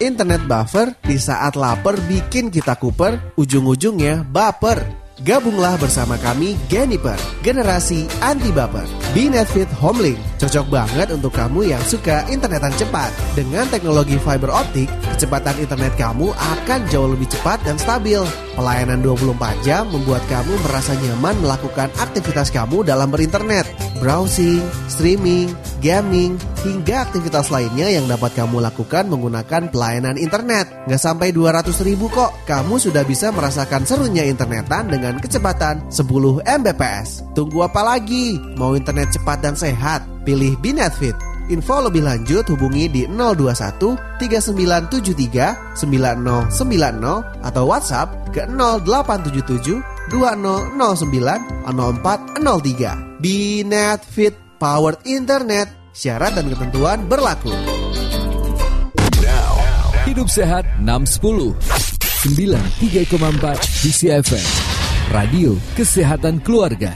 Internet 0.00 0.40
buffer 0.48 0.96
di 1.04 1.20
saat 1.20 1.60
lapar 1.60 2.00
bikin 2.08 2.48
kita 2.48 2.80
kuper, 2.80 3.36
ujung-ujungnya 3.36 4.24
baper. 4.24 4.99
Gabunglah 5.20 5.76
bersama 5.76 6.16
kami 6.16 6.56
Geniper, 6.72 7.16
generasi 7.44 8.08
anti 8.24 8.48
baper. 8.48 8.88
Binetfit 9.12 9.68
Homelink 9.76 10.16
cocok 10.40 10.72
banget 10.72 11.12
untuk 11.12 11.36
kamu 11.36 11.76
yang 11.76 11.82
suka 11.84 12.24
internetan 12.32 12.72
cepat. 12.80 13.12
Dengan 13.36 13.68
teknologi 13.68 14.16
fiber 14.16 14.48
optik, 14.48 14.88
kecepatan 15.12 15.60
internet 15.60 15.92
kamu 16.00 16.32
akan 16.32 16.80
jauh 16.88 17.12
lebih 17.12 17.28
cepat 17.28 17.60
dan 17.68 17.76
stabil. 17.76 18.24
Pelayanan 18.56 19.04
24 19.04 19.60
jam 19.60 19.84
membuat 19.92 20.24
kamu 20.32 20.56
merasa 20.64 20.96
nyaman 20.96 21.36
melakukan 21.44 21.92
aktivitas 22.00 22.48
kamu 22.48 22.80
dalam 22.88 23.12
berinternet. 23.12 23.68
Browsing, 24.00 24.64
streaming, 24.88 25.52
gaming, 25.84 26.40
hingga 26.64 27.08
aktivitas 27.08 27.48
lainnya 27.48 27.88
yang 27.88 28.08
dapat 28.08 28.32
kamu 28.36 28.60
lakukan 28.60 29.08
menggunakan 29.08 29.68
pelayanan 29.72 30.16
internet. 30.16 30.68
Nggak 30.88 31.02
sampai 31.02 31.32
200 31.32 31.72
ribu 31.84 32.08
kok, 32.12 32.32
kamu 32.44 32.80
sudah 32.80 33.04
bisa 33.04 33.32
merasakan 33.32 33.84
serunya 33.84 34.24
internetan 34.28 34.88
dengan 34.92 35.09
kecepatan 35.18 35.90
10 35.90 36.46
Mbps. 36.46 37.34
Tunggu 37.34 37.66
apa 37.66 37.82
lagi? 37.82 38.38
Mau 38.54 38.78
internet 38.78 39.10
cepat 39.16 39.42
dan 39.42 39.58
sehat? 39.58 40.06
Pilih 40.22 40.54
Binetfit. 40.62 41.18
Info 41.50 41.82
lebih 41.82 42.06
lanjut 42.06 42.46
hubungi 42.46 42.86
di 42.86 43.10
021 43.10 43.98
3973 44.22 45.82
9090 45.82 46.54
atau 47.42 47.62
WhatsApp 47.66 48.30
ke 48.30 48.46
0877 48.46 49.82
2009 50.14 50.78
0403. 50.78 53.18
Binetfit 53.18 54.38
Powered 54.62 55.02
Internet. 55.10 55.74
Syarat 55.90 56.38
dan 56.38 56.46
ketentuan 56.46 57.02
berlaku. 57.10 57.50
Hidup 60.06 60.30
sehat 60.30 60.70
610 60.78 61.58
93,4 62.20 63.80
di 63.80 63.90
CFM 63.90 64.69
Radio 65.10 65.58
Kesehatan 65.74 66.38
Keluarga 66.38 66.94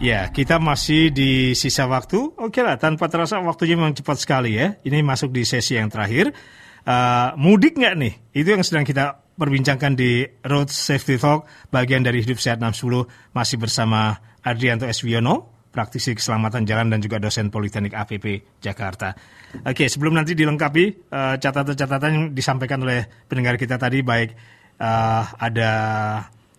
Ya, 0.00 0.32
kita 0.32 0.56
masih 0.56 1.12
di 1.12 1.52
sisa 1.52 1.84
waktu. 1.84 2.32
Oke 2.40 2.64
lah, 2.64 2.80
tanpa 2.80 3.06
terasa 3.12 3.38
waktunya 3.38 3.78
memang 3.78 3.94
cepat 3.94 4.18
sekali 4.18 4.56
ya. 4.58 4.80
Ini 4.82 4.98
masuk 5.04 5.30
di 5.30 5.46
sesi 5.46 5.78
yang 5.78 5.92
terakhir. 5.92 6.34
Uh, 6.82 7.36
mudik 7.38 7.78
nggak 7.78 7.94
nih? 8.00 8.14
Itu 8.34 8.56
yang 8.56 8.66
sedang 8.66 8.82
kita 8.82 9.22
perbincangkan 9.38 9.94
di 9.94 10.26
Road 10.42 10.74
Safety 10.74 11.22
Talk, 11.22 11.46
bagian 11.70 12.02
dari 12.02 12.18
Hidup 12.18 12.42
Sehat 12.42 12.58
610, 12.58 13.06
masih 13.30 13.62
bersama 13.62 14.18
Adrianto 14.42 14.90
Eswiono, 14.90 15.68
praktisi 15.70 16.18
keselamatan 16.18 16.66
jalan 16.66 16.90
dan 16.90 16.98
juga 16.98 17.22
dosen 17.22 17.54
Politeknik 17.54 17.94
APP 17.94 18.58
Jakarta. 18.58 19.14
Oke, 19.62 19.86
sebelum 19.86 20.18
nanti 20.18 20.34
dilengkapi 20.34 21.14
uh, 21.14 21.38
catatan-catatan 21.38 22.10
yang 22.10 22.24
disampaikan 22.34 22.82
oleh 22.82 23.06
pendengar 23.30 23.54
kita 23.54 23.78
tadi 23.78 24.02
baik 24.02 24.34
uh, 24.82 25.22
ada 25.38 25.70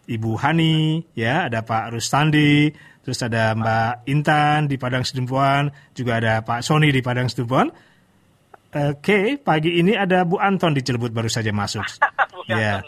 Ibu 0.03 0.35
Hani, 0.35 1.07
ya, 1.15 1.47
ada 1.47 1.63
Pak 1.63 1.95
Rustandi, 1.95 2.71
terus 3.03 3.19
ada 3.23 3.55
Mbak 3.55 4.07
Intan 4.11 4.67
di 4.67 4.75
Padang 4.75 5.07
Sedempuan, 5.07 5.71
juga 5.95 6.19
ada 6.19 6.43
Pak 6.43 6.59
Sony 6.59 6.91
di 6.91 6.99
Padang 6.99 7.31
Sedempuan. 7.31 7.71
Oke, 8.73 9.37
pagi 9.37 9.77
ini 9.77 9.93
ada 9.93 10.25
Bu 10.25 10.41
Anton 10.41 10.73
di 10.73 10.81
Cilebut 10.81 11.13
baru 11.13 11.29
saja 11.29 11.53
masuk. 11.53 11.85
ya. 12.49 12.81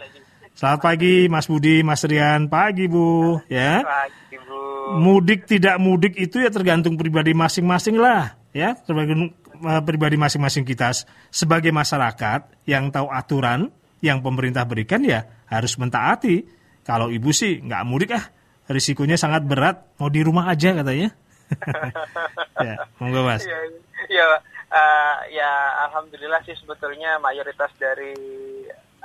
Selamat 0.56 0.82
pagi 0.82 1.30
Mas 1.30 1.46
Budi, 1.46 1.86
Mas 1.86 2.02
Rian. 2.08 2.50
Pagi 2.50 2.90
Bu, 2.90 3.38
ya. 3.52 3.86
Pagi 3.86 4.36
Bu. 4.42 4.60
Mudik 4.98 5.46
tidak 5.46 5.78
mudik 5.78 6.18
itu 6.18 6.42
ya 6.42 6.50
tergantung 6.50 6.98
pribadi 6.98 7.38
masing-masing 7.38 8.02
lah, 8.02 8.34
ya. 8.50 8.74
Tergantung 8.74 9.36
uh, 9.62 9.82
pribadi 9.86 10.18
masing-masing 10.18 10.66
kita 10.66 10.92
sebagai 11.30 11.70
masyarakat 11.70 12.66
yang 12.66 12.90
tahu 12.90 13.08
aturan 13.14 13.70
yang 14.02 14.26
pemerintah 14.26 14.66
berikan 14.66 15.06
ya 15.06 15.28
harus 15.48 15.78
mentaati. 15.78 16.55
Kalau 16.86 17.10
ibu 17.10 17.34
sih 17.34 17.66
nggak 17.66 17.84
mudik 17.84 18.14
ah, 18.14 18.26
risikonya 18.70 19.18
sangat 19.18 19.42
berat. 19.42 19.98
Mau 19.98 20.14
di 20.14 20.22
rumah 20.22 20.46
aja 20.54 20.70
katanya. 20.78 21.10
ya, 22.66 22.74
monggo 23.02 23.26
Mas. 23.26 23.42
Ya, 23.46 23.60
ya, 24.10 24.26
uh, 24.70 25.18
ya 25.34 25.52
alhamdulillah 25.90 26.42
sih 26.46 26.54
sebetulnya 26.58 27.18
mayoritas 27.22 27.74
dari 27.82 28.14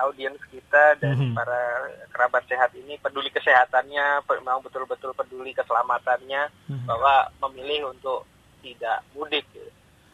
audiens 0.00 0.40
kita 0.48 0.96
dan 0.96 1.12
mm 1.12 1.20
-hmm. 1.20 1.34
para 1.36 1.60
kerabat 2.08 2.44
sehat 2.48 2.72
ini 2.72 2.96
peduli 2.96 3.28
kesehatannya, 3.28 4.24
memang 4.24 4.64
betul-betul 4.64 5.12
peduli 5.12 5.52
keselamatannya, 5.52 6.48
mm 6.48 6.72
-hmm. 6.72 6.86
bahwa 6.88 7.28
memilih 7.48 7.92
untuk 7.92 8.24
tidak 8.64 9.04
mudik, 9.12 9.44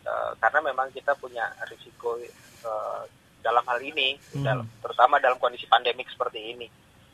uh, 0.06 0.34
karena 0.42 0.70
memang 0.70 0.90
kita 0.90 1.14
punya 1.18 1.46
risiko 1.70 2.18
uh, 2.66 3.02
dalam 3.46 3.62
hal 3.70 3.78
ini, 3.78 4.18
mm 4.18 4.42
-hmm. 4.42 4.44
dalam, 4.44 4.66
terutama 4.82 5.22
dalam 5.22 5.38
kondisi 5.38 5.70
pandemik 5.70 6.10
seperti 6.10 6.54
ini. 6.54 6.66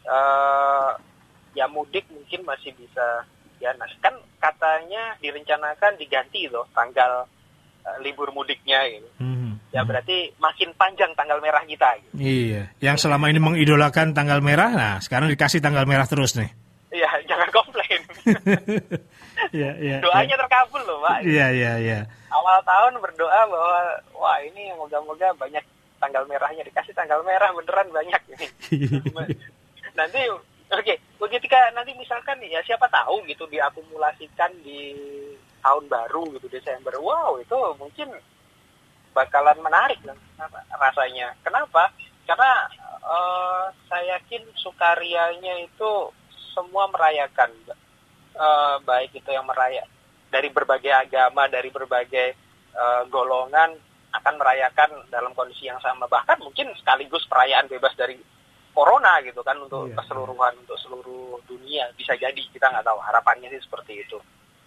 Uh, 0.03 0.93
ya 1.55 1.71
mudik 1.71 2.09
mungkin 2.11 2.43
masih 2.43 2.75
bisa, 2.75 3.23
ya 3.63 3.71
nah, 3.79 3.87
kan 4.03 4.17
katanya 4.43 5.15
direncanakan 5.23 5.95
diganti 6.01 6.51
loh 6.51 6.67
tanggal 6.75 7.29
uh, 7.87 7.97
libur 8.03 8.35
mudiknya 8.35 8.83
gitu. 8.89 9.09
Mm 9.23 9.35
-hmm 9.35 9.43
ya 9.73 9.81
hmm. 9.83 9.89
berarti 9.89 10.17
makin 10.37 10.71
panjang 10.77 11.11
tanggal 11.17 11.41
merah 11.41 11.65
kita. 11.65 11.97
Gitu. 11.99 12.15
Iya, 12.21 12.63
yang 12.85 13.01
selama 13.01 13.33
ini 13.33 13.41
mengidolakan 13.41 14.13
tanggal 14.13 14.45
merah, 14.45 14.71
nah 14.71 14.95
sekarang 15.01 15.33
dikasih 15.33 15.65
tanggal 15.65 15.89
merah 15.89 16.05
terus 16.05 16.37
nih. 16.37 16.53
Iya, 16.93 17.09
jangan 17.31 17.49
komplain. 17.51 18.01
Iya, 19.51 19.75
iya. 19.83 19.99
Doanya 19.99 20.39
ya. 20.39 20.41
terkabul 20.47 20.81
loh, 20.87 21.03
Pak. 21.03 21.27
Iya, 21.27 21.51
iya, 21.51 21.73
iya. 21.83 22.01
Awal 22.31 22.63
tahun 22.63 22.95
berdoa 23.03 23.41
bahwa 23.51 23.81
wah 24.15 24.39
ini 24.39 24.71
moga-moga 24.79 25.35
banyak 25.35 25.65
tanggal 25.99 26.23
merahnya 26.31 26.63
dikasih 26.63 26.95
tanggal 26.95 27.21
merah 27.27 27.51
beneran 27.51 27.91
banyak 27.91 28.23
ini. 28.39 28.47
nanti 29.93 30.21
oke, 30.29 30.41
okay, 30.73 30.97
ketika 31.39 31.71
nanti 31.77 31.93
misalkan 31.97 32.41
ya 32.45 32.61
siapa 32.65 32.89
tahu 32.89 33.25
gitu 33.29 33.45
diakumulasikan 33.49 34.53
di 34.65 34.95
tahun 35.63 35.87
baru 35.87 36.27
gitu 36.37 36.47
Desember. 36.51 36.93
Wow, 36.99 37.39
itu 37.39 37.57
mungkin 37.79 38.11
bakalan 39.15 39.57
menarik 39.63 40.01
rasanya. 40.75 41.37
Kenapa? 41.45 41.93
Karena 42.27 42.53
uh, 43.05 43.71
saya 43.87 44.19
yakin 44.19 44.43
sukarianya 44.59 45.63
itu 45.63 46.11
semua 46.53 46.89
merayakan, 46.91 47.51
uh, 48.37 48.77
baik 48.85 49.15
itu 49.17 49.31
yang 49.31 49.47
meraya 49.47 49.87
dari 50.33 50.49
berbagai 50.49 50.91
agama, 50.91 51.47
dari 51.47 51.69
berbagai 51.69 52.35
uh, 52.75 53.05
golongan 53.09 53.77
akan 54.13 54.35
merayakan 54.37 54.91
dalam 55.09 55.33
kondisi 55.33 55.69
yang 55.69 55.81
sama. 55.81 56.09
Bahkan 56.09 56.41
mungkin 56.41 56.73
sekaligus 56.77 57.25
perayaan 57.29 57.69
bebas 57.69 57.97
dari 57.97 58.17
corona 58.73 59.21
gitu 59.25 59.45
kan 59.45 59.57
untuk 59.61 59.89
yeah. 59.89 59.97
keseluruhan 60.01 60.53
untuk 60.65 60.77
seluruh 60.81 61.39
dunia 61.45 61.89
bisa 61.97 62.17
jadi 62.17 62.43
kita 62.53 62.69
nggak 62.73 62.85
tahu 62.85 62.99
harapannya 63.01 63.49
sih 63.53 63.63
seperti 63.63 64.05
itu. 64.05 64.19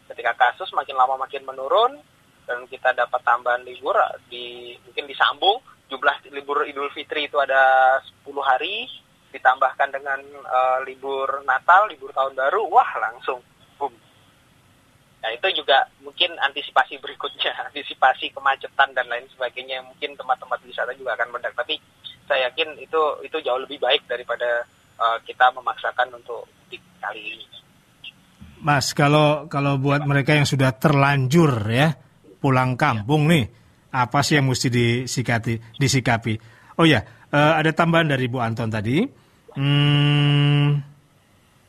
Ketika 0.05 0.37
kasus 0.37 0.69
makin 0.77 0.93
lama 0.93 1.17
makin 1.17 1.41
menurun, 1.43 1.97
dan 2.45 2.61
kita 2.69 2.93
dapat 2.93 3.21
tambahan 3.25 3.65
libur 3.65 3.97
di 4.29 4.77
mungkin 4.85 5.09
disambung 5.09 5.57
jumlah 5.89 6.29
libur 6.33 6.65
Idul 6.65 6.89
Fitri 6.93 7.29
itu 7.29 7.37
ada 7.41 7.97
10 8.25 8.29
hari 8.41 8.89
ditambahkan 9.33 9.89
dengan 9.91 10.21
uh, 10.47 10.79
libur 10.87 11.43
Natal, 11.43 11.91
libur 11.91 12.15
tahun 12.15 12.33
baru, 12.39 12.71
wah 12.71 12.87
langsung 13.03 13.43
boom. 13.75 13.91
Nah 15.19 15.29
itu 15.35 15.61
juga 15.61 15.91
mungkin 15.99 16.39
antisipasi 16.39 16.97
berikutnya, 17.03 17.51
antisipasi 17.69 18.31
kemacetan 18.31 18.95
dan 18.95 19.05
lain 19.11 19.27
sebagainya. 19.35 19.83
Mungkin 19.83 20.15
tempat-tempat 20.15 20.63
wisata 20.63 20.95
juga 20.95 21.19
akan 21.19 21.35
meledak. 21.35 21.53
Tapi 21.53 21.75
saya 22.25 22.49
yakin 22.51 22.77
itu 22.81 23.01
itu 23.25 23.37
jauh 23.45 23.61
lebih 23.61 23.77
baik 23.77 24.05
daripada 24.09 24.65
uh, 24.97 25.17
kita 25.25 25.53
memaksakan 25.53 26.13
untuk 26.17 26.49
di 26.69 26.77
kali 26.97 27.37
ini. 27.37 27.45
Mas, 28.65 28.97
kalau 28.97 29.45
kalau 29.45 29.77
buat 29.77 30.01
mereka 30.09 30.33
yang 30.33 30.49
sudah 30.49 30.73
terlanjur 30.73 31.69
ya, 31.69 31.93
pulang 32.41 32.73
kampung 32.73 33.29
nih, 33.29 33.45
apa 33.93 34.25
sih 34.25 34.41
yang 34.41 34.49
mesti 34.49 34.73
disikati, 34.73 35.77
disikapi? 35.77 36.33
Oh 36.81 36.85
ya, 36.87 37.05
uh, 37.29 37.53
ada 37.61 37.69
tambahan 37.71 38.09
dari 38.09 38.25
Bu 38.25 38.41
Anton 38.41 38.73
tadi. 38.73 39.05
Hmm, 39.55 40.81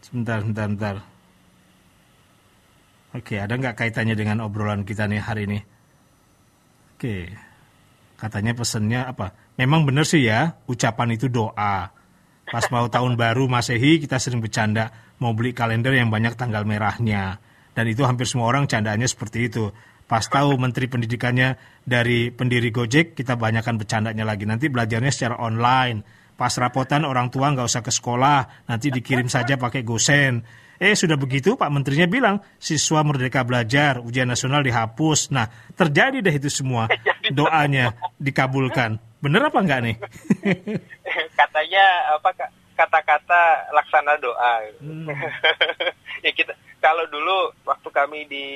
sebentar, 0.01 0.41
sebentar, 0.43 0.67
sebentar. 0.67 0.97
Oke, 3.17 3.41
ada 3.41 3.55
nggak 3.57 3.77
kaitannya 3.81 4.17
dengan 4.17 4.45
obrolan 4.45 4.85
kita 4.85 5.09
nih 5.09 5.21
hari 5.21 5.49
ini? 5.49 5.61
Oke, 6.97 7.29
katanya 8.17 8.53
pesennya 8.57 9.05
apa? 9.09 9.46
Memang 9.57 9.89
benar 9.89 10.05
sih 10.05 10.29
ya, 10.29 10.61
ucapan 10.69 11.17
itu 11.17 11.33
doa. 11.33 11.93
Pas 12.47 12.65
mau 12.71 12.87
tahun 12.87 13.19
baru 13.19 13.49
Masehi 13.51 13.99
kita 13.99 14.21
sering 14.23 14.39
bercanda 14.39 14.93
mau 15.19 15.33
beli 15.33 15.57
kalender 15.57 15.97
yang 15.97 16.13
banyak 16.13 16.37
tanggal 16.37 16.63
merahnya. 16.63 17.41
Dan 17.73 17.89
itu 17.89 18.05
hampir 18.05 18.29
semua 18.29 18.49
orang 18.49 18.69
candaannya 18.69 19.09
seperti 19.09 19.49
itu. 19.49 19.73
Pas 20.07 20.23
tahu 20.23 20.55
menteri 20.55 20.87
pendidikannya 20.87 21.83
dari 21.83 22.31
pendiri 22.31 22.71
Gojek, 22.71 23.19
kita 23.19 23.35
banyakkan 23.35 23.75
bercandanya 23.75 24.23
lagi. 24.23 24.47
Nanti 24.47 24.71
belajarnya 24.71 25.11
secara 25.11 25.43
online. 25.43 26.07
Pas 26.37 26.53
rapotan 26.61 27.03
orang 27.09 27.33
tua 27.33 27.51
nggak 27.51 27.67
usah 27.67 27.83
ke 27.83 27.91
sekolah, 27.91 28.69
nanti 28.69 28.93
dikirim 28.93 29.27
saja 29.27 29.57
pakai 29.57 29.83
gosen. 29.83 30.45
Eh 30.77 30.93
sudah 30.93 31.17
begitu 31.17 31.57
Pak 31.57 31.73
Menterinya 31.73 32.05
bilang 32.05 32.37
siswa 32.61 33.01
merdeka 33.01 33.41
belajar, 33.49 34.05
ujian 34.05 34.29
nasional 34.29 34.61
dihapus. 34.61 35.33
Nah 35.33 35.49
terjadi 35.73 36.21
deh 36.21 36.37
itu 36.37 36.53
semua 36.53 36.93
doanya 37.37 37.97
dikabulkan. 38.21 39.01
Bener 39.27 39.43
apa 39.43 39.59
enggak 39.59 39.81
nih? 39.83 39.97
Katanya 41.41 42.15
apa 42.15 42.31
kata-kata 42.79 43.75
laksana 43.75 44.15
doa. 44.23 44.55
Hmm. 44.79 45.11
ya 46.25 46.31
kita 46.31 46.55
kalau 46.79 47.03
dulu 47.11 47.51
waktu 47.67 47.89
kami 47.91 48.23
di 48.31 48.47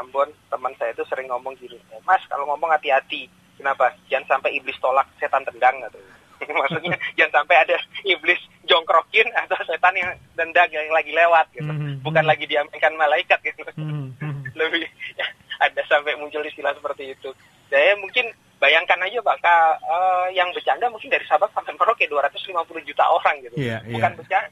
Ambon 0.00 0.32
teman 0.48 0.72
saya 0.80 0.96
itu 0.96 1.04
sering 1.12 1.28
ngomong 1.28 1.52
gini 1.60 1.76
Mas 2.08 2.24
kalau 2.32 2.48
ngomong 2.48 2.72
hati-hati 2.72 3.28
kenapa 3.60 3.92
jangan 4.08 4.40
sampai 4.40 4.56
iblis 4.56 4.80
tolak 4.80 5.04
setan 5.20 5.44
tendang 5.44 5.76
gitu 5.84 6.00
maksudnya 6.60 6.96
jangan 7.20 7.44
sampai 7.44 7.56
ada 7.60 7.76
iblis 8.08 8.40
jongkrokin 8.64 9.28
atau 9.36 9.56
setan 9.68 9.94
yang 10.00 10.16
tendang 10.32 10.72
yang 10.72 10.88
lagi 10.88 11.12
lewat 11.12 11.52
gitu 11.52 11.68
mm-hmm. 11.68 12.00
bukan 12.00 12.24
lagi 12.24 12.48
diamankan 12.48 12.94
malaikat 12.96 13.40
gitu 13.44 13.60
mm-hmm. 13.76 14.56
lebih 14.56 14.88
ya, 15.16 15.26
ada 15.60 15.80
sampai 15.88 16.16
muncul 16.16 16.40
istilah 16.40 16.72
seperti 16.72 17.12
itu 17.12 17.36
saya 17.68 18.00
mungkin 18.00 18.32
bayangkan 18.56 18.96
aja 19.04 19.20
pak 19.20 19.40
uh, 19.44 20.28
yang 20.32 20.48
bercanda 20.56 20.88
mungkin 20.88 21.12
dari 21.12 21.24
Sabang 21.28 21.52
sampai 21.52 21.76
Merauke 21.76 22.08
250 22.08 22.56
juta 22.88 23.04
orang 23.04 23.36
gitu 23.44 23.56
yeah, 23.60 23.84
yeah. 23.84 23.92
bukan 23.92 24.16
bercanda 24.16 24.48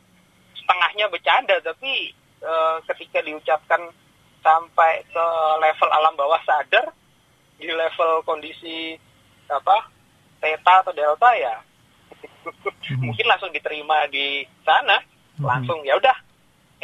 setengahnya 0.52 1.06
bercanda 1.08 1.56
tapi 1.64 2.12
uh, 2.44 2.76
ketika 2.92 3.24
diucapkan 3.24 3.80
sampai 4.44 5.00
ke 5.08 5.26
level 5.60 5.88
alam 5.88 6.12
bawah 6.20 6.40
sadar 6.44 6.92
di 7.56 7.68
level 7.72 8.20
kondisi 8.28 8.92
apa 9.48 9.88
theta 10.44 10.84
atau 10.84 10.92
delta 10.92 11.30
ya 11.36 11.56
hmm. 12.44 13.00
mungkin 13.08 13.24
langsung 13.24 13.48
diterima 13.56 14.04
di 14.12 14.44
sana 14.64 15.00
hmm. 15.40 15.44
langsung 15.48 15.80
ya 15.80 15.96
udah 15.96 16.16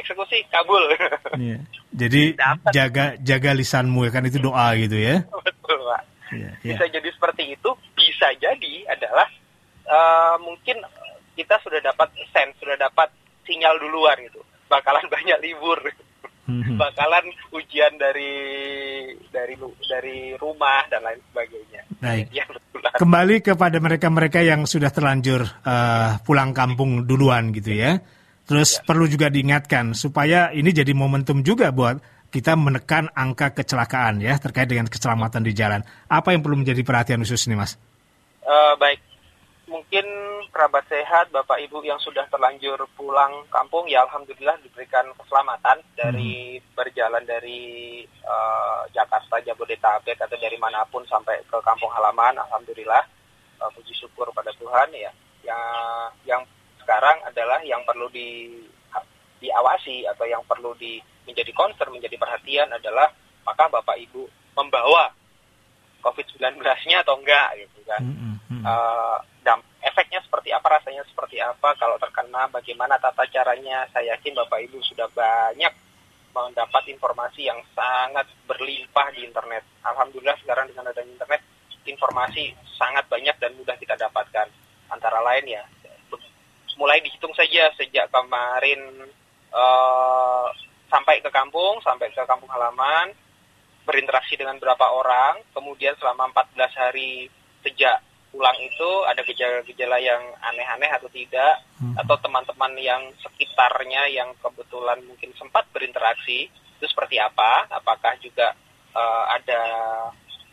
eksekusi 0.01 0.49
kabul 0.49 0.81
yeah. 1.37 1.61
jadi 1.93 2.33
Dapat. 2.41 2.71
jaga 2.73 3.05
jaga 3.21 3.51
lisanmu 3.53 4.09
ya 4.09 4.11
kan 4.13 4.25
itu 4.25 4.41
doa 4.41 4.73
gitu 4.81 4.97
ya 4.97 5.29
betul 5.45 5.79
pak 5.85 6.03
yeah, 6.35 6.55
yeah. 6.65 6.77
bisa 6.77 6.85
jadi 6.91 7.09
seperti 7.13 7.55
itu 7.55 7.71
bisa 7.95 8.29
jadi 8.39 8.75
adalah 8.91 9.29
uh, 9.87 10.37
mungkin 10.43 10.83
kita 11.35 11.57
sudah 11.63 11.81
dapat 11.81 12.11
sense 12.31 12.59
sudah 12.59 12.77
dapat 12.77 13.11
sinyal 13.47 13.79
duluan 13.79 14.19
gitu 14.27 14.41
bakalan 14.71 15.07
banyak 15.15 15.39
libur 15.43 15.81
hmm. 16.51 16.77
bakalan 16.77 17.27
ujian 17.55 17.95
dari 17.95 18.35
dari 19.31 19.55
dari 19.87 20.35
rumah 20.35 20.83
dan 20.91 21.07
lain 21.07 21.21
sebagainya. 21.31 21.83
Baik. 22.03 22.27
Ya, 22.35 22.45
Kembali 22.97 23.45
kepada 23.45 23.77
mereka-mereka 23.79 24.41
yang 24.43 24.65
sudah 24.67 24.91
terlanjur 24.91 25.45
uh, 25.45 26.19
pulang 26.27 26.51
kampung 26.51 27.07
duluan 27.07 27.55
gitu 27.55 27.77
ya. 27.77 28.01
Terus 28.49 28.81
ya. 28.81 28.83
perlu 28.83 29.07
juga 29.07 29.31
diingatkan 29.31 29.95
supaya 29.95 30.51
ini 30.51 30.75
jadi 30.75 30.91
momentum 30.91 31.47
juga 31.47 31.71
buat 31.71 32.20
kita 32.31 32.55
menekan 32.55 33.11
angka 33.13 33.51
kecelakaan 33.51 34.23
ya 34.23 34.39
terkait 34.39 34.71
dengan 34.71 34.87
keselamatan 34.87 35.43
di 35.43 35.53
jalan. 35.53 35.83
Apa 36.07 36.31
yang 36.31 36.47
perlu 36.47 36.63
menjadi 36.63 36.81
perhatian 36.87 37.27
khusus 37.27 37.51
nih 37.51 37.59
Mas? 37.59 37.75
Uh, 38.47 38.79
baik, 38.79 39.03
mungkin 39.67 40.07
kerabat 40.55 40.87
sehat, 40.87 41.35
Bapak 41.35 41.59
Ibu 41.63 41.83
yang 41.83 41.99
sudah 41.99 42.27
terlanjur 42.31 42.79
pulang 42.95 43.47
kampung, 43.51 43.87
ya 43.91 44.07
Alhamdulillah 44.07 44.59
diberikan 44.63 45.07
keselamatan 45.19 45.83
dari 45.99 46.59
hmm. 46.59 46.75
berjalan 46.75 47.23
dari 47.27 48.03
uh, 48.23 48.87
Jakarta, 48.95 49.43
Jabodetabek 49.43 50.19
atau 50.19 50.39
dari 50.39 50.59
mana 50.59 50.87
pun 50.87 51.03
sampai 51.11 51.43
ke 51.47 51.59
kampung 51.67 51.91
halaman, 51.91 52.39
Alhamdulillah, 52.39 53.03
uh, 53.59 53.71
puji 53.75 53.95
syukur 53.95 54.31
pada 54.31 54.55
Tuhan 54.55 54.91
ya. 54.95 55.11
Yang 55.43 55.63
yang 56.27 56.43
sekarang 56.79 57.23
adalah 57.27 57.59
yang 57.67 57.83
perlu 57.83 58.07
di 58.11 58.55
diawasi 59.41 60.05
atau 60.05 60.29
yang 60.29 60.45
perlu 60.45 60.77
di 60.77 61.01
menjadi 61.31 61.53
concern, 61.55 61.95
menjadi 61.95 62.19
perhatian 62.19 62.69
adalah 62.75 63.15
apakah 63.47 63.81
Bapak 63.81 63.97
Ibu 64.11 64.27
membawa 64.59 65.15
COVID-19-nya 66.03 67.07
atau 67.07 67.17
enggak 67.21 67.49
gitu 67.63 67.81
kan. 67.87 68.03
Mm 68.03 68.37
-hmm. 68.37 68.63
uh, 68.67 69.19
dan 69.47 69.63
efeknya 69.81 70.21
seperti 70.27 70.51
apa, 70.53 70.67
rasanya 70.81 71.07
seperti 71.09 71.41
apa, 71.41 71.77
kalau 71.79 71.97
terkena 71.97 72.51
bagaimana 72.51 72.99
tata 72.99 73.25
caranya, 73.31 73.87
saya 73.95 74.17
yakin 74.17 74.37
Bapak 74.37 74.61
Ibu 74.69 74.79
sudah 74.85 75.09
banyak 75.15 75.73
mendapat 76.31 76.87
informasi 76.91 77.51
yang 77.51 77.59
sangat 77.75 78.27
berlimpah 78.47 79.09
di 79.15 79.27
internet. 79.27 79.67
Alhamdulillah 79.83 80.39
sekarang 80.43 80.71
dengan 80.71 80.91
adanya 80.95 81.11
internet, 81.19 81.43
informasi 81.85 82.55
sangat 82.79 83.05
banyak 83.11 83.35
dan 83.41 83.53
mudah 83.59 83.77
kita 83.77 83.99
dapatkan. 83.99 84.47
Antara 84.91 85.23
lain 85.23 85.47
ya, 85.47 85.63
mulai 86.81 87.05
dihitung 87.05 87.37
saja 87.37 87.69
sejak 87.77 88.09
kemarin 88.09 88.81
uh, 89.53 90.49
sampai 90.91 91.23
ke 91.23 91.31
kampung, 91.31 91.79
sampai 91.81 92.11
ke 92.11 92.21
kampung 92.27 92.51
halaman, 92.51 93.15
berinteraksi 93.87 94.35
dengan 94.37 94.59
berapa 94.59 94.87
orang, 94.91 95.41
kemudian 95.55 95.95
selama 95.97 96.29
14 96.35 96.75
hari 96.77 97.31
sejak 97.65 98.03
pulang 98.31 98.55
itu 98.63 98.91
ada 99.11 99.23
gejala-gejala 99.27 99.99
yang 99.99 100.23
aneh-aneh 100.43 100.91
atau 100.95 101.11
tidak, 101.11 101.63
hmm. 101.83 101.99
atau 101.99 102.15
teman-teman 102.23 102.75
yang 102.79 103.03
sekitarnya 103.23 104.07
yang 104.11 104.31
kebetulan 104.39 104.99
mungkin 105.07 105.35
sempat 105.39 105.67
berinteraksi, 105.75 106.47
itu 106.51 106.87
seperti 106.87 107.19
apa, 107.19 107.67
apakah 107.71 108.15
juga 108.23 108.55
uh, 108.95 109.25
ada 109.35 109.63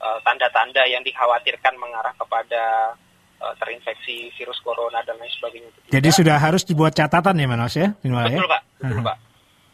uh, 0.01 0.19
tanda-tanda 0.25 0.89
yang 0.89 1.05
dikhawatirkan 1.05 1.77
mengarah 1.77 2.17
kepada 2.17 2.97
uh, 3.37 3.53
terinfeksi 3.61 4.33
virus 4.33 4.57
corona 4.65 5.05
dan 5.05 5.21
lain 5.21 5.31
sebagainya. 5.37 5.69
Jadi 5.93 6.09
sudah 6.09 6.41
harus 6.41 6.65
dibuat 6.65 6.97
catatan 6.97 7.37
ya 7.37 7.45
Manos 7.45 7.77
ya? 7.77 7.93
Betul 8.01 8.17
ya? 8.17 8.41
Pak, 8.49 8.61
betul 8.81 9.01
Pak 9.05 9.17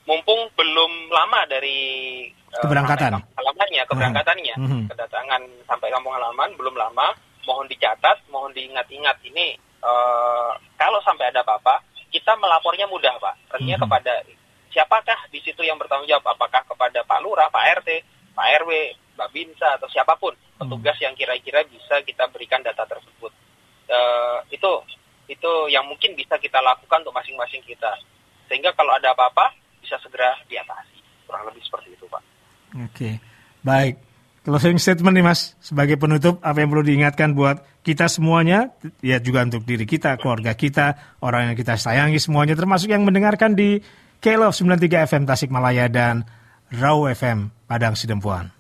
mumpung 0.04 0.52
belum 0.60 0.92
lama 1.12 1.48
dari 1.48 1.80
uh, 2.52 2.64
keberangkatan? 2.64 3.20
halamannya 3.40 3.84
keberangkatannya. 3.88 4.56
Uh 4.60 4.64
-huh. 4.68 4.84
kedatangan 4.92 5.42
sampai 5.68 5.88
kampung 5.92 6.14
halaman 6.16 6.50
belum 6.60 6.76
lama. 6.76 7.16
Mohon 7.44 7.68
dicatat 7.72 8.24
mohon 8.32 8.52
diingat-ingat. 8.56 9.20
Ini 9.24 9.60
uh, 9.84 10.52
kalau 10.80 11.00
sampai 11.04 11.32
ada 11.32 11.44
apa-apa 11.44 11.84
kita 12.12 12.36
melapornya 12.40 12.88
mudah 12.88 13.16
pak. 13.20 13.36
Artinya 13.56 13.80
uh 13.80 13.84
-huh. 13.84 13.88
kepada 13.88 14.14
siapakah 14.72 15.20
di 15.32 15.40
situ 15.44 15.64
yang 15.64 15.80
bertanggung 15.80 16.10
jawab? 16.10 16.36
Apakah 16.36 16.66
kepada 16.66 17.06
Pak 17.06 17.20
Lurah 17.22 17.48
Pak 17.54 17.84
RT 17.84 17.90
Pak 18.34 18.48
RW 18.66 18.72
Mbak 19.14 19.30
Binsa 19.32 19.78
atau 19.80 19.88
siapa 19.88 20.18
pun? 20.20 20.36
Petugas 20.60 20.96
uh 20.96 21.00
-huh. 21.00 21.06
yang 21.10 21.14
kira-kira 21.16 21.64
bisa 21.68 22.02
kita 22.04 22.28
berikan 22.32 22.60
data 22.60 22.84
tersebut. 22.84 23.32
Uh, 23.88 24.40
itu 24.52 24.72
itu 25.32 25.52
yang 25.72 25.88
mungkin 25.88 26.16
bisa 26.20 26.36
kita 26.40 26.60
lakukan 26.60 27.04
untuk 27.04 27.16
masing-masing 27.16 27.64
kita. 27.64 27.96
Sehingga 28.52 28.76
kalau 28.76 28.92
ada 28.92 29.16
apa-apa 29.16 29.63
bisa 29.84 30.00
segera 30.00 30.32
diatasi. 30.48 31.28
Kurang 31.28 31.44
lebih 31.52 31.62
seperti 31.68 31.92
itu, 31.92 32.08
Pak. 32.08 32.24
Oke, 32.88 33.20
baik. 33.62 33.96
Closing 34.44 34.76
statement 34.76 35.16
nih 35.16 35.24
Mas, 35.24 35.56
sebagai 35.64 35.96
penutup 35.96 36.44
apa 36.44 36.60
yang 36.60 36.68
perlu 36.68 36.84
diingatkan 36.84 37.32
buat 37.32 37.64
kita 37.80 38.12
semuanya, 38.12 38.76
ya 39.00 39.20
juga 39.24 39.48
untuk 39.48 39.64
diri 39.64 39.88
kita, 39.88 40.20
keluarga 40.20 40.52
kita, 40.52 41.16
orang 41.24 41.52
yang 41.52 41.58
kita 41.60 41.80
sayangi 41.80 42.20
semuanya, 42.20 42.52
termasuk 42.52 42.92
yang 42.92 43.08
mendengarkan 43.08 43.56
di 43.56 43.80
KLOV 44.20 44.52
93 44.52 45.08
FM 45.08 45.24
Tasikmalaya 45.24 45.88
dan 45.88 46.28
Raw 46.76 47.08
FM 47.08 47.56
Padang 47.68 47.96
Sidempuan. 47.96 48.52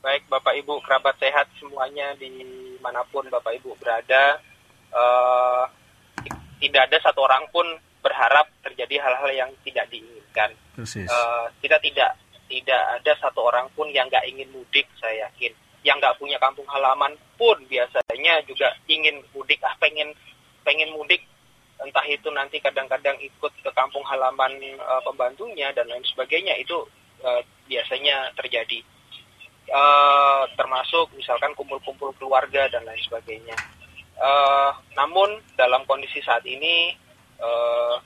Baik 0.00 0.24
Bapak 0.28 0.56
Ibu, 0.60 0.80
kerabat 0.84 1.16
sehat 1.20 1.52
semuanya 1.60 2.16
di 2.16 2.28
mana 2.80 3.04
pun 3.08 3.28
Bapak 3.28 3.60
Ibu 3.60 3.76
berada, 3.76 4.40
uh, 4.92 5.68
tidak 6.64 6.88
ada 6.88 6.98
satu 7.04 7.24
orang 7.28 7.44
pun 7.52 7.64
berharap 8.04 8.46
terjadi 8.60 9.00
hal-hal 9.00 9.30
yang 9.32 9.50
tidak 9.64 9.88
diinginkan. 9.88 10.52
Uh, 11.08 11.48
kita 11.64 11.80
tidak 11.80 12.20
tidak 12.44 12.82
ada 13.00 13.12
satu 13.16 13.48
orang 13.48 13.64
pun 13.72 13.88
yang 13.88 14.04
nggak 14.12 14.28
ingin 14.28 14.52
mudik, 14.52 14.84
saya 15.00 15.26
yakin. 15.26 15.56
Yang 15.80 15.96
nggak 16.04 16.16
punya 16.20 16.36
kampung 16.36 16.68
halaman 16.68 17.16
pun 17.40 17.56
biasanya 17.64 18.44
juga 18.44 18.76
ingin 18.84 19.24
mudik, 19.32 19.60
ah 19.64 19.72
pengen 19.80 20.12
pengen 20.60 20.92
mudik, 20.92 21.24
entah 21.80 22.04
itu 22.04 22.28
nanti 22.32 22.60
kadang-kadang 22.60 23.16
ikut 23.20 23.52
ke 23.64 23.70
kampung 23.72 24.04
halaman 24.04 24.52
uh, 24.80 25.00
pembantunya 25.04 25.72
dan 25.72 25.88
lain 25.88 26.04
sebagainya 26.04 26.56
itu 26.60 26.76
uh, 27.24 27.40
biasanya 27.64 28.32
terjadi. 28.36 28.84
Uh, 29.64 30.44
termasuk 30.60 31.08
misalkan 31.16 31.56
kumpul-kumpul 31.56 32.12
keluarga 32.20 32.68
dan 32.68 32.84
lain 32.84 33.00
sebagainya. 33.08 33.56
Uh, 34.14 34.70
namun 34.94 35.40
dalam 35.56 35.82
kondisi 35.88 36.20
saat 36.20 36.44
ini 36.44 36.92
uh, 37.44 37.96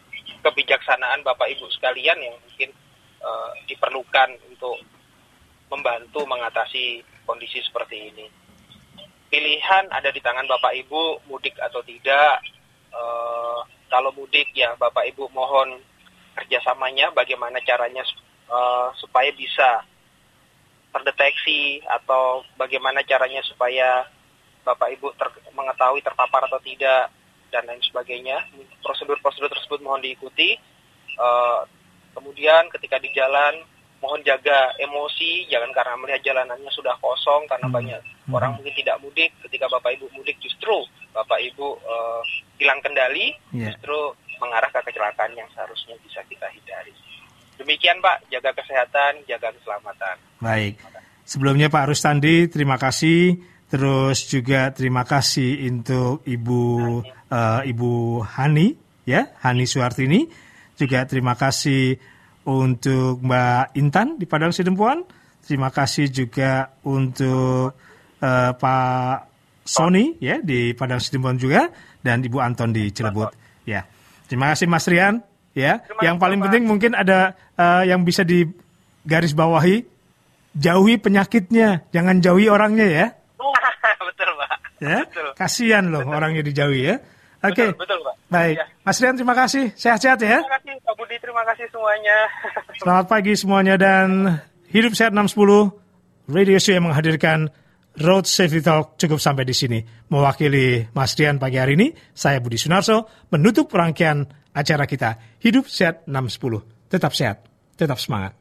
kebijaksanaan 0.42 1.22
Bapak 1.22 1.46
Ibu 1.54 1.70
sekalian 1.78 2.18
yang 2.18 2.34
mungkin 2.42 2.70
uh, 3.22 3.54
diperlukan 3.70 4.34
untuk 4.50 4.82
membantu 5.70 6.24
mengatasi 6.26 7.04
kondisi 7.28 7.60
seperti 7.62 8.10
ini. 8.10 8.26
Pilihan 9.28 9.92
ada 9.92 10.08
di 10.08 10.18
tangan 10.24 10.48
Bapak 10.48 10.72
Ibu 10.74 11.28
mudik 11.28 11.54
atau 11.60 11.84
tidak. 11.84 12.40
Uh, 12.88 13.60
kalau 13.92 14.10
mudik 14.16 14.48
ya 14.56 14.72
Bapak 14.80 15.04
Ibu 15.12 15.28
mohon 15.32 15.76
kerjasamanya 16.36 17.12
bagaimana 17.12 17.60
caranya 17.60 18.04
uh, 18.48 18.88
supaya 18.96 19.28
bisa 19.36 19.84
terdeteksi 20.88 21.84
atau 21.84 22.40
bagaimana 22.56 23.04
caranya 23.04 23.44
supaya 23.44 24.08
Bapak 24.64 24.88
Ibu 24.96 25.12
ter 25.20 25.28
mengetahui 25.52 26.00
terpapar 26.00 26.48
atau 26.48 26.60
tidak 26.64 27.12
dan 27.48 27.64
lain 27.68 27.80
sebagainya. 27.84 28.40
Prosedur-prosedur 28.84 29.50
tersebut 29.52 29.80
mohon 29.84 30.00
diikuti. 30.04 30.56
Uh, 31.18 31.66
kemudian 32.14 32.70
ketika 32.70 32.96
di 33.02 33.10
jalan 33.12 33.58
mohon 33.98 34.22
jaga 34.22 34.72
emosi, 34.78 35.50
jangan 35.50 35.74
karena 35.74 35.94
melihat 35.98 36.22
jalanannya 36.22 36.70
sudah 36.70 36.94
kosong 37.02 37.50
karena 37.50 37.66
hmm. 37.66 37.74
banyak 37.74 38.00
hmm. 38.00 38.36
orang 38.36 38.54
mungkin 38.54 38.74
tidak 38.78 38.96
mudik. 39.02 39.30
Ketika 39.42 39.66
Bapak 39.66 39.98
Ibu 39.98 40.06
mudik 40.14 40.38
justru 40.38 40.86
Bapak 41.10 41.42
Ibu 41.42 41.66
uh, 41.82 42.22
hilang 42.62 42.78
kendali, 42.84 43.34
yeah. 43.50 43.74
justru 43.74 44.14
mengarah 44.38 44.70
ke 44.70 44.80
kecelakaan 44.86 45.34
yang 45.34 45.50
seharusnya 45.50 45.98
bisa 46.06 46.22
kita 46.30 46.46
hindari. 46.54 46.94
Demikian 47.58 47.98
Pak, 47.98 48.30
jaga 48.30 48.54
kesehatan, 48.54 49.26
jaga 49.26 49.50
keselamatan. 49.50 50.16
Baik. 50.38 50.78
Sebelumnya 51.26 51.66
Pak 51.66 51.90
Rustandi, 51.90 52.46
terima 52.46 52.78
kasih 52.78 53.34
Terus 53.68 54.24
juga 54.24 54.72
terima 54.72 55.04
kasih 55.04 55.68
untuk 55.68 56.24
Ibu 56.24 56.64
uh, 57.32 57.60
Ibu 57.64 58.22
Hani 58.24 58.76
ya, 59.08 59.32
Hani 59.40 59.64
Suartini. 59.64 60.28
Juga 60.78 61.02
terima 61.08 61.34
kasih 61.34 61.98
untuk 62.46 63.20
Mbak 63.20 63.76
Intan 63.76 64.16
di 64.16 64.24
Padang 64.24 64.54
Sidempuan. 64.54 65.02
Terima 65.42 65.72
kasih 65.72 66.12
juga 66.12 66.76
untuk 66.84 67.72
uh, 68.20 68.52
Pak 68.52 69.16
Sony 69.64 70.16
ya 70.20 70.40
di 70.40 70.72
Padang 70.72 71.00
Sidempuan 71.00 71.36
juga 71.36 71.68
dan 72.04 72.22
Ibu 72.22 72.38
Anton 72.40 72.70
di 72.72 72.88
Cilebut. 72.92 73.32
Ya. 73.68 73.84
Terima 74.28 74.52
kasih 74.52 74.68
Mas 74.68 74.86
Rian 74.86 75.24
ya. 75.56 75.82
Yang 76.04 76.16
paling 76.20 76.38
penting 76.44 76.64
mungkin 76.68 76.92
ada 76.92 77.34
uh, 77.56 77.82
yang 77.82 78.04
bisa 78.04 78.22
digaris 78.22 79.32
bawahi 79.32 79.98
jauhi 80.58 80.96
penyakitnya, 80.98 81.88
jangan 81.94 82.18
jauhi 82.18 82.46
orangnya 82.48 82.86
ya. 82.86 83.06
Ya, 84.78 85.10
kasihan 85.34 85.90
loh 85.90 86.06
betul. 86.06 86.14
orangnya 86.14 86.42
dijauhi 86.46 86.86
ya. 86.86 87.02
Oke, 87.38 87.54
okay. 87.54 87.68
betul, 87.70 87.98
Pak. 88.02 88.14
Baik, 88.34 88.56
ya. 88.58 88.66
Mas 88.82 88.98
Rian 88.98 89.14
terima 89.14 89.34
kasih, 89.38 89.70
sehat-sehat 89.78 90.18
ya. 90.18 90.42
Terima 90.42 90.58
kasih 90.58 90.74
Pak 90.82 90.94
Budi, 90.98 91.16
terima 91.22 91.42
kasih 91.46 91.66
semuanya. 91.70 92.18
Selamat 92.82 93.06
pagi 93.06 93.32
semuanya 93.38 93.74
dan 93.78 94.06
hidup 94.74 94.98
sehat 94.98 95.14
610 95.14 95.70
radio 96.26 96.58
show 96.58 96.74
yang 96.74 96.90
menghadirkan 96.90 97.46
Road 97.98 98.26
Safety 98.26 98.62
Talk 98.62 98.94
cukup 98.98 99.18
sampai 99.18 99.42
di 99.42 99.54
sini. 99.54 99.78
Mewakili 100.10 100.86
Mas 100.94 101.18
Rian 101.18 101.42
pagi 101.42 101.58
hari 101.58 101.74
ini, 101.74 101.90
saya 102.14 102.38
Budi 102.38 102.58
Sunarso 102.58 103.06
menutup 103.34 103.70
rangkaian 103.74 104.22
acara 104.54 104.86
kita 104.86 105.38
Hidup 105.42 105.66
Sehat 105.66 106.06
610. 106.06 106.90
Tetap 106.90 107.12
sehat, 107.14 107.46
tetap 107.74 107.98
semangat. 107.98 108.38